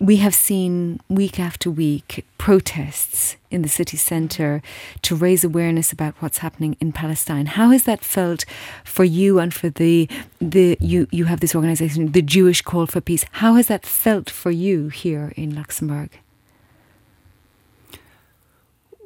we 0.00 0.16
have 0.16 0.34
seen 0.34 1.00
week 1.08 1.38
after 1.38 1.70
week 1.70 2.24
protests 2.38 3.36
in 3.50 3.60
the 3.62 3.68
city 3.68 3.96
centre 3.96 4.62
to 5.02 5.14
raise 5.14 5.44
awareness 5.44 5.92
about 5.92 6.14
what's 6.20 6.38
happening 6.38 6.76
in 6.80 6.92
Palestine. 6.92 7.46
How 7.46 7.70
has 7.70 7.84
that 7.84 8.02
felt 8.02 8.46
for 8.84 9.04
you 9.04 9.38
and 9.38 9.52
for 9.52 9.68
the 9.68 10.08
the 10.40 10.78
you 10.80 11.08
you 11.10 11.26
have 11.26 11.40
this 11.40 11.54
organisation, 11.54 12.12
the 12.12 12.22
Jewish 12.22 12.62
Call 12.62 12.86
for 12.86 13.02
Peace? 13.02 13.26
How 13.32 13.54
has 13.54 13.66
that 13.66 13.84
felt 13.84 14.30
for 14.30 14.50
you 14.50 14.88
here 14.88 15.32
in 15.36 15.54
Luxembourg? 15.54 16.10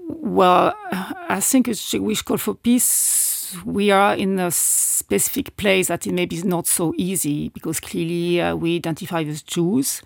Well, 0.09 0.75
I 1.29 1.41
think 1.41 1.67
Jewish 1.73 2.23
call 2.23 2.39
for 2.39 2.55
peace. 2.55 3.30
We 3.65 3.91
are 3.91 4.15
in 4.15 4.39
a 4.39 4.51
specific 4.51 5.57
place 5.57 5.89
that 5.89 6.07
it 6.07 6.13
maybe 6.13 6.37
is 6.37 6.45
not 6.45 6.67
so 6.67 6.95
easy 6.97 7.49
because 7.49 7.81
clearly 7.81 8.41
uh, 8.41 8.55
we 8.55 8.77
identify 8.77 9.23
as 9.23 9.43
Jews, 9.43 10.03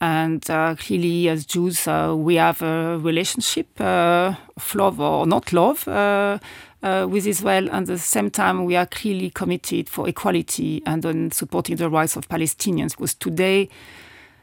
and 0.00 0.48
uh, 0.50 0.74
clearly 0.76 1.28
as 1.28 1.46
Jews 1.46 1.88
uh, 1.88 2.14
we 2.16 2.36
have 2.36 2.62
a 2.62 2.98
relationship 2.98 3.80
uh, 3.80 4.34
of 4.56 4.74
love 4.74 5.00
or 5.00 5.26
not 5.26 5.52
love 5.52 5.86
uh, 5.88 6.38
with 6.82 7.26
Israel, 7.26 7.68
and 7.70 7.88
at 7.88 7.96
the 7.96 7.98
same 7.98 8.30
time 8.30 8.64
we 8.64 8.76
are 8.76 8.86
clearly 8.86 9.30
committed 9.30 9.88
for 9.88 10.08
equality 10.08 10.82
and 10.86 11.04
on 11.04 11.30
supporting 11.32 11.76
the 11.76 11.90
rights 11.90 12.16
of 12.16 12.28
Palestinians. 12.28 12.90
Because 12.90 13.14
today, 13.14 13.68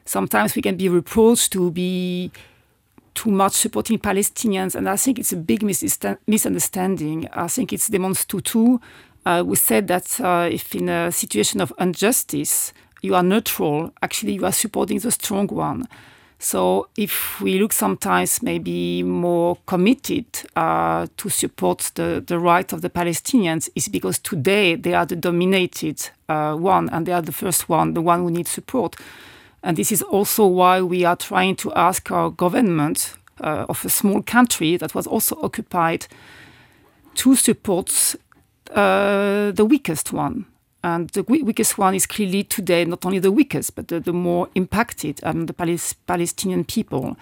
sometimes 0.06 0.56
we 0.56 0.62
can 0.62 0.76
be 0.76 0.90
reproached 0.90 1.54
to 1.54 1.72
be 1.72 2.32
too 3.14 3.32
much 3.32 3.54
supporting 3.54 4.00
Palestinians, 4.00 4.76
and 4.76 4.90
I 4.90 4.96
think 4.96 5.20
it's 5.20 5.34
a 5.34 5.38
big 5.38 5.64
misunderstanding. 5.64 7.28
I 7.32 7.48
think 7.48 7.74
it's 7.74 7.88
Desmond 7.88 8.28
Tutu 8.28 8.80
uh, 9.26 9.44
who 9.44 9.56
said 9.56 9.88
that 9.88 10.20
uh, 10.20 10.50
if 10.52 10.76
in 10.76 10.90
a 10.90 11.12
situation 11.12 11.62
of 11.62 11.74
injustice 11.80 12.74
you 13.02 13.16
are 13.16 13.24
neutral, 13.24 13.92
actually 14.02 14.34
you 14.34 14.46
are 14.46 14.52
supporting 14.52 15.00
the 15.00 15.12
strong 15.12 15.48
one. 15.48 15.88
So 16.40 16.90
if 16.98 17.40
we 17.40 17.58
look 17.58 17.72
sometimes 17.72 18.44
maybe 18.44 19.02
more 19.02 19.58
committed 19.66 20.26
uh, 20.58 21.08
to 21.16 21.30
support 21.30 21.92
the, 21.96 22.22
the 22.26 22.38
right 22.38 22.74
of 22.74 22.82
the 22.82 22.90
Palestinians, 22.90 23.70
is 23.76 23.88
because 23.88 24.20
today 24.20 24.76
they 24.76 24.94
are 24.94 25.06
the 25.06 25.16
dominated 25.16 26.10
uh, 26.28 26.54
one 26.56 26.90
and 26.90 27.06
they 27.06 27.14
are 27.14 27.22
the 27.22 27.32
first 27.32 27.70
one, 27.70 27.94
the 27.94 28.02
one 28.02 28.24
who 28.24 28.32
needs 28.32 28.50
support. 28.50 28.98
And 29.64 29.78
this 29.78 29.92
is 29.92 30.02
also 30.02 30.46
why 30.46 30.82
we 30.82 31.06
are 31.06 31.16
trying 31.16 31.56
to 31.58 31.74
ask 31.74 32.12
our 32.12 32.30
government 32.30 33.16
uh, 33.42 33.66
of 33.70 33.86
a 33.86 33.90
small 33.90 34.22
country 34.22 34.78
that 34.78 34.94
was 34.94 35.08
also 35.08 35.38
occupied 35.42 36.08
to 37.16 37.36
support 37.36 38.16
uh, 38.72 39.52
the 39.52 39.66
weakest 39.66 40.12
one. 40.12 40.46
And 40.84 41.10
the 41.12 41.24
weakest 41.24 41.78
one 41.78 41.96
is 41.96 42.06
clearly 42.06 42.44
today 42.44 42.84
not 42.84 43.06
only 43.06 43.20
the 43.20 43.32
weakest, 43.32 43.76
but 43.76 43.88
the, 43.88 44.02
the 44.02 44.12
more 44.12 44.50
impacted, 44.54 45.22
um, 45.24 45.46
the 45.46 45.54
Palis- 45.54 45.96
Palestinian 46.08 46.66
people. 46.66 47.16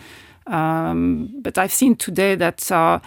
Um, 0.47 1.29
but 1.41 1.59
I've 1.59 1.71
seen 1.71 1.95
today 1.95 2.33
that 2.35 2.71
uh, 2.71 2.99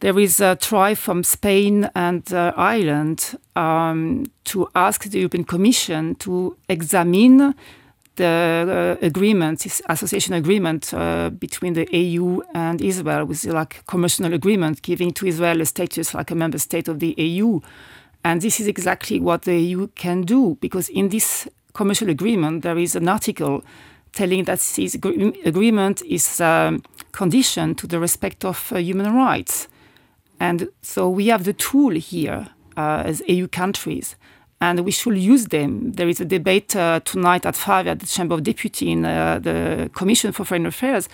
there 0.00 0.18
is 0.18 0.40
a 0.40 0.56
try 0.56 0.94
from 0.94 1.22
Spain 1.22 1.90
and 1.94 2.32
uh, 2.32 2.54
Ireland 2.56 3.38
um, 3.54 4.24
to 4.44 4.68
ask 4.74 5.04
the 5.04 5.18
European 5.18 5.44
Commission 5.44 6.14
to 6.16 6.56
examine 6.70 7.54
the 8.16 8.98
uh, 9.00 9.06
agreement, 9.06 9.60
this 9.60 9.82
association 9.88 10.34
agreement 10.34 10.92
uh, 10.92 11.30
between 11.30 11.72
the 11.72 11.88
EU 11.96 12.40
and 12.54 12.80
Israel, 12.80 13.24
was 13.24 13.44
like 13.44 13.84
commercial 13.86 14.32
agreement 14.32 14.82
giving 14.82 15.12
to 15.12 15.26
Israel 15.26 15.60
a 15.60 15.66
status 15.66 16.14
like 16.14 16.30
a 16.30 16.34
member 16.34 16.58
state 16.58 16.88
of 16.88 16.98
the 17.00 17.14
EU. 17.16 17.60
And 18.24 18.40
this 18.40 18.60
is 18.60 18.66
exactly 18.66 19.18
what 19.18 19.42
the 19.42 19.58
EU 19.58 19.88
can 19.94 20.22
do, 20.22 20.56
because 20.60 20.88
in 20.88 21.08
this 21.08 21.48
commercial 21.72 22.10
agreement, 22.10 22.62
there 22.62 22.78
is 22.78 22.94
an 22.94 23.08
article 23.08 23.64
telling 24.12 24.44
that 24.44 24.60
this 24.60 24.94
agree- 24.94 25.40
agreement 25.44 26.02
is 26.02 26.40
um, 26.40 26.82
conditioned 27.12 27.78
to 27.78 27.86
the 27.86 27.98
respect 27.98 28.44
of 28.44 28.72
uh, 28.72 28.76
human 28.76 29.14
rights. 29.14 29.68
And 30.38 30.68
so 30.82 31.08
we 31.08 31.28
have 31.28 31.44
the 31.44 31.52
tool 31.52 31.90
here 31.90 32.48
uh, 32.76 33.02
as 33.06 33.22
EU 33.28 33.48
countries, 33.48 34.16
and 34.62 34.80
we 34.84 34.92
should 34.92 35.18
use 35.18 35.46
them. 35.46 35.90
There 35.90 36.08
is 36.08 36.20
a 36.20 36.24
debate 36.24 36.76
uh, 36.76 37.00
tonight 37.04 37.44
at 37.44 37.56
5 37.56 37.88
at 37.88 37.98
the 37.98 38.06
Chamber 38.06 38.36
of 38.36 38.44
Deputies 38.44 38.88
in 38.88 39.04
uh, 39.04 39.40
the 39.40 39.90
Commission 39.92 40.30
for 40.30 40.44
Foreign 40.44 40.66
Affairs. 40.66 41.08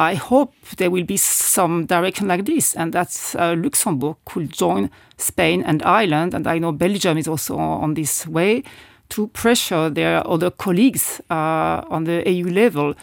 I 0.00 0.14
hope 0.14 0.52
there 0.76 0.90
will 0.90 1.04
be 1.04 1.16
some 1.16 1.86
direction 1.86 2.26
like 2.26 2.46
this, 2.46 2.74
and 2.74 2.92
that 2.92 3.34
uh, 3.38 3.54
Luxembourg 3.56 4.16
could 4.24 4.52
join 4.52 4.90
Spain 5.18 5.62
and 5.62 5.84
Ireland, 5.84 6.34
and 6.34 6.48
I 6.48 6.58
know 6.58 6.72
Belgium 6.72 7.16
is 7.16 7.28
also 7.28 7.56
on 7.58 7.94
this 7.94 8.26
way, 8.26 8.64
to 9.10 9.28
pressure 9.28 9.88
their 9.88 10.26
other 10.26 10.50
colleagues 10.50 11.20
uh, 11.30 11.82
on 11.90 12.04
the 12.04 12.28
EU 12.28 12.50
level 12.50 12.94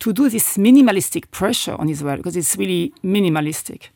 to 0.00 0.12
do 0.14 0.30
this 0.30 0.56
minimalistic 0.56 1.30
pressure 1.32 1.74
on 1.74 1.90
Israel, 1.90 2.16
because 2.16 2.36
it's 2.36 2.56
really 2.56 2.94
minimalistic. 3.04 3.88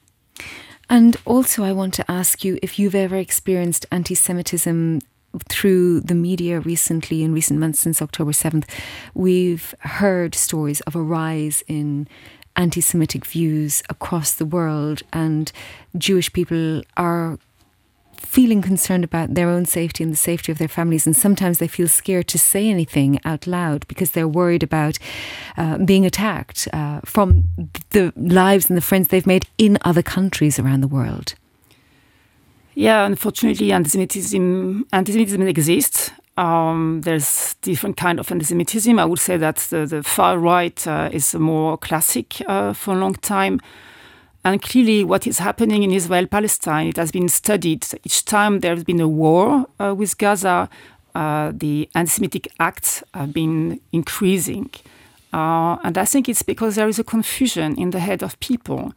And 0.90 1.16
also, 1.24 1.64
I 1.64 1.72
want 1.72 1.94
to 1.94 2.10
ask 2.10 2.44
you 2.44 2.58
if 2.62 2.78
you've 2.78 2.94
ever 2.94 3.16
experienced 3.16 3.86
anti 3.90 4.14
Semitism 4.14 5.00
through 5.48 6.00
the 6.00 6.14
media 6.14 6.60
recently, 6.60 7.22
in 7.22 7.32
recent 7.32 7.60
months 7.60 7.80
since 7.80 8.02
October 8.02 8.32
7th. 8.32 8.68
We've 9.14 9.74
heard 9.80 10.34
stories 10.34 10.80
of 10.82 10.94
a 10.94 11.02
rise 11.02 11.62
in 11.66 12.08
anti 12.56 12.80
Semitic 12.80 13.24
views 13.24 13.82
across 13.88 14.34
the 14.34 14.46
world, 14.46 15.02
and 15.12 15.50
Jewish 15.96 16.32
people 16.32 16.82
are 16.96 17.38
feeling 18.16 18.60
concerned 18.60 19.04
about 19.04 19.34
their 19.34 19.48
own 19.48 19.64
safety 19.64 20.02
and 20.02 20.12
the 20.12 20.16
safety 20.16 20.52
of 20.52 20.58
their 20.58 20.68
families. 20.68 21.06
And 21.06 21.16
sometimes 21.16 21.58
they 21.58 21.68
feel 21.68 21.88
scared 21.88 22.28
to 22.28 22.38
say 22.38 22.68
anything 22.68 23.20
out 23.24 23.46
loud 23.46 23.86
because 23.88 24.10
they're 24.10 24.28
worried 24.28 24.62
about 24.62 24.98
uh, 25.56 25.78
being 25.78 26.04
attacked 26.04 26.68
uh, 26.72 27.00
from 27.04 27.44
the 27.90 28.12
lives 28.16 28.68
and 28.68 28.76
the 28.76 28.82
friends 28.82 29.08
they've 29.08 29.26
made 29.26 29.46
in 29.56 29.78
other 29.82 30.02
countries 30.02 30.58
around 30.58 30.80
the 30.80 30.88
world. 30.88 31.34
Yeah, 32.78 33.06
unfortunately, 33.06 33.72
anti-Semitism, 33.72 34.86
anti-Semitism 34.92 35.42
exists. 35.48 36.12
Um, 36.36 37.00
there's 37.02 37.56
different 37.60 37.96
kind 37.96 38.20
of 38.20 38.30
anti-Semitism. 38.30 38.96
I 39.00 39.04
would 39.04 39.18
say 39.18 39.36
that 39.36 39.56
the, 39.56 39.84
the 39.84 40.04
far 40.04 40.38
right 40.38 40.86
uh, 40.86 41.10
is 41.12 41.34
more 41.34 41.76
classic 41.76 42.40
uh, 42.46 42.72
for 42.72 42.94
a 42.94 42.96
long 42.96 43.14
time. 43.14 43.60
And 44.44 44.62
clearly, 44.62 45.02
what 45.02 45.26
is 45.26 45.38
happening 45.38 45.82
in 45.82 45.90
Israel 45.90 46.28
Palestine, 46.28 46.86
it 46.86 46.98
has 46.98 47.10
been 47.10 47.28
studied. 47.28 47.84
Each 48.04 48.24
time 48.24 48.60
there 48.60 48.76
has 48.76 48.84
been 48.84 49.00
a 49.00 49.08
war 49.08 49.66
uh, 49.80 49.92
with 49.96 50.16
Gaza, 50.16 50.68
uh, 51.16 51.50
the 51.52 51.88
anti 51.96 52.10
Semitic 52.10 52.46
acts 52.60 53.02
have 53.12 53.32
been 53.32 53.80
increasing. 53.90 54.70
Uh, 55.32 55.78
and 55.82 55.98
I 55.98 56.04
think 56.04 56.28
it's 56.28 56.42
because 56.42 56.76
there 56.76 56.86
is 56.86 57.00
a 57.00 57.04
confusion 57.04 57.76
in 57.76 57.90
the 57.90 57.98
head 57.98 58.22
of 58.22 58.38
people. 58.38 58.92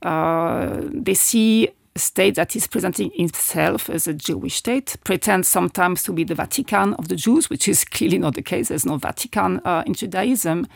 Uh, 0.00 0.80
they 0.90 1.12
see 1.12 1.68
state 1.98 2.34
that 2.36 2.56
is 2.56 2.66
presenting 2.66 3.10
itself 3.14 3.90
as 3.90 4.06
a 4.06 4.14
Jewish 4.14 4.56
state, 4.56 4.96
pretends 5.04 5.48
sometimes 5.48 6.02
to 6.04 6.12
be 6.12 6.24
the 6.24 6.34
Vatican 6.34 6.94
of 6.94 7.08
the 7.08 7.16
Jews, 7.16 7.50
which 7.50 7.68
is 7.68 7.84
clearly 7.96 8.18
not 8.18 8.34
the 8.34 8.42
case. 8.42 8.68
There's 8.68 8.86
no 8.86 8.96
Vatican 8.96 9.60
uh, 9.64 9.82
in 9.86 9.94
Judaism. 9.94 10.66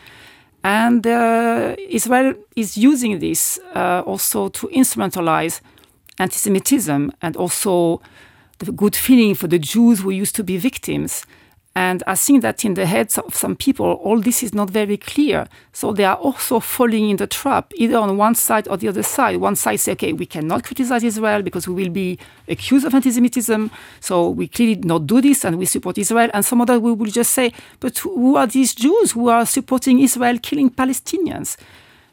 And 0.63 1.05
uh, 1.07 1.75
Israel 1.89 2.35
is 2.55 2.77
using 2.77 3.19
this 3.19 3.59
uh, 3.75 4.03
also 4.05 4.49
to 4.49 4.67
instrumentalize 4.67 5.61
anti 6.19 6.37
Semitism 6.37 7.11
and 7.21 7.35
also 7.35 8.01
the 8.59 8.71
good 8.71 8.95
feeling 8.95 9.33
for 9.33 9.47
the 9.47 9.57
Jews 9.57 10.01
who 10.01 10.11
used 10.11 10.35
to 10.35 10.43
be 10.43 10.57
victims. 10.57 11.25
And 11.73 12.03
I 12.05 12.15
think 12.15 12.41
that 12.41 12.65
in 12.65 12.73
the 12.73 12.85
heads 12.85 13.17
of 13.17 13.33
some 13.33 13.55
people, 13.55 13.93
all 14.03 14.19
this 14.19 14.43
is 14.43 14.53
not 14.53 14.69
very 14.69 14.97
clear. 14.97 15.47
So 15.71 15.93
they 15.93 16.03
are 16.03 16.17
also 16.17 16.59
falling 16.59 17.09
in 17.09 17.15
the 17.15 17.27
trap, 17.27 17.71
either 17.75 17.97
on 17.97 18.17
one 18.17 18.35
side 18.35 18.67
or 18.67 18.75
the 18.75 18.89
other 18.89 19.03
side. 19.03 19.37
One 19.37 19.55
side 19.55 19.79
say, 19.79 19.93
okay, 19.93 20.11
we 20.11 20.25
cannot 20.25 20.65
criticize 20.65 21.01
Israel 21.01 21.41
because 21.41 21.69
we 21.69 21.73
will 21.73 21.89
be 21.89 22.19
accused 22.49 22.85
of 22.85 22.93
anti-Semitism. 22.93 23.71
So 24.01 24.29
we 24.29 24.49
clearly 24.49 24.75
not 24.81 25.07
do 25.07 25.21
this 25.21 25.45
and 25.45 25.57
we 25.57 25.65
support 25.65 25.97
Israel. 25.97 26.29
And 26.33 26.43
some 26.43 26.59
other 26.59 26.77
we 26.77 26.91
will 26.91 27.05
just 27.05 27.31
say, 27.31 27.53
but 27.79 27.97
who 27.99 28.35
are 28.35 28.47
these 28.47 28.75
Jews 28.75 29.13
who 29.13 29.29
are 29.29 29.45
supporting 29.45 30.01
Israel 30.01 30.39
killing 30.39 30.71
Palestinians? 30.71 31.55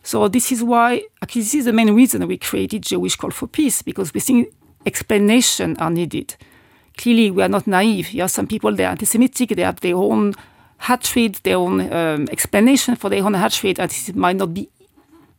So 0.05 0.29
this 0.29 0.53
is 0.53 0.63
why, 0.63 1.03
actually, 1.21 1.43
this 1.43 1.55
is 1.55 1.65
the 1.65 1.73
main 1.73 1.93
reason 1.93 2.25
we 2.29 2.39
created 2.39 2.83
Jewish 2.85 3.17
Call 3.17 3.33
for 3.33 3.49
Peace, 3.49 3.83
because 3.83 4.15
we 4.15 4.21
think 4.21 4.55
explanation 4.87 5.77
are 5.79 5.91
needed 5.91 6.37
clearly 6.99 7.31
we 7.31 7.43
are 7.43 7.49
not 7.49 7.67
naive. 7.67 8.11
You 8.11 8.23
have 8.23 8.31
some 8.31 8.47
people, 8.47 8.75
they're 8.75 8.91
anti-Semitic, 8.91 9.51
they 9.51 9.63
have 9.63 9.81
their 9.81 9.97
own 9.97 10.35
hatred, 10.81 11.37
their 11.45 11.57
own 11.57 11.93
um, 11.93 12.29
explanation 12.31 12.97
for 12.97 13.09
their 13.09 13.25
own 13.25 13.35
hatred, 13.35 13.81
and 13.81 13.91
it 13.91 14.17
might 14.17 14.37
not 14.37 14.53
be 14.53 14.69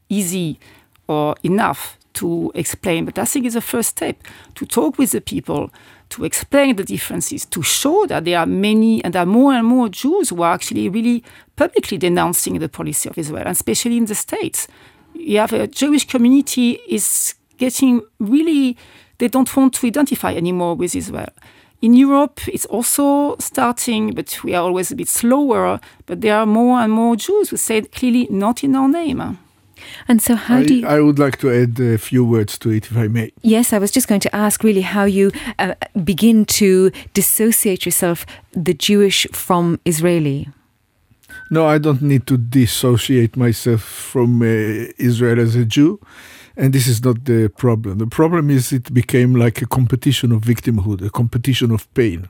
easy 0.10 0.60
or 1.08 1.36
enough 1.44 1.98
to 2.14 2.52
explain. 2.56 3.06
But 3.06 3.20
I 3.20 3.26
think 3.26 3.46
it's 3.46 3.56
a 3.56 3.62
first 3.62 3.90
step 3.90 4.18
to 4.56 4.66
talk 4.66 4.98
with 4.98 5.12
the 5.12 5.22
people, 5.22 5.72
to 6.10 6.26
explain 6.26 6.76
the 6.76 6.84
differences, 6.84 7.46
to 7.46 7.62
show 7.62 8.06
that 8.08 8.26
there 8.26 8.40
are 8.40 8.46
many 8.46 9.04
and 9.04 9.14
there 9.14 9.22
are 9.22 9.26
more 9.26 9.54
and 9.54 9.66
more 9.68 9.90
Jews 9.90 10.30
who 10.30 10.42
are 10.42 10.54
actually 10.54 10.90
really 10.90 11.24
publicly 11.56 11.98
denouncing 11.98 12.60
the 12.60 12.70
policy 12.70 13.10
of 13.10 13.18
Israel, 13.18 13.44
and 13.44 13.50
especially 13.50 13.98
in 13.98 14.06
the 14.06 14.16
States. 14.16 14.68
You 15.14 15.40
have 15.40 15.54
a 15.54 15.68
Jewish 15.68 16.06
community 16.08 16.80
is 16.88 17.36
getting 17.58 18.02
really 18.20 18.78
they 19.20 19.28
don't 19.28 19.56
want 19.56 19.74
to 19.76 19.88
identify 19.88 20.34
anymore 20.34 20.76
with 20.76 20.96
Israel. 20.96 21.30
In 21.82 21.94
Europe, 21.94 22.42
it's 22.48 22.66
also 22.66 23.38
starting, 23.40 24.14
but 24.14 24.44
we 24.44 24.54
are 24.54 24.64
always 24.64 24.92
a 24.92 24.96
bit 24.96 25.08
slower. 25.08 25.80
But 26.08 26.20
there 26.20 26.36
are 26.36 26.46
more 26.46 26.80
and 26.80 26.92
more 26.92 27.16
Jews 27.16 27.50
who 27.50 27.58
say 27.58 27.82
clearly 27.84 28.28
not 28.30 28.64
in 28.64 28.76
our 28.76 28.90
name. 28.90 29.38
And 30.10 30.22
so, 30.22 30.36
how 30.36 30.58
I, 30.58 30.66
do 30.66 30.74
you? 30.74 30.88
I 30.88 31.00
would 31.00 31.20
like 31.20 31.38
to 31.38 31.50
add 31.50 31.80
a 31.80 31.98
few 31.98 32.26
words 32.26 32.58
to 32.60 32.70
it, 32.70 32.92
if 32.92 32.98
I 32.98 33.08
may. 33.08 33.32
Yes, 33.44 33.72
I 33.72 33.78
was 33.80 33.92
just 33.92 34.10
going 34.10 34.20
to 34.22 34.36
ask 34.36 34.62
really 34.62 34.82
how 34.82 35.06
you 35.06 35.32
uh, 35.58 35.76
begin 36.04 36.46
to 36.46 36.92
dissociate 37.14 37.86
yourself, 37.86 38.26
the 38.52 38.74
Jewish 38.74 39.26
from 39.32 39.80
Israeli. 39.86 40.50
No, 41.50 41.66
I 41.66 41.78
don't 41.78 42.02
need 42.02 42.28
to 42.28 42.38
dissociate 42.38 43.38
myself 43.38 43.82
from 43.82 44.42
uh, 44.42 44.46
Israel 44.98 45.40
as 45.40 45.56
a 45.56 45.64
Jew. 45.64 46.00
And 46.60 46.74
this 46.74 46.88
is 46.88 47.02
not 47.02 47.24
the 47.24 47.48
problem. 47.48 48.00
The 48.00 48.08
problem 48.08 48.50
is 48.50 48.74
it 48.74 48.94
became 48.94 49.34
like 49.34 49.62
a 49.62 49.66
competition 49.66 50.34
of 50.34 50.42
victimhood, 50.42 51.02
a 51.06 51.10
competition 51.10 51.72
of 51.72 51.88
pain. 51.94 52.28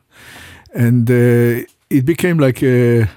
And 0.71 1.09
uh, 1.09 1.65
it 1.89 2.05
became 2.05 2.37
like 2.37 2.61
a 2.61 3.09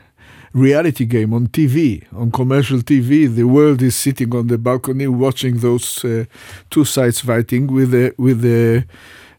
reality 0.55 1.05
game 1.05 1.35
on 1.35 1.49
TV, 1.49 2.05
on 2.15 2.31
commercial 2.31 2.79
TV. 2.79 3.29
The 3.29 3.45
world 3.45 3.83
is 3.83 3.95
sitting 3.95 4.35
on 4.35 4.47
the 4.47 4.57
balcony 4.57 5.07
watching 5.07 5.59
those 5.59 6.03
uh, 6.03 6.25
two 6.71 6.87
sides 6.87 7.21
fighting 7.21 7.67
with 7.67 7.93
a, 7.93 8.15
with 8.17 8.43
a, 8.47 8.87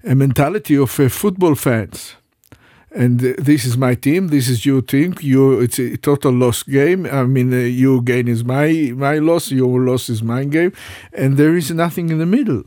a 0.04 0.14
mentality 0.14 0.78
of 0.78 1.00
uh, 1.00 1.10
football 1.10 1.56
fans 1.56 2.18
and 2.96 3.20
this 3.20 3.66
is 3.66 3.78
my 3.78 3.96
team. 3.96 4.28
This 4.28 4.48
is 4.48 4.66
your 4.66 4.82
team. 4.82 5.16
You, 5.20 5.60
it's 5.62 5.80
a 5.80 5.98
total 5.98 6.32
loss 6.32 6.64
game. 6.64 7.06
I 7.06 7.24
mean, 7.24 7.54
uh, 7.54 7.58
your 7.58 8.02
gain 8.02 8.28
is 8.28 8.44
my 8.44 8.94
my 8.96 9.18
loss. 9.18 9.52
Your 9.52 9.80
loss 9.80 10.10
is 10.10 10.22
my 10.22 10.44
game, 10.46 10.74
and 11.14 11.38
there 11.38 11.56
is 11.56 11.72
nothing 11.72 12.10
in 12.10 12.20
the 12.20 12.26
middle. 12.26 12.64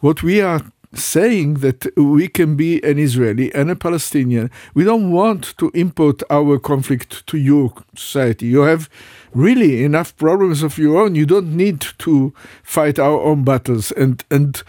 What 0.00 0.22
we 0.22 0.40
are 0.40 0.60
saying 0.98 1.54
that 1.54 1.86
we 1.96 2.28
can 2.28 2.56
be 2.56 2.82
an 2.84 2.98
Israeli 2.98 3.52
and 3.54 3.70
a 3.70 3.76
Palestinian. 3.76 4.50
We 4.74 4.84
don't 4.84 5.10
want 5.10 5.56
to 5.58 5.70
import 5.74 6.22
our 6.30 6.58
conflict 6.58 7.26
to 7.26 7.36
your 7.36 7.72
society. 7.96 8.46
You 8.46 8.62
have 8.62 8.88
really 9.32 9.82
enough 9.84 10.16
problems 10.16 10.62
of 10.62 10.78
your 10.78 11.00
own. 11.02 11.14
You 11.14 11.26
don't 11.26 11.56
need 11.56 11.80
to 11.98 12.32
fight 12.62 12.98
our 12.98 13.20
own 13.20 13.44
battles 13.44 13.92
and 13.92 14.24
and 14.30 14.62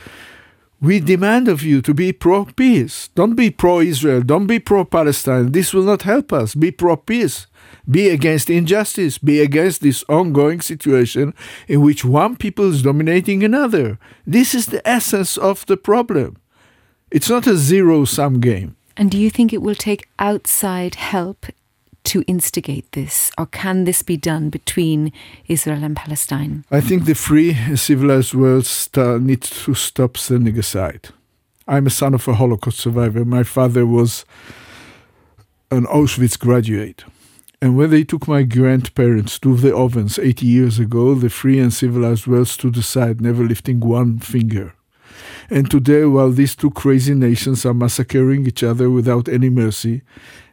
we 0.82 1.00
demand 1.00 1.48
of 1.48 1.64
you 1.64 1.82
to 1.82 1.94
be 1.94 2.12
pro 2.12 2.46
peace. 2.46 3.10
Don't 3.16 3.36
be 3.36 3.50
pro 3.50 3.80
Israel. 3.80 4.22
Don't 4.22 4.48
be 4.48 4.60
pro 4.60 4.86
Palestine. 4.86 5.52
This 5.52 5.74
will 5.74 5.84
not 5.84 6.02
help 6.04 6.34
us. 6.34 6.54
Be 6.54 6.72
pro 6.72 6.98
peace. 6.98 7.48
Be 7.90 8.10
against 8.10 8.50
injustice. 8.50 9.18
Be 9.18 9.40
against 9.40 9.82
this 9.82 10.04
ongoing 10.10 10.62
situation 10.62 11.34
in 11.68 11.82
which 11.82 12.04
one 12.04 12.36
people 12.36 12.72
is 12.72 12.82
dominating 12.82 13.44
another. 13.44 13.98
This 14.28 14.54
is 14.54 14.68
the 14.68 14.86
essence 14.88 15.38
of 15.38 15.66
the 15.66 15.78
problem. 15.78 16.38
It's 17.10 17.30
not 17.30 17.48
a 17.48 17.56
zero 17.56 18.06
sum 18.06 18.40
game. 18.40 18.76
And 18.98 19.12
do 19.12 19.18
you 19.18 19.30
think 19.30 19.54
it 19.54 19.62
will 19.62 19.76
take 19.76 20.08
outside 20.20 20.96
help 20.96 21.46
to 22.06 22.24
instigate 22.28 22.92
this, 22.94 23.32
or 23.38 23.46
can 23.46 23.84
this 23.84 24.02
be 24.02 24.18
done 24.18 24.50
between 24.50 25.12
Israel 25.48 25.84
and 25.84 25.96
Palestine? 25.96 26.64
I 26.72 26.82
think 26.82 27.06
the 27.06 27.16
free, 27.16 27.54
and 27.54 27.80
civilized 27.80 28.34
world 28.34 28.68
needs 29.22 29.50
to 29.66 29.74
stop 29.74 30.18
standing 30.18 30.58
aside. 30.58 31.10
I'm 31.68 31.88
a 31.88 31.90
son 31.90 32.14
of 32.14 32.28
a 32.28 32.36
Holocaust 32.36 32.80
survivor. 32.80 33.26
My 33.26 33.44
father 33.44 33.86
was 33.86 34.24
an 35.72 35.86
Auschwitz 35.86 36.38
graduate. 36.40 37.04
And 37.62 37.76
when 37.76 37.90
they 37.90 38.04
took 38.04 38.28
my 38.28 38.44
grandparents 38.44 39.40
to 39.40 39.56
the 39.56 39.76
ovens 39.76 40.20
80 40.20 40.46
years 40.46 40.78
ago, 40.78 41.16
the 41.16 41.30
free 41.30 41.60
and 41.60 41.74
civilized 41.74 42.28
world 42.28 42.48
stood 42.48 42.78
aside, 42.78 43.20
never 43.20 43.44
lifting 43.44 43.80
one 43.80 44.20
finger. 44.20 44.76
And 45.50 45.72
today, 45.72 46.06
while 46.06 46.32
these 46.32 46.56
two 46.56 46.72
crazy 46.72 47.16
nations 47.16 47.66
are 47.66 47.74
massacring 47.74 48.46
each 48.46 48.62
other 48.62 48.90
without 48.90 49.28
any 49.28 49.50
mercy, 49.50 50.02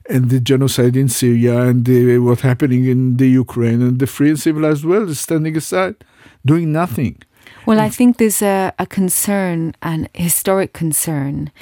and 0.09 0.31
the 0.31 0.41
genocide 0.41 0.97
in 0.97 1.09
Syria 1.09 1.61
and 1.63 1.85
the, 1.85 2.19
what's 2.19 2.43
happening 2.43 2.85
in 2.85 3.17
the 3.17 3.29
Ukraine 3.29 3.83
and 3.83 3.99
the 3.99 4.07
free 4.07 4.31
and 4.31 4.41
civilized 4.41 4.85
world 4.85 5.09
is 5.09 5.21
standing 5.21 5.57
aside, 5.57 5.97
doing 6.45 6.73
nothing. 6.73 7.23
Well, 7.67 7.81
I 7.81 7.89
think 7.89 8.19
there's 8.19 8.43
a, 8.43 8.73
a 8.79 8.87
concern, 8.87 9.75
an 9.83 10.09
historic 10.15 10.73
concern, 10.73 11.53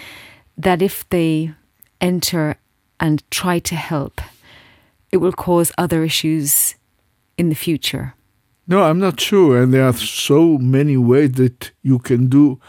that 0.56 0.80
if 0.80 1.08
they 1.10 1.52
enter 2.00 2.56
and 2.98 3.22
try 3.30 3.58
to 3.58 3.74
help, 3.74 4.20
it 5.12 5.18
will 5.18 5.32
cause 5.32 5.72
other 5.76 6.02
issues 6.04 6.76
in 7.36 7.48
the 7.48 7.54
future. 7.54 8.14
No, 8.66 8.82
I'm 8.84 9.00
not 9.00 9.20
sure. 9.20 9.60
And 9.60 9.74
there 9.74 9.84
are 9.84 9.92
so 9.92 10.56
many 10.58 10.96
ways 10.96 11.32
that 11.32 11.72
you 11.82 11.98
can 11.98 12.28
do 12.28 12.60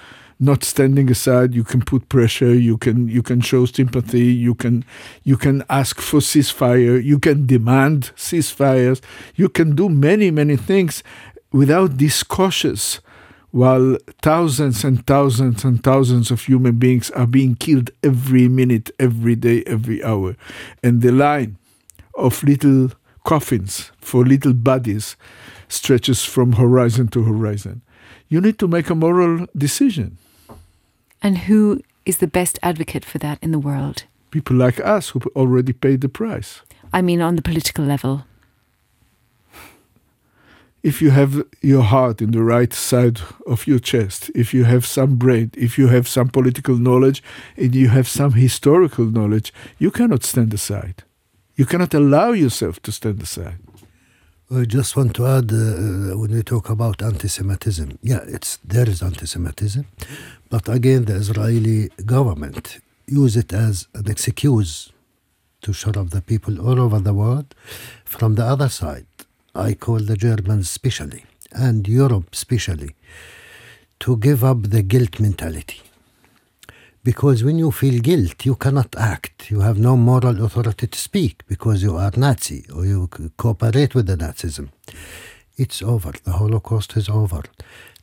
not 0.41 0.63
standing 0.63 1.09
aside 1.11 1.53
you 1.53 1.63
can 1.63 1.81
put 1.81 2.09
pressure 2.09 2.53
you 2.53 2.77
can 2.77 3.07
you 3.07 3.21
can 3.21 3.39
show 3.39 3.63
sympathy 3.65 4.25
you 4.25 4.55
can 4.55 4.83
you 5.23 5.37
can 5.37 5.63
ask 5.69 6.01
for 6.01 6.19
ceasefire 6.19 7.01
you 7.01 7.19
can 7.19 7.45
demand 7.45 8.11
ceasefires 8.15 8.99
you 9.35 9.47
can 9.47 9.75
do 9.75 9.87
many 9.87 10.31
many 10.31 10.57
things 10.57 11.03
without 11.51 11.99
this 11.99 12.23
cautious 12.23 12.99
while 13.51 13.97
thousands 14.21 14.83
and 14.83 15.05
thousands 15.05 15.63
and 15.63 15.83
thousands 15.83 16.31
of 16.31 16.45
human 16.45 16.77
beings 16.77 17.11
are 17.11 17.27
being 17.27 17.55
killed 17.55 17.91
every 18.01 18.47
minute 18.47 18.89
every 18.97 19.35
day 19.35 19.61
every 19.67 20.03
hour. 20.03 20.35
And 20.81 21.01
the 21.01 21.11
line 21.11 21.57
of 22.15 22.43
little 22.43 22.91
coffins 23.25 23.91
for 23.99 24.25
little 24.25 24.53
bodies 24.53 25.17
stretches 25.67 26.23
from 26.23 26.53
horizon 26.53 27.09
to 27.09 27.23
horizon. 27.23 27.81
You 28.29 28.39
need 28.39 28.57
to 28.59 28.67
make 28.67 28.89
a 28.89 28.95
moral 28.95 29.47
decision 29.55 30.17
and 31.21 31.39
who 31.39 31.81
is 32.05 32.17
the 32.17 32.27
best 32.27 32.59
advocate 32.63 33.05
for 33.05 33.17
that 33.19 33.39
in 33.41 33.51
the 33.51 33.59
world? 33.59 34.03
People 34.31 34.55
like 34.55 34.79
us 34.79 35.09
who 35.09 35.21
already 35.35 35.73
paid 35.73 36.01
the 36.01 36.09
price. 36.09 36.61
I 36.93 37.01
mean, 37.01 37.21
on 37.21 37.35
the 37.35 37.41
political 37.41 37.85
level. 37.85 38.25
if 40.83 41.01
you 41.01 41.11
have 41.11 41.43
your 41.61 41.83
heart 41.83 42.21
in 42.21 42.31
the 42.31 42.41
right 42.41 42.73
side 42.73 43.21
of 43.45 43.67
your 43.67 43.79
chest, 43.79 44.31
if 44.33 44.53
you 44.53 44.63
have 44.63 44.85
some 44.85 45.15
brain, 45.15 45.51
if 45.55 45.77
you 45.77 45.87
have 45.87 46.07
some 46.07 46.27
political 46.27 46.75
knowledge, 46.75 47.21
and 47.55 47.75
you 47.75 47.89
have 47.89 48.07
some 48.07 48.33
historical 48.33 49.05
knowledge, 49.05 49.53
you 49.77 49.91
cannot 49.91 50.23
stand 50.23 50.53
aside. 50.53 51.03
You 51.55 51.65
cannot 51.65 51.93
allow 51.93 52.31
yourself 52.31 52.81
to 52.83 52.91
stand 52.91 53.21
aside. 53.21 53.59
I 54.53 54.65
just 54.65 54.97
want 54.97 55.15
to 55.15 55.25
add 55.27 55.49
uh, 55.53 56.17
when 56.17 56.31
we 56.31 56.43
talk 56.43 56.69
about 56.69 57.01
anti-Semitism, 57.01 57.99
yeah, 58.01 58.19
it's 58.27 58.57
there 58.65 58.89
is 58.89 59.01
anti-Semitism, 59.01 59.85
but 60.49 60.67
again, 60.67 61.05
the 61.05 61.15
Israeli 61.15 61.89
government 62.05 62.79
use 63.07 63.37
it 63.37 63.53
as 63.53 63.87
an 63.93 64.11
excuse 64.11 64.91
to 65.61 65.71
shut 65.71 65.95
up 65.95 66.09
the 66.09 66.21
people 66.21 66.59
all 66.59 66.81
over 66.81 66.99
the 66.99 67.13
world. 67.13 67.55
From 68.03 68.35
the 68.35 68.43
other 68.43 68.67
side, 68.67 69.05
I 69.55 69.73
call 69.73 69.99
the 69.99 70.17
Germans 70.17 70.69
specially 70.69 71.23
and 71.53 71.87
Europe 71.87 72.27
especially 72.33 72.93
to 74.01 74.17
give 74.17 74.43
up 74.43 74.63
the 74.63 74.81
guilt 74.81 75.21
mentality. 75.21 75.79
Because 77.03 77.43
when 77.43 77.57
you 77.57 77.71
feel 77.71 77.99
guilt, 77.99 78.45
you 78.45 78.55
cannot 78.55 78.95
act. 78.95 79.49
You 79.49 79.61
have 79.61 79.79
no 79.79 79.97
moral 79.97 80.45
authority 80.45 80.85
to 80.85 80.97
speak 80.97 81.41
because 81.47 81.81
you 81.81 81.97
are 81.97 82.11
Nazi 82.15 82.63
or 82.75 82.85
you 82.85 83.09
cooperate 83.37 83.95
with 83.95 84.05
the 84.05 84.17
Nazism. 84.17 84.69
It's 85.57 85.81
over. 85.81 86.11
The 86.23 86.33
Holocaust 86.33 86.95
is 86.95 87.09
over. 87.09 87.41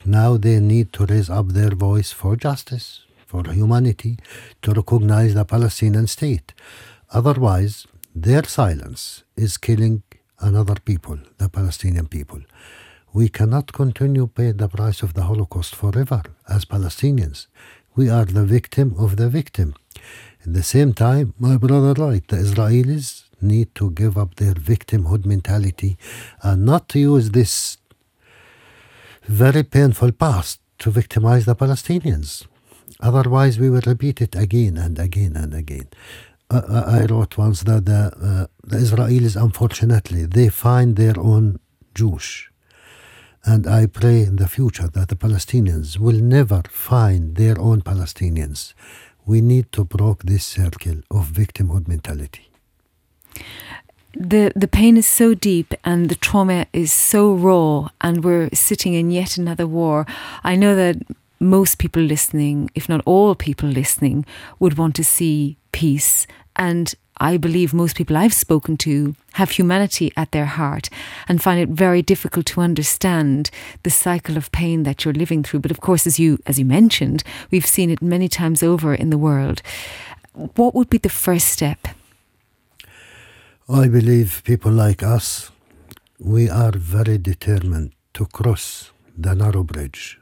Now 0.05 0.37
they 0.37 0.59
need 0.59 0.93
to 0.95 1.07
raise 1.07 1.31
up 1.31 1.51
their 1.51 1.71
voice 1.71 2.11
for 2.11 2.35
justice, 2.35 3.05
for 3.25 3.45
humanity, 3.53 4.19
to 4.63 4.73
recognize 4.73 5.35
the 5.35 5.45
Palestinian 5.45 6.09
state. 6.09 6.53
Otherwise, 7.13 7.87
their 8.17 8.43
silence 8.43 9.23
is 9.37 9.59
killing 9.59 10.03
another 10.41 10.75
people, 10.85 11.19
the 11.39 11.49
Palestinian 11.49 12.09
people. 12.09 12.41
We 13.13 13.29
cannot 13.29 13.73
continue 13.73 14.27
pay 14.27 14.53
the 14.53 14.69
price 14.69 15.03
of 15.03 15.15
the 15.15 15.23
Holocaust 15.23 15.75
forever 15.75 16.23
as 16.49 16.65
Palestinians. 16.65 17.47
We 17.99 18.09
are 18.11 18.27
the 18.27 18.45
victim 18.45 18.95
of 18.97 19.17
the 19.17 19.29
victim. 19.29 19.75
At 20.47 20.53
the 20.55 20.63
same 20.63 20.93
time, 20.93 21.35
my 21.37 21.57
brother 21.57 21.95
right, 22.01 22.25
the 22.29 22.37
Israelis 22.37 23.25
need 23.41 23.75
to 23.75 23.91
give 23.91 24.17
up 24.17 24.37
their 24.37 24.55
victimhood 24.55 25.27
mentality 25.27 25.99
and 26.41 26.65
not 26.65 26.89
to 26.91 27.01
use 27.01 27.33
this 27.33 27.79
very 29.25 29.65
painful 29.65 30.13
past 30.13 30.61
to 30.79 30.93
victimize 30.93 31.45
the 31.45 31.57
Palestinians. 31.57 32.47
Otherwise, 33.01 33.59
we 33.59 33.69
will 33.69 33.83
repeat 33.85 34.21
it 34.21 34.37
again 34.37 34.77
and 34.77 34.97
again 35.01 35.35
and 35.35 35.53
again. 35.53 35.89
I 36.51 37.05
wrote 37.11 37.37
once 37.37 37.65
that 37.65 37.87
the, 37.87 38.13
uh, 38.23 38.47
the 38.63 38.77
Israelis, 38.77 39.35
unfortunately, 39.35 40.25
they 40.25 40.51
find 40.51 40.95
their 40.95 41.19
own 41.19 41.59
Jewish. 41.97 42.48
And 43.45 43.67
I 43.67 43.87
pray 43.87 44.23
in 44.23 44.37
the 44.37 44.49
future 44.49 44.89
that 44.89 45.09
the 45.09 45.17
Palestinians 45.17 45.99
will 45.99 46.21
never 46.21 46.63
find 46.69 47.37
their 47.37 47.59
own 47.59 47.83
Palestinians. 47.83 48.75
We 49.25 49.41
need 49.41 49.73
to 49.73 49.85
break 49.85 50.23
this 50.25 50.45
circle 50.45 51.03
of 51.11 51.29
victimhood 51.29 51.89
mentality. 51.89 52.49
The 54.15 54.53
the 54.57 54.69
pain 54.69 54.97
is 54.97 55.07
so 55.07 55.35
deep 55.35 55.75
and 55.85 56.09
the 56.09 56.15
trauma 56.17 56.67
is 56.73 56.93
so 56.93 57.33
raw 57.35 57.91
and 58.01 58.25
we're 58.25 58.49
sitting 58.53 58.95
in 58.95 59.11
yet 59.11 59.39
another 59.39 59.67
war. 59.67 60.07
I 60.43 60.57
know 60.57 60.75
that 60.75 60.97
most 61.41 61.79
people 61.79 62.03
listening, 62.03 62.71
if 62.75 62.89
not 62.89 63.03
all 63.05 63.35
people 63.35 63.69
listening, 63.69 64.25
would 64.59 64.77
want 64.77 64.97
to 64.97 65.05
see 65.05 65.57
peace. 65.73 66.27
And 66.57 66.95
I 67.21 67.37
believe 67.37 67.75
most 67.75 67.97
people 67.97 68.17
I've 68.17 68.35
spoken 68.35 68.77
to 68.79 69.15
have 69.33 69.51
humanity 69.51 70.13
at 70.17 70.33
their 70.33 70.47
heart 70.47 70.89
and 71.29 71.43
find 71.43 71.61
it 71.61 71.69
very 71.69 72.03
difficult 72.03 72.47
to 72.47 72.61
understand 72.61 73.51
the 73.83 73.91
cycle 73.91 74.37
of 74.37 74.53
pain 74.53 74.83
that 74.85 75.05
you're 75.05 75.15
living 75.15 75.43
through. 75.43 75.61
But 75.61 75.71
of 75.71 75.81
course, 75.81 76.07
as 76.07 76.19
you 76.19 76.39
as 76.47 76.59
you 76.59 76.65
mentioned, 76.65 77.23
we've 77.51 77.67
seen 77.67 77.91
it 77.91 78.03
many 78.03 78.29
times 78.29 78.63
over 78.63 78.95
in 78.95 79.11
the 79.11 79.19
world. 79.19 79.63
What 80.33 80.75
would 80.75 80.91
be 80.91 80.99
the 80.99 81.09
first 81.09 81.49
step? 81.49 81.89
I 83.69 83.89
believe 83.89 84.43
people 84.45 84.73
like 84.73 85.03
us, 85.03 85.51
we 86.19 86.49
are 86.49 86.73
very 86.73 87.19
determined 87.19 87.93
to 88.15 88.27
cross 88.27 88.93
the 89.17 89.35
narrow 89.35 89.63
bridge 89.63 90.19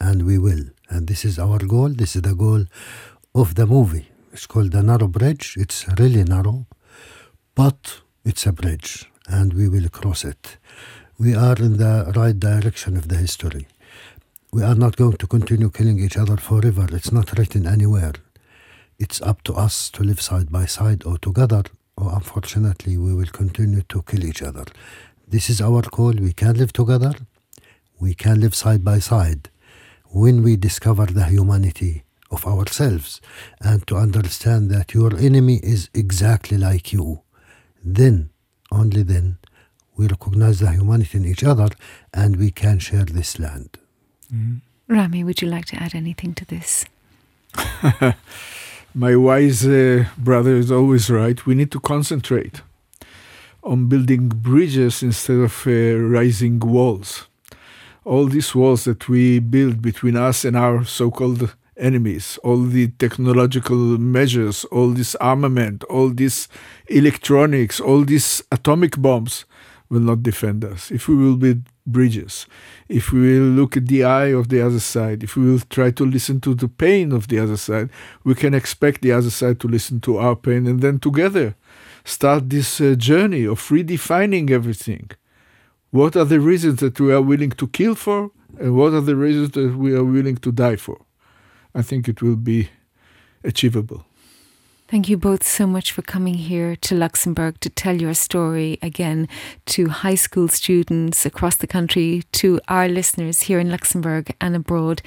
and 0.00 0.24
we 0.24 0.38
will. 0.38 0.64
And 0.88 1.08
this 1.08 1.24
is 1.24 1.38
our 1.38 1.58
goal. 1.58 1.88
This 1.88 2.16
is 2.16 2.22
the 2.22 2.34
goal 2.34 2.64
of 3.34 3.54
the 3.54 3.66
movie. 3.66 4.08
It's 4.36 4.46
called 4.46 4.72
the 4.72 4.82
narrow 4.82 5.08
bridge. 5.08 5.56
It's 5.58 5.86
really 5.98 6.22
narrow, 6.22 6.66
but 7.54 8.02
it's 8.22 8.44
a 8.44 8.52
bridge, 8.52 9.10
and 9.26 9.54
we 9.54 9.66
will 9.66 9.88
cross 9.88 10.26
it. 10.26 10.58
We 11.18 11.34
are 11.34 11.56
in 11.56 11.78
the 11.78 12.12
right 12.14 12.38
direction 12.38 12.98
of 12.98 13.08
the 13.08 13.16
history. 13.16 13.66
We 14.52 14.62
are 14.62 14.74
not 14.74 14.96
going 14.96 15.16
to 15.16 15.26
continue 15.26 15.70
killing 15.70 15.98
each 15.98 16.18
other 16.18 16.36
forever. 16.36 16.86
It's 16.92 17.10
not 17.10 17.38
written 17.38 17.66
anywhere. 17.66 18.12
It's 18.98 19.22
up 19.22 19.42
to 19.44 19.54
us 19.54 19.88
to 19.92 20.04
live 20.04 20.20
side 20.20 20.52
by 20.52 20.66
side 20.66 21.06
or 21.06 21.16
together, 21.16 21.62
or 21.96 22.12
unfortunately, 22.14 22.98
we 22.98 23.14
will 23.14 23.32
continue 23.32 23.84
to 23.88 24.02
kill 24.02 24.22
each 24.22 24.42
other. 24.42 24.66
This 25.26 25.48
is 25.48 25.62
our 25.62 25.80
call. 25.80 26.12
We 26.12 26.34
can 26.34 26.56
live 26.56 26.74
together. 26.74 27.14
We 27.98 28.12
can 28.12 28.42
live 28.42 28.54
side 28.54 28.84
by 28.84 28.98
side 28.98 29.48
when 30.10 30.42
we 30.42 30.56
discover 30.56 31.06
the 31.06 31.24
humanity 31.24 32.02
of 32.30 32.46
ourselves 32.46 33.20
and 33.60 33.86
to 33.86 33.96
understand 33.96 34.70
that 34.70 34.94
your 34.94 35.16
enemy 35.16 35.56
is 35.62 35.88
exactly 35.94 36.58
like 36.58 36.92
you, 36.92 37.20
then, 37.84 38.30
only 38.70 39.02
then, 39.02 39.38
we 39.96 40.06
recognize 40.06 40.60
the 40.60 40.70
humanity 40.70 41.18
in 41.18 41.24
each 41.24 41.44
other 41.44 41.68
and 42.12 42.36
we 42.36 42.50
can 42.50 42.78
share 42.78 43.04
this 43.04 43.38
land. 43.38 43.78
Mm. 44.32 44.60
Rami, 44.88 45.24
would 45.24 45.42
you 45.42 45.48
like 45.48 45.64
to 45.66 45.76
add 45.76 45.94
anything 45.94 46.34
to 46.34 46.44
this? 46.44 46.84
My 48.94 49.16
wise 49.16 49.66
uh, 49.66 50.06
brother 50.16 50.56
is 50.56 50.70
always 50.70 51.10
right. 51.10 51.44
We 51.44 51.54
need 51.54 51.70
to 51.72 51.80
concentrate 51.80 52.62
on 53.62 53.88
building 53.88 54.28
bridges 54.28 55.02
instead 55.02 55.38
of 55.38 55.66
uh, 55.66 55.70
rising 55.96 56.60
walls 56.60 57.26
all 58.06 58.26
these 58.26 58.54
walls 58.54 58.84
that 58.84 59.08
we 59.08 59.40
build 59.40 59.82
between 59.82 60.16
us 60.16 60.44
and 60.44 60.56
our 60.56 60.84
so 60.84 61.10
called 61.10 61.54
enemies, 61.76 62.38
all 62.42 62.62
the 62.62 62.88
technological 62.88 63.76
measures, 63.76 64.64
all 64.66 64.90
this 64.90 65.14
armament, 65.16 65.84
all 65.84 66.10
this 66.10 66.48
electronics, 66.86 67.80
all 67.80 68.04
these 68.04 68.42
atomic 68.50 69.00
bombs 69.00 69.44
will 69.88 70.00
not 70.00 70.22
defend 70.22 70.64
us. 70.64 70.90
If 70.90 71.08
we 71.08 71.14
will 71.14 71.36
build 71.36 71.62
bridges, 71.86 72.46
if 72.88 73.12
we 73.12 73.38
will 73.38 73.48
look 73.48 73.76
at 73.76 73.86
the 73.86 74.04
eye 74.04 74.32
of 74.32 74.48
the 74.48 74.60
other 74.60 74.80
side, 74.80 75.22
if 75.22 75.36
we 75.36 75.50
will 75.50 75.60
try 75.70 75.90
to 75.92 76.04
listen 76.04 76.40
to 76.40 76.54
the 76.54 76.68
pain 76.68 77.12
of 77.12 77.28
the 77.28 77.38
other 77.38 77.56
side, 77.56 77.90
we 78.24 78.34
can 78.34 78.54
expect 78.54 79.02
the 79.02 79.12
other 79.12 79.30
side 79.30 79.60
to 79.60 79.68
listen 79.68 80.00
to 80.00 80.18
our 80.18 80.34
pain 80.34 80.66
and 80.66 80.80
then 80.80 80.98
together 80.98 81.54
start 82.04 82.50
this 82.50 82.80
uh, 82.80 82.94
journey 82.96 83.44
of 83.44 83.60
redefining 83.68 84.50
everything. 84.50 85.10
What 85.90 86.16
are 86.16 86.24
the 86.24 86.40
reasons 86.40 86.80
that 86.80 86.98
we 86.98 87.12
are 87.12 87.22
willing 87.22 87.50
to 87.50 87.68
kill 87.68 87.94
for, 87.94 88.30
and 88.58 88.76
what 88.76 88.92
are 88.92 89.00
the 89.00 89.16
reasons 89.16 89.50
that 89.52 89.76
we 89.76 89.94
are 89.94 90.04
willing 90.04 90.36
to 90.36 90.52
die 90.52 90.76
for? 90.76 91.05
I 91.76 91.82
think 91.82 92.08
it 92.08 92.22
will 92.22 92.36
be 92.36 92.70
achievable. 93.44 94.06
Thank 94.88 95.08
you 95.08 95.16
both 95.16 95.42
so 95.42 95.66
much 95.66 95.92
for 95.92 96.00
coming 96.00 96.34
here 96.34 96.74
to 96.76 96.94
Luxembourg 96.94 97.60
to 97.60 97.68
tell 97.68 98.00
your 98.00 98.14
story 98.14 98.78
again 98.80 99.28
to 99.66 99.88
high 99.88 100.14
school 100.14 100.48
students 100.48 101.26
across 101.26 101.56
the 101.56 101.66
country, 101.66 102.22
to 102.32 102.60
our 102.68 102.88
listeners 102.88 103.42
here 103.42 103.58
in 103.58 103.68
Luxembourg 103.68 104.34
and 104.40 104.56
abroad. 104.56 105.02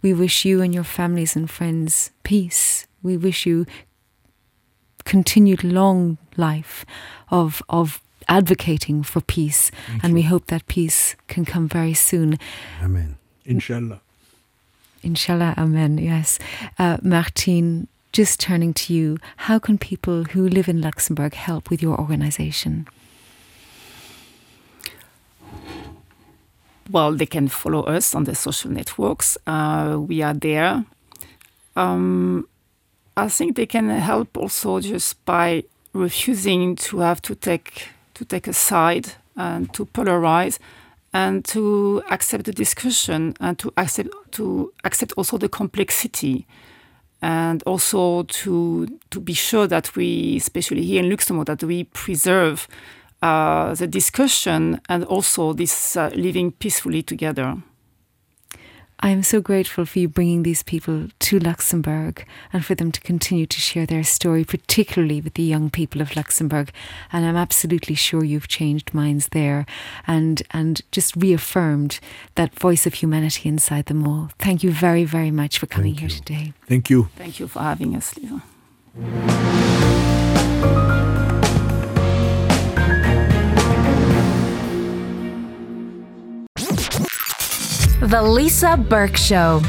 We 0.00 0.12
wish 0.12 0.44
you 0.44 0.60
and 0.60 0.72
your 0.72 0.84
families 0.84 1.34
and 1.34 1.50
friends 1.50 2.12
peace. 2.22 2.86
We 3.02 3.16
wish 3.16 3.46
you 3.46 3.66
continued 5.04 5.64
long 5.64 6.18
life 6.36 6.84
of 7.30 7.62
of 7.68 8.00
advocating 8.28 9.02
for 9.02 9.20
peace. 9.22 9.70
Thank 9.86 10.04
and 10.04 10.10
you. 10.10 10.14
we 10.16 10.22
hope 10.22 10.46
that 10.48 10.66
peace 10.66 11.16
can 11.26 11.44
come 11.44 11.68
very 11.68 11.94
soon. 11.94 12.38
Amen. 12.80 13.16
Inshallah. 13.44 14.02
Inshallah, 15.02 15.54
Amen. 15.58 15.98
Yes. 15.98 16.38
Uh, 16.78 16.98
Martine, 17.02 17.88
just 18.12 18.40
turning 18.40 18.74
to 18.74 18.94
you, 18.94 19.18
how 19.36 19.58
can 19.58 19.78
people 19.78 20.24
who 20.24 20.48
live 20.48 20.68
in 20.68 20.80
Luxembourg 20.80 21.34
help 21.34 21.70
with 21.70 21.82
your 21.82 21.98
organization? 21.98 22.86
Well, 26.90 27.12
they 27.12 27.26
can 27.26 27.48
follow 27.48 27.82
us 27.82 28.14
on 28.14 28.24
the 28.24 28.34
social 28.34 28.70
networks. 28.70 29.38
Uh, 29.46 29.98
we 29.98 30.20
are 30.22 30.34
there. 30.34 30.84
Um, 31.74 32.46
I 33.16 33.28
think 33.28 33.56
they 33.56 33.66
can 33.66 33.88
help 33.88 34.36
also 34.36 34.80
just 34.80 35.24
by 35.24 35.64
refusing 35.92 36.76
to 36.76 36.98
have 36.98 37.20
to 37.22 37.34
take 37.34 37.88
to 38.14 38.24
take 38.24 38.46
a 38.46 38.52
side 38.52 39.12
and 39.36 39.72
to 39.72 39.86
polarize 39.86 40.58
and 41.12 41.44
to 41.44 42.02
accept 42.10 42.44
the 42.44 42.52
discussion 42.52 43.34
and 43.40 43.58
to 43.58 43.72
accept 43.76 44.10
to 44.32 44.72
accept 44.84 45.12
also 45.16 45.36
the 45.38 45.48
complexity 45.48 46.46
and 47.20 47.62
also 47.64 48.24
to 48.24 48.86
to 49.10 49.20
be 49.20 49.32
sure 49.32 49.66
that 49.66 49.94
we 49.94 50.36
especially 50.36 50.82
here 50.82 51.02
in 51.02 51.10
Luxembourg 51.10 51.46
that 51.46 51.62
we 51.62 51.84
preserve 51.84 52.66
uh, 53.22 53.74
the 53.74 53.86
discussion 53.86 54.80
and 54.88 55.04
also 55.04 55.52
this 55.52 55.96
uh, 55.96 56.10
living 56.14 56.50
peacefully 56.50 57.02
together. 57.02 57.56
I'm 59.04 59.24
so 59.24 59.40
grateful 59.40 59.84
for 59.84 59.98
you 59.98 60.08
bringing 60.08 60.44
these 60.44 60.62
people 60.62 61.08
to 61.18 61.38
Luxembourg 61.40 62.24
and 62.52 62.64
for 62.64 62.76
them 62.76 62.92
to 62.92 63.00
continue 63.00 63.46
to 63.46 63.60
share 63.60 63.84
their 63.84 64.04
story, 64.04 64.44
particularly 64.44 65.20
with 65.20 65.34
the 65.34 65.42
young 65.42 65.70
people 65.70 66.00
of 66.00 66.14
Luxembourg. 66.14 66.70
And 67.12 67.26
I'm 67.26 67.34
absolutely 67.34 67.96
sure 67.96 68.22
you've 68.22 68.46
changed 68.46 68.94
minds 68.94 69.30
there 69.32 69.66
and, 70.06 70.42
and 70.52 70.82
just 70.92 71.16
reaffirmed 71.16 71.98
that 72.36 72.56
voice 72.56 72.86
of 72.86 72.94
humanity 72.94 73.48
inside 73.48 73.86
them 73.86 74.06
all. 74.06 74.30
Thank 74.38 74.62
you 74.62 74.70
very, 74.70 75.02
very 75.02 75.32
much 75.32 75.58
for 75.58 75.66
coming 75.66 75.94
Thank 75.96 76.00
here 76.00 76.08
you. 76.08 76.16
today. 76.24 76.52
Thank 76.68 76.88
you. 76.88 77.08
Thank 77.16 77.40
you 77.40 77.48
for 77.48 77.58
having 77.58 77.96
us, 77.96 78.16
Lisa. 78.16 78.40
The 88.12 88.20
Lisa 88.20 88.76
Burke 88.76 89.16
Show. 89.16 89.62